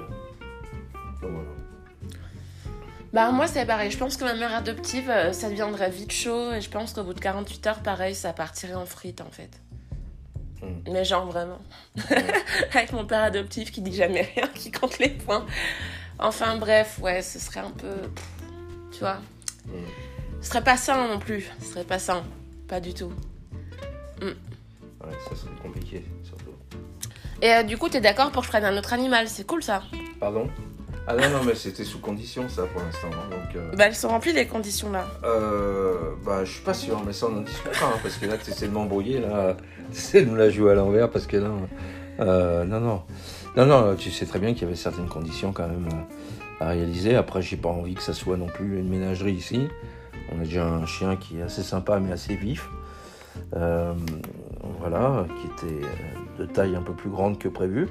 voilà. 1.21 1.37
Bah, 3.13 3.31
moi, 3.31 3.47
c'est 3.47 3.65
pareil. 3.65 3.89
Je 3.91 3.97
pense 3.97 4.17
que 4.17 4.23
ma 4.25 4.33
mère 4.35 4.53
adoptive, 4.53 5.11
ça 5.31 5.49
deviendrait 5.49 5.89
vite 5.89 6.11
chaud. 6.11 6.51
Et 6.53 6.61
je 6.61 6.69
pense 6.69 6.93
qu'au 6.93 7.03
bout 7.03 7.13
de 7.13 7.19
48 7.19 7.67
heures, 7.67 7.79
pareil, 7.79 8.13
ça 8.13 8.33
partirait 8.33 8.73
en 8.75 8.85
frite, 8.85 9.21
en 9.21 9.29
fait. 9.31 9.49
Hmm. 10.65 10.91
Mais 10.91 11.05
genre, 11.05 11.25
vraiment. 11.25 11.59
Avec 12.73 12.91
mon 12.91 13.05
père 13.05 13.23
adoptif 13.23 13.71
qui 13.71 13.81
dit 13.81 13.93
jamais 13.93 14.21
rien, 14.35 14.47
qui 14.47 14.71
compte 14.71 14.99
les 14.99 15.09
points. 15.09 15.45
Enfin, 16.19 16.57
bref, 16.57 16.97
ouais, 17.01 17.21
ce 17.21 17.39
serait 17.39 17.59
un 17.61 17.71
peu. 17.71 17.95
Tu 18.91 18.99
vois 18.99 19.19
Hmm. 19.65 19.83
Ce 20.41 20.49
serait 20.49 20.63
pas 20.63 20.77
sain 20.77 21.07
non 21.07 21.17
plus. 21.17 21.49
Ce 21.59 21.65
serait 21.73 21.83
pas 21.83 21.97
sain. 21.97 22.23
Pas 22.67 22.79
du 22.79 22.93
tout. 22.93 23.11
Ouais, 25.05 25.11
ça 25.29 25.35
serait 25.35 25.55
compliqué, 25.61 26.03
surtout. 26.23 26.53
Et 27.41 27.51
euh, 27.51 27.63
du 27.63 27.77
coup, 27.77 27.89
t'es 27.89 28.01
d'accord 28.01 28.31
pour 28.31 28.41
que 28.41 28.45
je 28.47 28.51
prenne 28.51 28.65
un 28.65 28.77
autre 28.77 28.93
animal 28.93 29.27
C'est 29.27 29.45
cool 29.45 29.61
ça. 29.63 29.83
Pardon? 30.19 30.49
Ah 31.07 31.15
non, 31.15 31.29
non, 31.29 31.43
mais 31.45 31.53
c'était 31.55 31.83
sous 31.83 31.99
condition, 31.99 32.49
ça, 32.49 32.63
pour 32.63 32.81
l'instant. 32.81 33.09
hein, 33.13 33.29
donc, 33.29 33.55
euh, 33.55 33.71
Bah, 33.75 33.85
elles 33.87 33.95
sont 33.95 34.07
remplies 34.09 34.33
les 34.33 34.47
conditions 34.47 34.91
là. 34.91 35.05
euh, 35.23 35.93
bah, 36.25 36.43
je 36.43 36.51
suis 36.53 36.63
pas 36.63 36.73
sûr, 36.73 37.01
mais 37.05 37.13
ça, 37.13 37.27
on 37.31 37.37
en 37.37 37.41
discutera, 37.41 37.87
hein, 37.87 37.99
parce 38.01 38.17
que 38.17 38.25
là, 38.25 38.37
tu 38.43 38.49
essaies 38.49 38.67
de 38.67 38.73
m'embrouiller, 38.73 39.19
là. 39.19 39.55
Tu 39.91 39.97
essaies 39.97 40.25
de 40.25 40.31
me 40.31 40.37
la 40.37 40.49
jouer 40.49 40.71
à 40.71 40.75
l'envers, 40.75 41.11
parce 41.11 41.27
que 41.27 41.37
là. 41.37 41.49
euh, 42.19 42.63
non, 42.65 42.79
non. 42.79 43.03
Non, 43.55 43.65
non, 43.67 43.95
tu 43.95 44.09
sais 44.09 44.25
très 44.25 44.39
bien 44.39 44.53
qu'il 44.53 44.63
y 44.63 44.65
avait 44.65 44.75
certaines 44.75 45.07
conditions, 45.07 45.51
quand 45.53 45.67
même, 45.67 45.87
euh, 45.93 46.65
à 46.65 46.69
réaliser. 46.69 47.15
Après, 47.15 47.43
j'ai 47.43 47.55
pas 47.57 47.69
envie 47.69 47.93
que 47.93 48.01
ça 48.01 48.13
soit 48.13 48.35
non 48.37 48.47
plus 48.47 48.79
une 48.79 48.89
ménagerie 48.89 49.33
ici. 49.33 49.67
On 50.31 50.41
a 50.41 50.43
déjà 50.43 50.65
un 50.65 50.87
chien 50.87 51.15
qui 51.17 51.37
est 51.37 51.43
assez 51.43 51.61
sympa, 51.61 51.99
mais 51.99 52.11
assez 52.11 52.35
vif. 52.35 52.67
Euh, 53.55 53.93
voilà, 54.79 55.25
qui 55.39 55.47
était 55.67 55.85
euh, 55.85 56.39
de 56.39 56.45
taille 56.47 56.75
un 56.75 56.81
peu 56.81 56.93
plus 56.93 57.11
grande 57.11 57.37
que 57.37 57.47
prévu. 57.47 57.87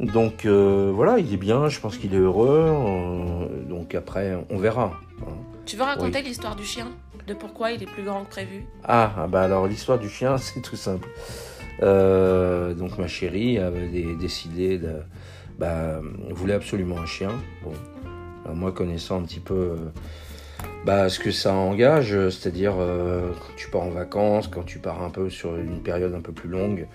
Donc 0.00 0.46
euh, 0.46 0.92
voilà, 0.94 1.18
il 1.18 1.32
est 1.32 1.36
bien, 1.38 1.68
je 1.68 1.80
pense 1.80 1.96
qu'il 1.96 2.14
est 2.14 2.18
heureux. 2.18 2.64
euh, 2.68 3.64
donc 3.68 3.94
après, 3.94 4.36
on 4.50 4.58
verra. 4.58 4.92
hein. 5.22 5.24
Tu 5.66 5.76
veux 5.76 5.82
raconter 5.82 6.22
l'histoire 6.22 6.56
du 6.56 6.64
chien? 6.64 6.86
De 7.26 7.34
pourquoi 7.34 7.72
il 7.72 7.82
est 7.82 7.86
plus 7.90 8.04
grand 8.04 8.24
que 8.24 8.30
prévu? 8.30 8.64
Ah, 8.84 9.12
ah 9.18 9.26
bah 9.26 9.42
alors 9.42 9.66
l'histoire 9.66 9.98
du 9.98 10.08
chien, 10.08 10.38
c'est 10.38 10.60
tout 10.62 10.76
simple. 10.76 11.08
Euh, 11.82 12.74
donc 12.74 12.96
ma 12.98 13.06
chérie 13.06 13.58
avait 13.58 13.88
dé- 13.88 14.14
décidé 14.16 14.78
de, 14.78 14.94
bah, 15.58 16.00
voulait 16.30 16.54
absolument 16.54 16.98
un 16.98 17.06
chien. 17.06 17.30
Bon, 17.64 17.72
alors 18.44 18.56
moi 18.56 18.72
connaissant 18.72 19.20
un 19.20 19.24
petit 19.24 19.40
peu, 19.40 19.76
bah, 20.86 21.08
ce 21.08 21.18
que 21.18 21.30
ça 21.30 21.52
engage, 21.52 22.12
c'est-à-dire 22.30 22.72
quand 22.76 23.54
tu 23.56 23.68
pars 23.68 23.82
en 23.82 23.90
vacances, 23.90 24.48
quand 24.48 24.64
tu 24.64 24.78
pars 24.78 25.02
un 25.02 25.10
peu 25.10 25.28
sur 25.28 25.54
une 25.56 25.82
période 25.82 26.14
un 26.14 26.20
peu 26.20 26.32
plus 26.32 26.48
longue, 26.48 26.86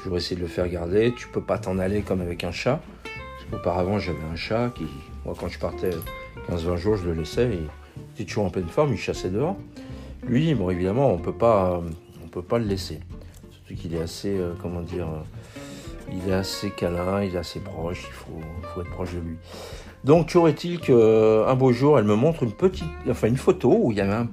toujours 0.00 0.16
essayer 0.16 0.36
de 0.36 0.40
le 0.42 0.48
faire 0.48 0.68
garder. 0.68 1.12
Tu 1.16 1.28
peux 1.28 1.42
pas 1.42 1.58
t'en 1.58 1.78
aller 1.78 2.02
comme 2.02 2.20
avec 2.20 2.44
un 2.44 2.52
chat. 2.52 2.80
Parce 3.04 3.50
qu'auparavant 3.50 3.98
j'avais 3.98 4.24
un 4.32 4.36
chat 4.36 4.70
qui, 4.74 4.86
moi 5.24 5.34
quand 5.38 5.48
je 5.48 5.58
partais 5.58 5.90
15-20 6.50 6.76
jours, 6.76 6.96
je 6.96 7.04
le 7.04 7.14
laissais. 7.14 7.50
Il 7.52 8.04
était 8.14 8.24
toujours 8.24 8.46
en 8.46 8.50
pleine 8.50 8.68
forme, 8.68 8.92
il 8.92 8.98
chassait 8.98 9.30
dehors. 9.30 9.56
Lui, 10.26 10.54
bon, 10.54 10.70
évidemment, 10.70 11.12
on 11.12 11.18
peut 11.18 11.32
pas, 11.32 11.82
on 12.22 12.28
peut 12.28 12.42
pas 12.42 12.58
le 12.58 12.66
laisser. 12.66 13.00
Surtout 13.50 13.80
qu'il 13.80 13.94
est 13.94 14.00
assez, 14.00 14.36
euh, 14.36 14.52
comment 14.60 14.82
dire, 14.82 15.08
euh, 15.08 16.12
il 16.12 16.30
est 16.30 16.34
assez 16.34 16.70
câlin, 16.70 17.22
il 17.22 17.34
est 17.34 17.38
assez 17.38 17.60
proche. 17.60 18.04
Il 18.06 18.12
faut, 18.12 18.40
faut 18.74 18.80
être 18.82 18.90
proche 18.90 19.14
de 19.14 19.20
lui. 19.20 19.36
Donc, 20.04 20.34
est-il 20.34 20.80
qu'un 20.80 21.54
beau 21.54 21.72
jour, 21.72 21.98
elle 21.98 22.04
me 22.04 22.14
montre 22.14 22.42
une 22.42 22.52
petite, 22.52 22.88
enfin 23.08 23.28
une 23.28 23.36
photo 23.36 23.76
où 23.82 23.92
il 23.92 23.98
y 23.98 24.00
avait 24.00 24.14
un 24.14 24.28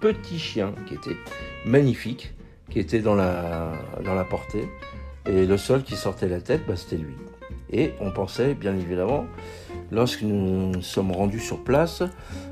petit 0.00 0.38
chien 0.38 0.72
qui 0.86 0.94
était 0.94 1.16
magnifique, 1.64 2.34
qui 2.72 2.80
était 2.80 3.00
dans 3.00 3.14
la, 3.14 3.72
dans 4.04 4.14
la 4.14 4.24
portée, 4.24 4.66
et 5.26 5.46
le 5.46 5.56
seul 5.56 5.82
qui 5.82 5.94
sortait 5.94 6.28
la 6.28 6.40
tête, 6.40 6.62
bah, 6.66 6.74
c'était 6.74 6.96
lui. 6.96 7.14
Et 7.70 7.92
on 8.00 8.10
pensait, 8.10 8.54
bien 8.54 8.74
évidemment, 8.74 9.26
lorsque 9.90 10.22
nous 10.22 10.80
sommes 10.82 11.12
rendus 11.12 11.40
sur 11.40 11.62
place, 11.62 12.02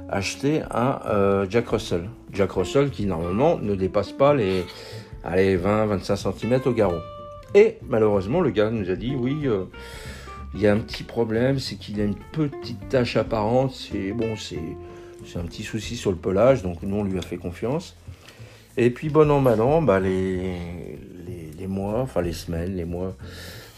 acheter 0.09 0.63
un 0.71 1.01
euh, 1.07 1.47
Jack 1.49 1.69
Russell. 1.69 2.09
Jack 2.33 2.53
Russell 2.53 2.91
qui 2.91 3.07
normalement 3.07 3.59
ne 3.59 3.75
dépasse 3.75 4.13
pas 4.13 4.35
les 4.35 4.65
allez, 5.25 5.57
20-25 5.57 6.39
cm 6.39 6.61
au 6.67 6.73
garrot. 6.73 7.01
Et 7.55 7.79
malheureusement, 7.89 8.41
le 8.41 8.51
gars 8.51 8.71
nous 8.71 8.91
a 8.91 8.97
dit 8.97 9.15
oui, 9.15 9.43
euh, 9.45 9.65
il 10.55 10.61
y 10.61 10.67
a 10.67 10.73
un 10.73 10.79
petit 10.79 11.03
problème, 11.03 11.59
c'est 11.59 11.77
qu'il 11.77 12.01
a 12.01 12.05
une 12.05 12.17
petite 12.33 12.89
tache 12.89 13.17
apparente. 13.17 13.73
C'est 13.73 14.13
bon, 14.13 14.37
c'est 14.37 15.39
un 15.39 15.45
petit 15.45 15.63
souci 15.63 15.97
sur 15.97 16.11
le 16.11 16.17
pelage, 16.17 16.63
donc 16.63 16.83
nous 16.83 16.97
on 16.97 17.05
lui 17.05 17.19
a 17.19 17.23
fait 17.23 17.37
confiance. 17.37 17.97
Et 18.77 18.91
puis 18.91 19.09
bon 19.09 19.31
an 19.31 19.41
mal 19.41 19.61
an, 19.61 19.83
bah, 19.83 20.01
les, 20.01 20.37
les, 21.27 21.51
les 21.59 21.67
mois, 21.67 22.01
enfin 22.01 22.23
les 22.23 22.33
semaines, 22.33 22.77
les 22.77 22.85
mois 22.85 23.15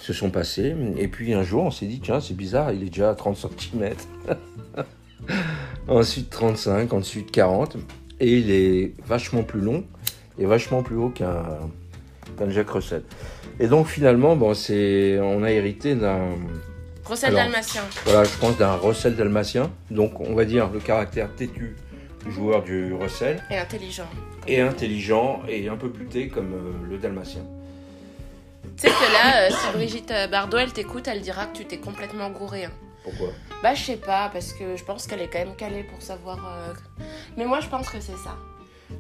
se 0.01 0.13
sont 0.13 0.31
passés. 0.31 0.75
Et 0.99 1.09
puis 1.09 1.33
un 1.33 1.43
jour, 1.43 1.65
on 1.65 1.71
s'est 1.71 1.87
dit 1.87 2.01
tiens, 2.01 2.21
c'est 2.21 2.35
bizarre, 2.37 2.73
il 2.73 2.83
est 2.83 2.91
déjà 2.91 3.11
à 3.11 3.15
30 3.15 3.37
cm. 3.37 3.95
ensuite 5.89 6.31
35, 6.31 6.93
ensuite 6.93 7.31
40. 7.31 7.77
Et 8.21 8.39
il 8.39 8.51
est 8.51 8.93
vachement 9.07 9.43
plus 9.43 9.61
long 9.61 9.85
et 10.39 10.47
vachement 10.47 10.83
plus 10.83 10.97
haut 10.97 11.11
qu'un 11.11 11.35
Jack 12.51 12.71
Russell. 12.71 13.03
Et 13.61 13.67
donc 13.67 13.87
finalement, 13.87 14.37
bon, 14.37 14.55
c'est, 14.55 15.19
on 15.21 15.43
a 15.43 15.51
hérité 15.51 15.95
d'un... 15.95 16.31
Russell 17.05 17.35
dalmatien. 17.35 17.83
Voilà, 18.05 18.25
je 18.25 18.37
pense 18.39 18.57
d'un 18.57 18.75
Russell 18.77 19.17
dalmatien. 19.17 19.71
Donc 19.91 20.21
on 20.21 20.35
va 20.35 20.45
dire 20.45 20.71
le 20.73 20.79
caractère 20.79 21.35
têtu 21.35 21.77
joueur 22.31 22.63
du 22.63 22.93
Russell. 22.95 23.43
Et 23.51 23.57
intelligent. 23.57 24.09
Et 24.47 24.61
intelligent 24.61 25.43
et 25.49 25.69
un 25.69 25.77
peu 25.77 25.89
buté 25.89 26.29
comme 26.29 26.53
euh, 26.53 26.89
le 26.89 26.99
dalmatien. 26.99 27.43
Tu 28.77 28.89
sais 28.89 28.89
que 28.89 29.13
là, 29.13 29.47
euh, 29.47 29.51
si 29.51 29.73
Brigitte 29.77 30.13
Bardot, 30.31 30.59
elle 30.59 30.73
t'écoute, 30.73 31.09
elle 31.09 31.21
dira 31.21 31.47
que 31.47 31.57
tu 31.57 31.65
t'es 31.65 31.79
complètement 31.79 32.31
gouré. 32.31 32.65
Hein. 32.65 32.73
Pourquoi? 33.03 33.29
Bah, 33.63 33.75
je 33.75 33.83
sais 33.83 33.97
pas, 33.97 34.31
parce 34.33 34.53
que 34.53 34.77
je 34.77 34.85
pense 34.85 35.07
qu'elle 35.07 35.21
est 35.21 35.29
quand 35.29 35.41
même 35.41 35.57
calée 35.57 35.85
pour 35.85 36.01
savoir. 36.01 36.39
Euh, 36.39 36.73
mais 37.37 37.45
moi, 37.45 37.61
je 37.61 37.69
pense 37.69 37.89
que 37.89 38.01
c'est 38.01 38.17
ça. 38.17 38.37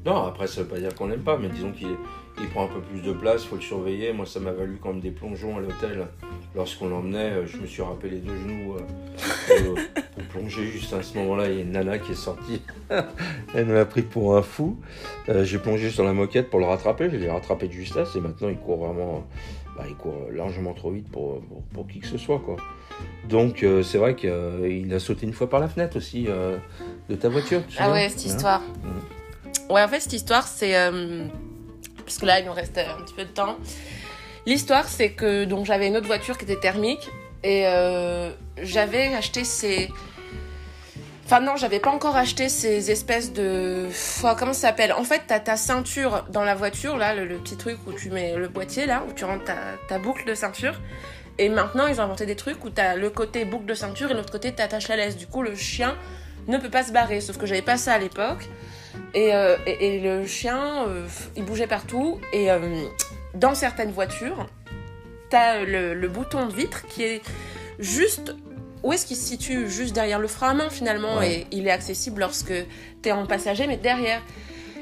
Non, 0.04 0.26
après, 0.26 0.46
ça 0.46 0.62
veut 0.62 0.68
pas 0.68 0.78
dire 0.78 0.94
qu'on 0.94 1.06
l'aime 1.06 1.22
pas, 1.22 1.36
mais 1.36 1.48
disons 1.48 1.72
qu'il 1.72 1.96
il 2.40 2.48
prend 2.48 2.64
un 2.64 2.68
peu 2.68 2.80
plus 2.80 3.00
de 3.00 3.12
place, 3.12 3.44
faut 3.44 3.56
le 3.56 3.62
surveiller. 3.62 4.12
Moi, 4.12 4.26
ça 4.26 4.40
m'a 4.40 4.52
valu 4.52 4.78
quand 4.82 4.90
même 4.90 5.00
des 5.00 5.10
plongeons 5.10 5.58
à 5.58 5.60
l'hôtel. 5.60 6.06
Lorsqu'on 6.54 6.88
l'emmenait, 6.88 7.30
euh, 7.30 7.46
je 7.46 7.56
me 7.58 7.66
suis 7.66 7.82
rappelé 7.82 8.10
les 8.10 8.20
deux 8.20 8.36
genoux 8.36 8.76
euh, 8.76 9.74
pour, 10.14 10.24
plonger. 10.30 10.66
Juste 10.66 10.92
à 10.92 11.02
ce 11.02 11.16
moment-là, 11.18 11.48
il 11.48 11.54
y 11.54 11.58
a 11.58 11.62
une 11.62 11.72
nana 11.72 11.98
qui 11.98 12.12
est 12.12 12.16
sortie. 12.16 12.62
Elle 13.54 13.66
m'a 13.66 13.84
pris 13.84 14.02
pour 14.02 14.36
un 14.36 14.42
fou. 14.42 14.78
J'ai 15.28 15.58
plongé 15.58 15.90
sur 15.90 16.04
la 16.04 16.12
moquette 16.12 16.50
pour 16.50 16.60
le 16.60 16.66
rattraper. 16.66 17.10
Je 17.10 17.16
l'ai 17.16 17.30
rattrapé 17.30 17.68
de 17.68 17.72
justesse 17.72 18.16
et 18.16 18.20
maintenant, 18.20 18.48
il 18.48 18.58
court 18.58 18.86
vraiment. 18.86 19.26
Bah, 19.76 19.84
il 19.88 19.94
court 19.94 20.26
largement 20.30 20.74
trop 20.74 20.90
vite 20.90 21.10
pour, 21.10 21.40
pour, 21.72 21.86
qui 21.86 22.00
que 22.00 22.06
ce 22.06 22.18
soit, 22.18 22.38
quoi. 22.38 22.56
Donc, 23.28 23.64
c'est 23.82 23.96
vrai 23.96 24.14
qu'il 24.14 24.92
a 24.92 24.98
sauté 24.98 25.26
une 25.26 25.32
fois 25.32 25.48
par 25.48 25.60
la 25.60 25.68
fenêtre 25.68 25.96
aussi 25.96 26.24
de 27.08 27.14
ta 27.14 27.28
voiture. 27.28 27.62
ah 27.78 27.92
ouais, 27.92 28.08
cette 28.08 28.26
histoire. 28.26 28.60
Mmh. 28.60 29.72
Ouais, 29.72 29.82
en 29.82 29.88
fait, 29.88 30.00
cette 30.00 30.12
histoire, 30.12 30.46
c'est. 30.46 30.74
Parce 32.04 32.18
que 32.18 32.26
là, 32.26 32.40
il 32.40 32.46
nous 32.46 32.52
reste 32.52 32.78
un 32.78 33.02
petit 33.02 33.14
peu 33.14 33.24
de 33.24 33.30
temps. 33.30 33.56
L'histoire, 34.46 34.88
c'est 34.88 35.12
que 35.12 35.44
donc 35.44 35.66
j'avais 35.66 35.86
une 35.86 35.96
autre 35.96 36.06
voiture 36.06 36.36
qui 36.36 36.44
était 36.44 36.58
thermique 36.58 37.08
et 37.44 37.66
euh, 37.66 38.30
j'avais 38.60 39.14
acheté 39.14 39.44
ces. 39.44 39.88
Enfin, 41.24 41.40
non, 41.40 41.56
j'avais 41.56 41.78
pas 41.78 41.90
encore 41.90 42.16
acheté 42.16 42.48
ces 42.48 42.90
espèces 42.90 43.32
de. 43.32 43.88
comment 44.38 44.52
ça 44.52 44.68
s'appelle? 44.68 44.92
En 44.92 45.04
fait, 45.04 45.22
t'as 45.26 45.40
ta 45.40 45.56
ceinture 45.56 46.26
dans 46.30 46.44
la 46.44 46.54
voiture, 46.54 46.96
là, 46.96 47.14
le, 47.14 47.38
petit 47.38 47.56
truc 47.56 47.78
où 47.86 47.92
tu 47.92 48.10
mets 48.10 48.36
le 48.36 48.48
boîtier, 48.48 48.86
là, 48.86 49.04
où 49.08 49.12
tu 49.12 49.24
rentres 49.24 49.44
ta, 49.44 49.56
ta 49.88 49.98
boucle 49.98 50.26
de 50.26 50.34
ceinture. 50.34 50.74
Et 51.38 51.48
maintenant, 51.48 51.86
ils 51.86 52.00
ont 52.00 52.04
inventé 52.04 52.26
des 52.26 52.36
trucs 52.36 52.64
où 52.64 52.70
t'as 52.70 52.96
le 52.96 53.08
côté 53.08 53.44
boucle 53.44 53.64
de 53.64 53.74
ceinture 53.74 54.10
et 54.10 54.14
l'autre 54.14 54.32
côté 54.32 54.52
t'attaches 54.52 54.88
la 54.88 54.96
laisse. 54.96 55.16
Du 55.16 55.26
coup, 55.26 55.42
le 55.42 55.54
chien 55.54 55.96
ne 56.48 56.58
peut 56.58 56.68
pas 56.68 56.82
se 56.82 56.92
barrer. 56.92 57.20
Sauf 57.20 57.38
que 57.38 57.46
j'avais 57.46 57.62
pas 57.62 57.76
ça 57.76 57.94
à 57.94 57.98
l'époque. 57.98 58.48
Euh, 59.16 59.56
et, 59.66 60.00
le 60.00 60.26
chien, 60.26 60.86
euh, 60.86 61.06
il 61.36 61.44
bougeait 61.44 61.66
partout. 61.66 62.20
Et 62.32 62.50
euh, 62.50 62.58
dans 63.34 63.54
certaines 63.54 63.90
voitures, 63.90 64.46
t'as 65.30 65.64
le, 65.64 65.94
le 65.94 66.08
bouton 66.08 66.46
de 66.46 66.52
vitre 66.52 66.86
qui 66.86 67.02
est 67.02 67.22
juste 67.78 68.34
où 68.82 68.92
est-ce 68.92 69.06
qu'il 69.06 69.16
se 69.16 69.24
situe? 69.24 69.70
Juste 69.70 69.94
derrière 69.94 70.18
le 70.18 70.28
frein 70.28 70.50
à 70.50 70.54
main 70.54 70.70
finalement 70.70 71.22
et 71.22 71.46
il 71.52 71.66
est 71.68 71.70
accessible 71.70 72.20
lorsque 72.20 72.52
tu 73.02 73.08
es 73.08 73.12
en 73.12 73.26
passager 73.26 73.66
mais 73.66 73.76
derrière. 73.76 74.20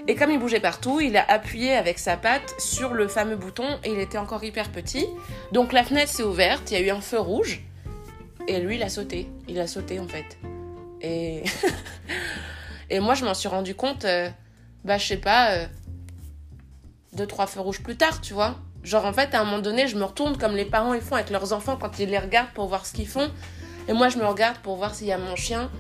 Et 0.09 0.15
comme 0.15 0.31
il 0.31 0.39
bougeait 0.39 0.61
partout, 0.61 1.01
il 1.01 1.17
a 1.17 1.25
appuyé 1.31 1.75
avec 1.75 1.99
sa 1.99 2.17
patte 2.17 2.55
sur 2.59 2.95
le 2.95 3.09
fameux 3.09 3.37
bouton 3.37 3.79
et 3.85 3.91
il 3.91 4.01
était 4.01 4.19
encore 4.19 4.43
hyper 4.43 4.71
petit. 4.71 5.07
Donc 5.53 5.73
la 5.73 5.85
fenêtre 5.85 6.11
s'est 6.11 6.23
ouverte, 6.23 6.71
il 6.71 6.79
y 6.79 6.83
a 6.83 6.87
eu 6.87 6.91
un 6.91 7.03
feu 7.03 7.21
rouge 7.21 7.63
et 8.49 8.59
lui 8.59 8.77
il 8.77 8.83
a 8.83 8.89
sauté. 8.89 9.29
Il 9.49 9.61
a 9.61 9.67
sauté 9.67 10.01
en 10.01 10.09
fait. 10.09 10.39
Et 11.03 11.43
Et 12.91 13.01
moi, 13.01 13.15
je 13.15 13.25
m'en 13.25 13.35
suis 13.35 13.49
rendu 13.49 13.75
compte, 13.75 14.05
euh, 14.05 14.29
bah, 14.85 14.99
je 14.99 15.07
sais 15.07 15.17
pas, 15.17 15.53
euh, 15.53 15.67
deux, 17.13 17.27
trois 17.27 17.47
feux 17.47 17.61
rouges 17.61 17.83
plus 17.83 17.97
tard, 17.97 18.21
tu 18.21 18.35
vois. 18.35 18.57
Genre, 18.83 19.05
en 19.05 19.13
fait, 19.13 19.35
à 19.35 19.41
un 19.41 19.45
moment 19.45 19.61
donné, 19.61 19.89
je 19.89 19.97
me 19.97 20.05
retourne 20.05 20.37
comme 20.37 20.57
les 20.57 20.65
parents 20.65 20.95
ils 20.95 21.01
font 21.01 21.15
avec 21.15 21.31
leurs 21.31 21.53
enfants 21.53 21.77
quand 21.77 21.99
ils 21.99 22.09
les 22.09 22.19
regardent 22.19 22.53
pour 22.55 22.67
voir 22.67 22.87
ce 22.87 22.93
qu'ils 22.93 23.09
font. 23.09 23.31
Et 23.89 23.93
moi, 23.93 24.09
je 24.09 24.19
me 24.19 24.27
regarde 24.27 24.59
pour 24.59 24.77
voir 24.77 24.95
s'il 24.95 25.07
y 25.07 25.13
a 25.13 25.19
mon 25.19 25.37
chien. 25.37 25.71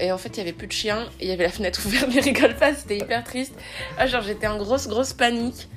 Et 0.00 0.12
en 0.12 0.18
fait, 0.18 0.28
il 0.36 0.38
y 0.38 0.40
avait 0.42 0.52
plus 0.52 0.66
de 0.66 0.72
chien. 0.72 1.06
Il 1.20 1.26
y 1.26 1.32
avait 1.32 1.44
la 1.44 1.50
fenêtre 1.50 1.80
ouverte, 1.86 2.08
mais 2.14 2.20
rigole 2.20 2.54
pas, 2.54 2.74
c'était 2.74 2.98
hyper 2.98 3.24
triste. 3.24 3.54
Ah, 3.98 4.06
genre, 4.06 4.22
j'étais 4.22 4.46
en 4.46 4.58
grosse, 4.58 4.88
grosse 4.88 5.12
panique. 5.12 5.68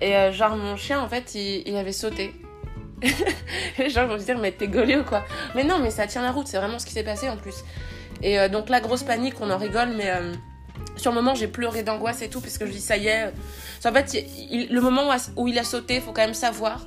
Et 0.00 0.16
euh, 0.16 0.32
genre, 0.32 0.56
mon 0.56 0.76
chien, 0.76 1.00
en 1.00 1.08
fait, 1.08 1.34
il, 1.34 1.76
avait 1.76 1.92
sauté. 1.92 2.34
genre, 3.78 4.08
je 4.08 4.12
me 4.12 4.18
suis 4.18 4.34
dit, 4.34 4.40
mais 4.40 4.52
t'es 4.52 4.68
gaulé 4.68 4.96
ou 4.96 5.04
quoi? 5.04 5.24
Mais 5.54 5.64
non, 5.64 5.78
mais 5.78 5.90
ça 5.90 6.06
tient 6.06 6.22
la 6.22 6.32
route, 6.32 6.46
c'est 6.46 6.58
vraiment 6.58 6.78
ce 6.78 6.86
qui 6.86 6.92
s'est 6.92 7.04
passé 7.04 7.28
en 7.28 7.36
plus. 7.36 7.64
Et 8.22 8.38
euh, 8.38 8.48
donc 8.48 8.68
la 8.68 8.80
grosse 8.80 9.02
panique, 9.02 9.34
on 9.40 9.50
en 9.50 9.58
rigole, 9.58 9.90
mais 9.96 10.10
euh, 10.10 10.34
sur 10.96 11.12
le 11.12 11.16
moment, 11.16 11.34
j'ai 11.34 11.48
pleuré 11.48 11.82
d'angoisse 11.82 12.22
et 12.22 12.28
tout, 12.28 12.40
parce 12.40 12.58
que 12.58 12.66
je 12.66 12.72
dis, 12.72 12.80
ça 12.80 12.96
y 12.96 13.06
est. 13.06 13.32
En 13.84 13.92
fait, 13.92 14.16
le 14.50 14.80
moment 14.80 15.10
où, 15.36 15.48
il 15.48 15.58
a 15.58 15.64
sauté, 15.64 15.96
il 15.96 16.00
faut 16.00 16.12
quand 16.12 16.22
même 16.22 16.34
savoir. 16.34 16.86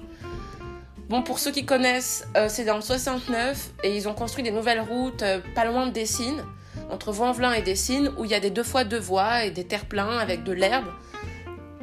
Bon, 1.10 1.22
pour 1.24 1.40
ceux 1.40 1.52
qui 1.52 1.66
connaissent, 1.66 2.26
euh, 2.38 2.48
c'est 2.50 2.64
dans 2.64 2.76
le 2.76 2.82
69, 2.82 3.72
et 3.84 3.96
ils 3.96 4.08
ont 4.08 4.14
construit 4.14 4.44
des 4.44 4.52
nouvelles 4.52 4.82
routes 4.82 5.24
pas 5.56 5.66
loin 5.66 5.88
de 5.88 5.92
Dessines, 5.92 6.44
entre 6.90 7.12
Vanvelin 7.12 7.54
et 7.54 7.62
Dessines, 7.62 8.12
où 8.18 8.26
il 8.26 8.32
y 8.32 8.34
a 8.34 8.40
des 8.40 8.50
deux 8.50 8.64
fois 8.64 8.84
deux 8.84 9.00
voies 9.00 9.46
et 9.46 9.52
des 9.52 9.66
terre-pleins 9.66 10.18
avec 10.18 10.44
de 10.44 10.54
l'herbe. 10.54 10.88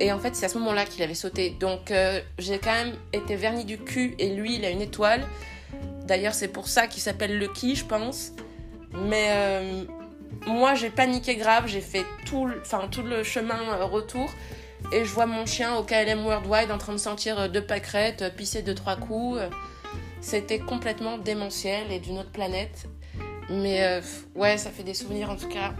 Et 0.01 0.13
en 0.13 0.19
fait, 0.19 0.37
c'est 0.37 0.47
à 0.47 0.49
ce 0.49 0.59
moment-là 0.59 0.85
qu'il 0.85 1.03
avait 1.03 1.15
sauté. 1.15 1.51
Donc, 1.59 1.93
j'ai 2.39 2.59
quand 2.59 2.73
même 2.73 2.95
été 3.13 3.37
verni 3.37 3.65
du 3.65 3.79
cul, 3.79 4.15
et 4.19 4.35
lui, 4.35 4.57
il 4.57 4.65
a 4.65 4.71
une 4.71 4.81
étoile. 4.81 5.27
D'ailleurs, 6.05 6.35
c'est 6.35 6.49
pour 6.49 6.69
ça 6.69 6.87
qu'il 6.87 7.03
s'appelle 7.03 7.39
Lucky, 7.39 7.75
je 7.75 7.85
pense. 7.85 8.33
Mais 8.95 9.29
euh, 9.31 9.85
moi, 10.47 10.75
j'ai 10.75 10.91
paniqué 10.91 11.37
grave, 11.37 11.65
j'ai 11.67 11.81
fait 11.81 12.05
tout, 12.27 12.49
enfin, 12.61 12.89
tout 12.91 13.03
le 13.03 13.23
chemin 13.23 13.61
euh, 13.69 13.85
retour. 13.85 14.31
Et 14.93 15.05
je 15.05 15.13
vois 15.13 15.27
mon 15.27 15.45
chien 15.45 15.77
au 15.77 15.83
KLM 15.83 16.25
Worldwide 16.25 16.71
en 16.71 16.79
train 16.79 16.93
de 16.93 16.99
sentir 16.99 17.39
euh, 17.39 17.49
deux 17.49 17.65
pâquerettes, 17.65 18.35
pisser 18.37 18.63
deux, 18.63 18.75
trois 18.75 18.97
coups. 18.97 19.41
C'était 20.21 20.59
complètement 20.59 21.19
démentiel 21.19 21.91
et 21.91 21.99
d'une 21.99 22.19
autre 22.19 22.31
planète. 22.31 22.89
Mais 23.51 24.01
ouais, 24.35 24.59
ça 24.59 24.71
fait 24.71 24.83
des 24.83 24.93
souvenirs 24.93 25.31
en 25.31 25.37
tout 25.37 25.49
cas. 25.49 25.73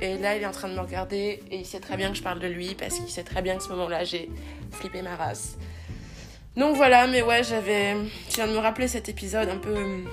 Et 0.00 0.18
là, 0.18 0.36
il 0.36 0.42
est 0.42 0.46
en 0.46 0.52
train 0.52 0.68
de 0.68 0.74
me 0.74 0.80
regarder 0.80 1.42
et 1.50 1.58
il 1.58 1.64
sait 1.64 1.80
très 1.80 1.96
bien 1.96 2.10
que 2.10 2.16
je 2.16 2.22
parle 2.22 2.40
de 2.40 2.48
lui 2.48 2.74
parce 2.74 2.98
qu'il 2.98 3.08
sait 3.08 3.22
très 3.22 3.40
bien 3.40 3.56
que 3.56 3.62
ce 3.62 3.68
moment-là, 3.70 4.04
j'ai 4.04 4.28
flippé 4.72 5.00
ma 5.00 5.16
race. 5.16 5.56
Donc 6.56 6.76
voilà, 6.76 7.06
mais 7.06 7.22
ouais, 7.22 7.42
j'avais. 7.42 7.96
Je 8.28 8.34
viens 8.34 8.46
de 8.46 8.52
me 8.52 8.58
rappeler 8.58 8.88
cet 8.88 9.08
épisode 9.08 9.48
un 9.48 9.58
peu 9.58 10.04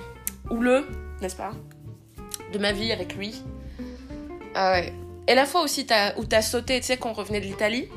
houleux, 0.50 0.88
n'est-ce 1.22 1.36
pas? 1.36 1.52
De 2.54 2.60
ma 2.60 2.72
vie 2.72 2.91
avec 2.91 3.15
lui. 3.15 3.41
Ah 4.56 4.74
ouais. 4.74 4.94
Et 5.28 5.36
la 5.36 5.46
fois 5.46 5.62
aussi 5.62 5.86
as, 5.91 6.17
où 6.17 6.26
t'as 6.26 6.41
sauté, 6.41 6.80
tu 6.80 6.88
sais, 6.88 6.98
qu'on 6.98 7.13
revenait 7.13 7.41
de 7.41 7.46
l'Italie, 7.46 7.88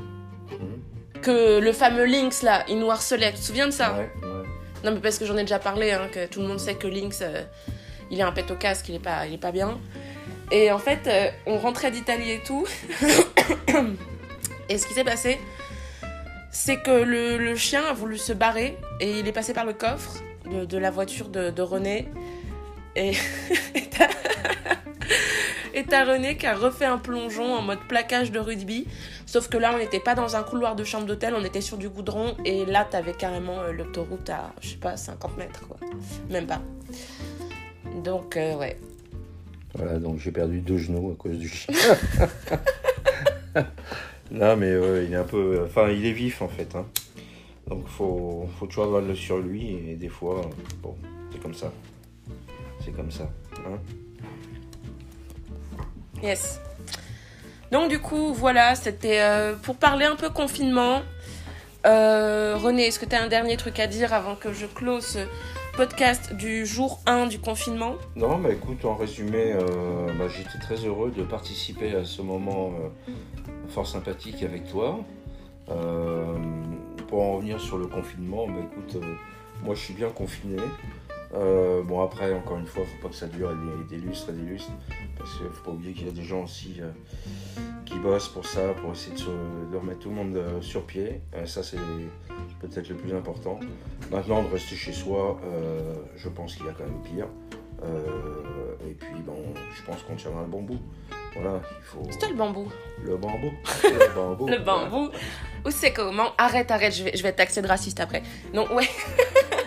mhm. 0.51 1.21
que 1.23 1.59
le 1.59 1.73
fameux 1.73 2.05
Lynx 2.05 2.43
là, 2.43 2.65
il 2.69 2.79
nous 2.79 2.91
harcelait, 2.91 3.33
tu 3.33 3.39
te 3.39 3.45
souviens 3.45 3.67
de 3.67 3.73
ça 3.73 3.95
ouais, 3.95 4.11
Non, 4.85 4.93
mais 4.93 5.01
parce 5.01 5.19
que 5.19 5.27
j'en 5.27 5.37
ai 5.37 5.43
déjà 5.43 5.59
parlé, 5.59 5.93
hein, 5.93 6.09
que 6.13 6.27
tout 6.27 6.41
le 6.41 6.47
monde 6.47 6.61
sait 6.61 6.75
que 6.75 6.87
Lynx, 6.87 7.21
euh, 7.23 7.43
il 8.11 8.21
a 8.21 8.27
un 8.27 8.33
pet 8.33 8.51
au 8.51 8.57
casque, 8.57 8.89
il 8.89 8.97
est 8.97 9.01
pas, 9.01 9.27
il 9.27 9.35
est 9.35 9.39
pas 9.39 9.53
bien. 9.53 9.79
Et 10.51 10.71
en 10.71 10.79
fait, 10.79 11.07
euh, 11.07 11.31
on 11.47 11.59
rentrait 11.59 11.91
d'Italie 11.91 12.31
et 12.31 12.41
tout. 12.41 12.67
et 14.69 14.79
ce 14.79 14.87
qui 14.87 14.95
s'est 14.95 15.05
passé, 15.05 15.41
c'est 16.51 16.81
que 16.81 16.91
le, 16.91 17.57
chien 17.57 17.83
a 17.85 17.93
voulu 17.93 18.19
se 18.19 18.33
barrer 18.33 18.77
et 19.01 19.19
il 19.19 19.27
est 19.27 19.33
passé 19.33 19.53
par 19.55 19.65
le 19.65 19.73
coffre 19.73 20.23
de, 20.45 20.79
la 20.79 20.91
voiture 20.91 21.29
de, 21.29 21.51
de 21.51 21.63
René. 21.63 22.09
Et 22.97 23.13
et 25.75 25.85
t'as 25.85 26.05
René 26.13 26.37
qui 26.37 26.47
a 26.47 26.55
refait 26.55 26.85
un 26.85 26.99
plongeon 26.99 27.55
en 27.55 27.63
mode 27.63 27.81
plaquage 27.89 28.31
de 28.31 28.39
rugby. 28.39 28.87
Sauf 29.27 29.49
que 29.49 29.57
là, 29.57 29.73
on 29.75 29.79
n'était 29.79 30.01
pas 30.01 30.15
dans 30.15 30.37
un 30.37 30.43
couloir 30.43 30.77
de 30.77 30.85
chambre 30.85 31.07
d'hôtel, 31.07 31.35
on 31.37 31.45
était 31.45 31.61
sur 31.61 31.77
du 31.77 31.89
goudron. 31.89 32.37
Et 32.45 32.65
là, 32.67 32.85
t'avais 32.85 33.13
carrément 33.13 33.61
euh, 33.61 33.73
l'autoroute 33.73 34.31
à, 34.31 34.53
je 34.61 34.71
sais 34.71 34.77
pas, 34.77 34.97
50 34.97 35.37
mètres, 35.37 35.67
quoi. 35.67 35.77
Même 36.31 36.47
pas. 36.47 36.61
Donc, 38.03 38.37
euh, 38.37 38.57
ouais. 38.57 38.79
Voilà, 39.75 39.99
donc 39.99 40.19
j'ai 40.19 40.31
perdu 40.31 40.61
deux 40.61 40.79
genoux 40.79 41.11
à 41.13 41.17
cause 41.17 41.39
du 41.39 41.49
chien. 41.49 41.75
non, 44.31 44.57
mais 44.57 44.73
il 45.05 45.13
est 45.13 45.17
un 45.17 45.25
peu. 45.25 45.65
Enfin, 45.65 45.89
il 45.89 46.07
est 46.07 46.13
vif 46.13 46.43
en 46.43 46.49
fait. 46.49 46.77
Hein. 46.77 46.87
Donc, 47.67 47.89
faut, 47.89 48.49
faut 48.59 48.67
toujours 48.67 48.85
avoir 48.85 49.03
le 49.03 49.17
sur 49.17 49.39
lui. 49.39 49.91
Et 49.91 49.97
des 49.97 50.09
fois, 50.09 50.43
bon, 50.81 50.95
c'est 51.33 51.41
comme 51.41 51.55
ça. 51.55 51.73
C'est 52.85 52.93
comme 52.93 53.11
ça. 53.11 53.31
Hein 53.67 53.79
Yes. 56.23 56.61
Donc 57.71 57.91
du 57.91 57.99
coup, 57.99 58.33
voilà, 58.33 58.75
c'était 58.75 59.21
euh, 59.21 59.55
pour 59.57 59.77
parler 59.77 60.05
un 60.05 60.17
peu 60.17 60.31
confinement. 60.31 61.03
Euh, 61.87 62.57
René, 62.57 62.87
est-ce 62.87 62.99
que 62.99 63.05
tu 63.05 63.15
as 63.15 63.23
un 63.23 63.29
dernier 63.29 63.57
truc 63.57 63.79
à 63.79 63.87
dire 63.87 64.13
avant 64.13 64.37
que 64.37 64.53
je 64.53 64.67
close 64.67 65.05
ce 65.05 65.19
podcast 65.77 66.35
du 66.35 66.65
jour 66.67 67.01
1 67.07 67.27
du 67.27 67.39
confinement? 67.39 67.97
Non, 68.17 68.39
bah 68.39 68.51
écoute, 68.53 68.85
en 68.85 68.95
résumé, 68.95 69.53
euh, 69.53 70.07
bah, 70.19 70.29
j'étais 70.29 70.59
très 70.59 70.77
heureux 70.77 71.11
de 71.11 71.25
participer 71.25 71.95
à 71.95 72.05
ce 72.05 72.23
moment 72.23 72.73
fort 73.69 73.87
sympathique 73.87 74.43
avec 74.43 74.69
toi. 74.71 75.01
Pour 75.67 77.23
en 77.23 77.33
revenir 77.37 77.61
sur 77.61 77.77
le 77.77 77.87
confinement, 77.87 78.47
bah 78.47 78.61
écoute, 78.71 79.03
moi 79.63 79.75
je 79.75 79.81
suis 79.81 79.95
bien 79.95 80.11
confiné. 80.11 80.57
Euh, 81.35 81.83
bon 81.83 82.03
après, 82.03 82.33
encore 82.33 82.59
une 82.59 82.67
fois, 82.67 82.85
faut 82.85 83.03
pas 83.03 83.09
que 83.09 83.17
ça 83.17 83.27
dure 83.27 83.53
des, 83.89 83.97
des 83.97 84.03
lustres 84.03 84.31
et 84.31 84.33
des 84.33 84.43
lustres, 84.43 84.71
parce 85.19 85.33
qu'il 85.37 85.47
faut 85.47 85.65
pas 85.65 85.71
oublier 85.73 85.93
qu'il 85.93 86.07
y 86.07 86.11
a 86.11 86.13
des 86.13 86.23
gens 86.23 86.45
aussi 86.45 86.77
euh, 86.81 86.91
qui 87.85 87.99
bossent 87.99 88.29
pour 88.29 88.47
ça, 88.47 88.73
pour 88.81 88.93
essayer 88.93 89.17
de, 89.17 89.77
remettre 89.77 90.01
tout 90.01 90.11
le 90.11 90.15
monde 90.15 90.37
euh, 90.37 90.61
sur 90.61 90.85
pied. 90.85 91.21
Ça 91.47 91.63
c'est 91.63 91.79
peut-être 92.61 92.89
le 92.89 92.97
plus 92.97 93.15
important. 93.15 93.59
Maintenant, 94.11 94.43
de 94.43 94.49
rester 94.49 94.77
chez 94.77 94.93
soi, 94.93 95.41
je 96.17 96.29
pense 96.29 96.57
qu'il 96.57 96.67
y 96.67 96.69
a 96.69 96.73
quand 96.73 96.85
même 96.85 97.03
pire. 97.03 97.27
Et 98.89 98.95
puis 98.95 99.21
bon, 99.27 99.37
je 99.77 99.83
pense 99.85 100.03
qu'on 100.03 100.15
tiendra 100.15 100.43
le 100.43 100.49
bon 100.49 100.63
bout. 100.63 100.79
Voilà, 101.35 101.61
il 101.79 101.85
faut 101.85 102.03
C'est 102.11 102.29
le 102.29 102.35
bambou. 102.35 102.71
le 103.03 103.17
bambou. 103.17 103.53
Le 103.83 104.15
bambou. 104.15 104.47
Le 104.47 104.59
bambou. 104.59 105.11
Ou 105.67 105.71
c'est 105.71 105.93
comment 105.93 106.31
Arrête, 106.39 106.71
arrête, 106.71 106.95
je 106.95 107.05
vais, 107.05 107.17
je 107.17 107.23
vais 107.23 107.33
de 107.33 107.67
raciste 107.67 107.99
après. 107.99 108.23
Non, 108.53 108.73
ouais. 108.73 108.89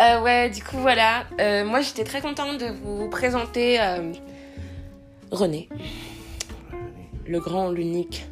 Euh, 0.00 0.20
ouais, 0.20 0.50
du 0.50 0.62
coup, 0.62 0.78
voilà. 0.78 1.24
Euh, 1.40 1.64
moi, 1.64 1.80
j'étais 1.80 2.04
très 2.04 2.20
contente 2.20 2.58
de 2.58 2.66
vous 2.66 3.08
présenter 3.08 3.80
euh, 3.80 4.12
René. 5.30 5.68
Le 7.26 7.40
grand, 7.40 7.70
l'unique. 7.70 8.26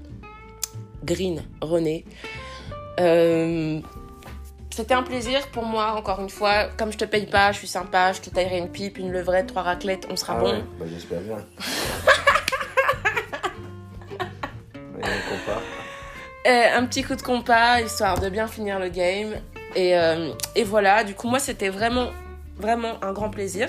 Green 1.04 1.42
René. 1.60 2.04
C'était 4.70 4.94
un 4.94 5.02
plaisir 5.02 5.46
pour 5.52 5.64
moi, 5.64 5.92
encore 5.96 6.20
une 6.20 6.28
fois. 6.28 6.64
Comme 6.76 6.92
je 6.92 6.98
te 6.98 7.04
paye 7.04 7.26
pas, 7.26 7.50
je 7.52 7.58
suis 7.58 7.66
sympa, 7.68 8.12
je 8.12 8.20
te 8.20 8.30
taillerai 8.30 8.58
une 8.58 8.68
pipe, 8.70 8.98
une 8.98 9.10
levrette, 9.10 9.46
trois 9.46 9.62
raclettes, 9.62 10.06
on 10.10 10.16
sera 10.16 10.34
Ah 10.36 10.40
bon. 10.40 10.52
ouais, 10.52 10.64
bah 10.78 10.86
j'espère 10.88 11.20
bien. 11.20 11.38
Un 16.76 16.84
petit 16.86 17.02
coup 17.02 17.14
de 17.16 17.22
compas, 17.22 17.80
histoire 17.80 18.20
de 18.20 18.28
bien 18.28 18.46
finir 18.46 18.78
le 18.78 18.88
game. 18.88 19.34
Et, 19.76 19.96
euh, 19.96 20.32
et 20.54 20.64
voilà, 20.64 21.04
du 21.04 21.14
coup, 21.14 21.28
moi, 21.28 21.38
c'était 21.38 21.68
vraiment, 21.68 22.08
vraiment 22.56 22.94
un 23.02 23.12
grand 23.12 23.28
plaisir 23.28 23.68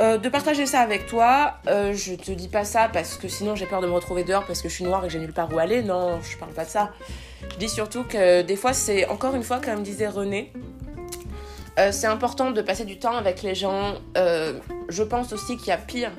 euh, 0.00 0.18
de 0.18 0.28
partager 0.28 0.66
ça 0.66 0.80
avec 0.80 1.06
toi. 1.06 1.54
Euh, 1.68 1.92
je 1.94 2.14
te 2.14 2.32
dis 2.32 2.48
pas 2.48 2.64
ça 2.64 2.88
parce 2.92 3.16
que 3.16 3.26
sinon 3.28 3.56
j'ai 3.56 3.66
peur 3.66 3.80
de 3.80 3.86
me 3.86 3.92
retrouver 3.92 4.22
dehors 4.22 4.44
parce 4.44 4.62
que 4.62 4.68
je 4.68 4.74
suis 4.74 4.84
noire 4.84 5.04
et 5.04 5.06
que 5.08 5.12
j'ai 5.12 5.18
nulle 5.18 5.32
part 5.32 5.52
où 5.52 5.58
aller. 5.58 5.82
Non, 5.82 6.20
je 6.20 6.36
parle 6.36 6.52
pas 6.52 6.64
de 6.64 6.70
ça. 6.70 6.90
Je 7.52 7.56
dis 7.56 7.68
surtout 7.68 8.02
que 8.04 8.42
des 8.42 8.56
fois, 8.56 8.72
c'est 8.72 9.08
encore 9.08 9.34
une 9.34 9.42
fois, 9.44 9.60
comme 9.60 9.82
disait 9.82 10.08
René, 10.08 10.52
c'est 11.92 12.08
important 12.08 12.50
de 12.50 12.60
passer 12.60 12.84
du 12.84 12.98
temps 12.98 13.16
avec 13.16 13.42
les 13.42 13.54
gens. 13.54 13.94
Je 14.16 15.02
pense 15.04 15.32
aussi 15.32 15.56
qu'il 15.56 15.68
y 15.68 15.72
a 15.72 15.76
pire 15.76 16.10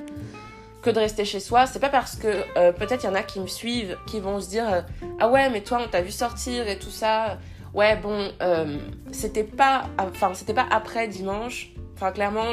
que 0.80 0.88
de 0.88 0.98
rester 0.98 1.26
chez 1.26 1.40
soi. 1.40 1.66
C'est 1.66 1.80
pas 1.80 1.90
parce 1.90 2.16
que 2.16 2.72
peut-être 2.72 3.04
il 3.04 3.06
y 3.06 3.10
en 3.10 3.14
a 3.14 3.22
qui 3.22 3.40
me 3.40 3.46
suivent 3.46 3.98
qui 4.06 4.20
vont 4.20 4.40
se 4.40 4.48
dire 4.48 4.84
ah 5.20 5.28
ouais 5.28 5.50
mais 5.50 5.60
toi 5.60 5.80
on 5.84 5.88
t'a 5.88 6.00
vu 6.00 6.10
sortir 6.10 6.66
et 6.66 6.78
tout 6.78 6.90
ça. 6.90 7.38
Ouais 7.74 7.96
bon 7.96 8.32
euh, 8.42 8.78
c'était 9.12 9.44
pas 9.44 9.84
enfin 9.98 10.34
c'était 10.34 10.54
pas 10.54 10.66
après 10.70 11.08
dimanche. 11.08 11.70
Enfin 11.94 12.12
clairement 12.12 12.46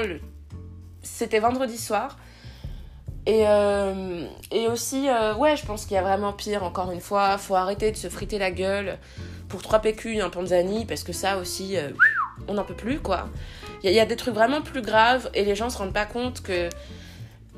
c'était 1.02 1.40
vendredi 1.40 1.78
soir. 1.78 2.18
Et, 3.26 3.44
euh, 3.46 4.26
et 4.52 4.70
aussi, 4.70 5.10
euh, 5.10 5.36
ouais, 5.36 5.58
je 5.58 5.66
pense 5.66 5.84
qu'il 5.86 5.96
y 5.96 5.98
a 5.98 6.02
vraiment 6.02 6.32
pire, 6.32 6.64
encore 6.64 6.92
une 6.92 7.02
fois. 7.02 7.38
Faut 7.38 7.56
arrêter 7.56 7.92
de 7.92 7.98
se 7.98 8.08
friter 8.08 8.40
la 8.40 8.52
gueule 8.52 8.98
pour 9.50 9.62
3 9.62 9.80
PQ, 9.80 10.22
un 10.22 10.30
panzani, 10.30 10.86
parce 10.86 11.04
que 11.04 11.12
ça 11.12 11.38
aussi, 11.38 11.76
on 12.48 12.54
n'en 12.54 12.64
peut 12.64 12.74
plus, 12.74 13.00
quoi. 13.02 13.28
Il 13.84 13.92
y, 13.92 14.00
a- 14.00 14.06
des 14.06 14.16
trucs 14.16 14.34
vraiment 14.34 14.62
plus 14.62 14.82
graves 14.82 15.30
et 15.34 15.44
les 15.44 15.56
gens 15.56 15.70
se 15.70 15.78
rendent 15.78 15.94
pas 15.94 16.06
compte 16.06 16.42
que 16.42 16.70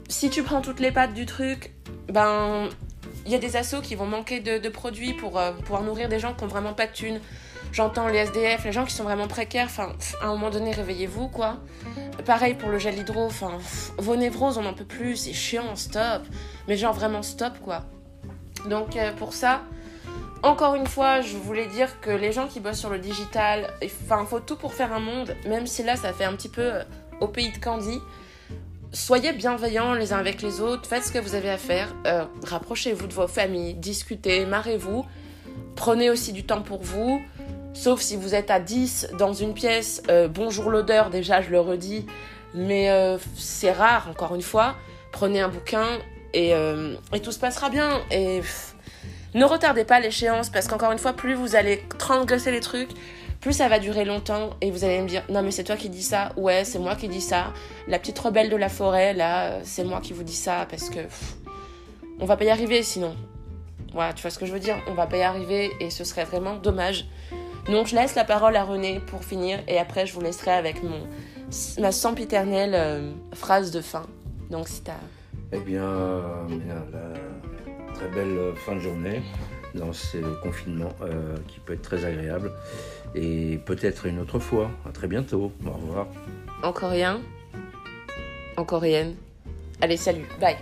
si 0.07 0.31
tu 0.31 0.41
prends 0.41 0.61
toutes 0.61 0.79
les 0.79 0.91
pattes 0.91 1.13
du 1.13 1.27
truc, 1.27 1.71
ben, 2.07 2.67
il 3.27 3.31
y 3.31 3.35
a 3.35 3.39
des 3.39 3.55
assos 3.55 3.81
qui 3.81 3.93
vont 3.93 4.07
manquer 4.07 4.39
de, 4.39 4.57
de 4.57 4.69
produits 4.69 5.13
pour 5.13 5.39
pouvoir 5.63 5.83
nourrir 5.83 6.09
des 6.09 6.17
gens 6.19 6.33
qui 6.33 6.43
ont 6.43 6.47
vraiment 6.47 6.73
pas 6.73 6.87
de 6.87 6.93
thunes. 6.93 7.19
J'entends 7.71 8.07
les 8.07 8.19
SDF, 8.19 8.65
les 8.65 8.71
gens 8.71 8.85
qui 8.85 8.93
sont 8.93 9.03
vraiment 9.03 9.27
précaires. 9.27 9.67
Enfin, 9.67 9.93
à 10.21 10.25
un 10.25 10.29
moment 10.29 10.49
donné, 10.49 10.71
réveillez-vous, 10.71 11.27
quoi. 11.27 11.57
Pareil 12.25 12.55
pour 12.55 12.69
le 12.69 12.79
gel 12.79 12.97
hydro. 12.97 13.25
Enfin, 13.25 13.57
vos 13.97 14.15
névroses, 14.15 14.57
on 14.57 14.63
n'en 14.63 14.73
peut 14.73 14.85
plus. 14.85 15.15
C'est 15.15 15.33
chiant, 15.33 15.75
stop. 15.75 16.23
Mais 16.67 16.77
genre 16.77 16.93
vraiment 16.93 17.21
stop, 17.21 17.53
quoi. 17.63 17.85
Donc 18.67 18.97
euh, 18.97 19.13
pour 19.13 19.33
ça, 19.33 19.61
encore 20.43 20.75
une 20.75 20.87
fois, 20.87 21.21
je 21.21 21.37
voulais 21.37 21.67
dire 21.67 21.99
que 22.01 22.09
les 22.09 22.31
gens 22.31 22.47
qui 22.47 22.59
bossent 22.59 22.79
sur 22.79 22.89
le 22.89 22.99
digital, 22.99 23.67
enfin, 23.83 24.25
faut 24.25 24.39
tout 24.39 24.55
pour 24.55 24.73
faire 24.73 24.93
un 24.93 24.99
monde. 24.99 25.35
Même 25.47 25.67
si 25.67 25.83
là, 25.83 25.95
ça 25.95 26.13
fait 26.13 26.25
un 26.25 26.33
petit 26.33 26.49
peu 26.49 26.61
euh, 26.61 26.83
au 27.19 27.27
pays 27.27 27.51
de 27.51 27.57
Candy. 27.57 27.99
Soyez 28.91 29.33
bienveillants 29.33 29.93
les 29.93 30.13
uns 30.13 30.17
avec 30.17 30.41
les 30.41 30.61
autres, 30.61 30.89
faites 30.89 31.03
ce 31.03 31.11
que 31.11 31.19
vous 31.19 31.35
avez 31.35 31.51
à 31.51 31.59
faire, 31.59 31.93
euh, 32.07 32.25
rapprochez-vous 32.43 33.05
de 33.05 33.13
vos 33.13 33.27
familles, 33.27 33.75
discutez, 33.75 34.47
marrez-vous, 34.47 35.05
prenez 35.75 36.09
aussi 36.09 36.33
du 36.33 36.43
temps 36.43 36.63
pour 36.63 36.81
vous, 36.81 37.21
sauf 37.73 38.01
si 38.01 38.15
vous 38.15 38.35
êtes 38.35 38.51
à 38.51 38.59
10 38.59 39.09
dans 39.17 39.33
une 39.33 39.53
pièce, 39.53 40.01
euh, 40.09 40.27
bonjour 40.27 40.69
l'odeur, 40.69 41.09
déjà 41.09 41.41
je 41.41 41.49
le 41.49 41.59
redis, 41.59 42.05
mais 42.53 42.89
euh, 42.89 43.17
c'est 43.35 43.71
rare 43.71 44.07
encore 44.09 44.35
une 44.35 44.41
fois, 44.41 44.75
prenez 45.11 45.41
un 45.41 45.49
bouquin 45.49 45.87
et, 46.33 46.53
euh, 46.53 46.95
tout 47.23 47.31
se 47.31 47.39
passera 47.39 47.69
bien. 47.69 48.01
Et 48.11 48.41
ne 49.33 49.45
retardez 49.45 49.83
pas 49.83 49.99
l'échéance 49.99 50.49
parce 50.49 50.67
qu'encore 50.67 50.91
une 50.91 50.99
fois, 50.99 51.13
plus 51.13 51.33
vous 51.33 51.55
allez 51.55 51.83
transgresser 51.97 52.51
les 52.51 52.59
trucs, 52.59 52.89
plus 53.39 53.53
ça 53.53 53.69
va 53.69 53.79
durer 53.79 54.03
longtemps 54.03 54.51
et 54.61 54.71
vous 54.71 54.83
allez 54.83 55.01
me 55.01 55.07
dire 55.07 55.23
non 55.29 55.41
mais 55.41 55.51
c'est 55.51 55.63
toi 55.63 55.77
qui 55.77 55.89
dis 55.89 56.03
ça, 56.03 56.33
ouais 56.35 56.65
c'est 56.65 56.79
moi 56.79 56.95
qui 56.95 57.07
dis 57.07 57.21
ça, 57.21 57.53
la 57.87 57.97
petite 57.97 58.19
rebelle 58.19 58.49
de 58.49 58.57
la 58.57 58.67
forêt 58.67 59.13
là 59.13 59.59
c'est 59.63 59.85
moi 59.85 60.01
qui 60.01 60.11
vous 60.11 60.23
dis 60.23 60.35
ça 60.35 60.67
parce 60.69 60.89
que 60.89 60.99
on 62.19 62.25
va 62.25 62.35
pas 62.35 62.43
y 62.43 62.49
arriver 62.49 62.83
sinon. 62.83 63.15
Voilà, 63.93 64.13
tu 64.13 64.21
vois 64.21 64.29
ce 64.29 64.37
que 64.37 64.45
je 64.45 64.51
veux 64.51 64.59
dire, 64.59 64.75
on 64.87 64.93
va 64.93 65.07
pas 65.07 65.17
y 65.17 65.23
arriver 65.23 65.71
et 65.79 65.89
ce 65.89 66.03
serait 66.03 66.25
vraiment 66.25 66.55
dommage. 66.55 67.07
Donc 67.69 67.87
je 67.87 67.95
laisse 67.95 68.15
la 68.15 68.23
parole 68.23 68.55
à 68.55 68.63
René 68.63 68.99
pour 68.99 69.23
finir 69.23 69.59
et 69.67 69.77
après 69.77 70.05
je 70.07 70.13
vous 70.13 70.21
laisserai 70.21 70.51
avec 70.51 70.83
mon 70.83 71.07
ma 71.79 71.91
sempiternelle 71.91 72.73
euh, 72.75 73.11
phrase 73.33 73.71
de 73.71 73.81
fin. 73.81 74.05
Donc 74.49 74.67
si 74.67 74.81
t'as 74.81 74.93
Eh 75.51 75.59
bien, 75.59 75.83
euh, 75.83 76.23
la 76.91 77.93
très 77.93 78.07
belle 78.09 78.37
euh, 78.37 78.55
fin 78.55 78.75
de 78.75 78.79
journée 78.79 79.21
dans 79.75 79.93
ce 79.93 80.17
confinement 80.41 80.89
euh, 81.01 81.35
qui 81.47 81.59
peut 81.59 81.73
être 81.73 81.81
très 81.81 82.05
agréable. 82.05 82.51
Et 83.15 83.59
peut-être 83.65 84.05
une 84.05 84.19
autre 84.19 84.39
fois. 84.39 84.69
À 84.87 84.91
très 84.91 85.07
bientôt. 85.07 85.51
Au 85.65 85.71
revoir. 85.71 86.07
en 86.63 86.71
coréen, 86.71 87.21
en 88.57 88.65
coréenne. 88.65 89.15
Allez, 89.81 89.97
salut, 89.97 90.25
bye. 90.39 90.57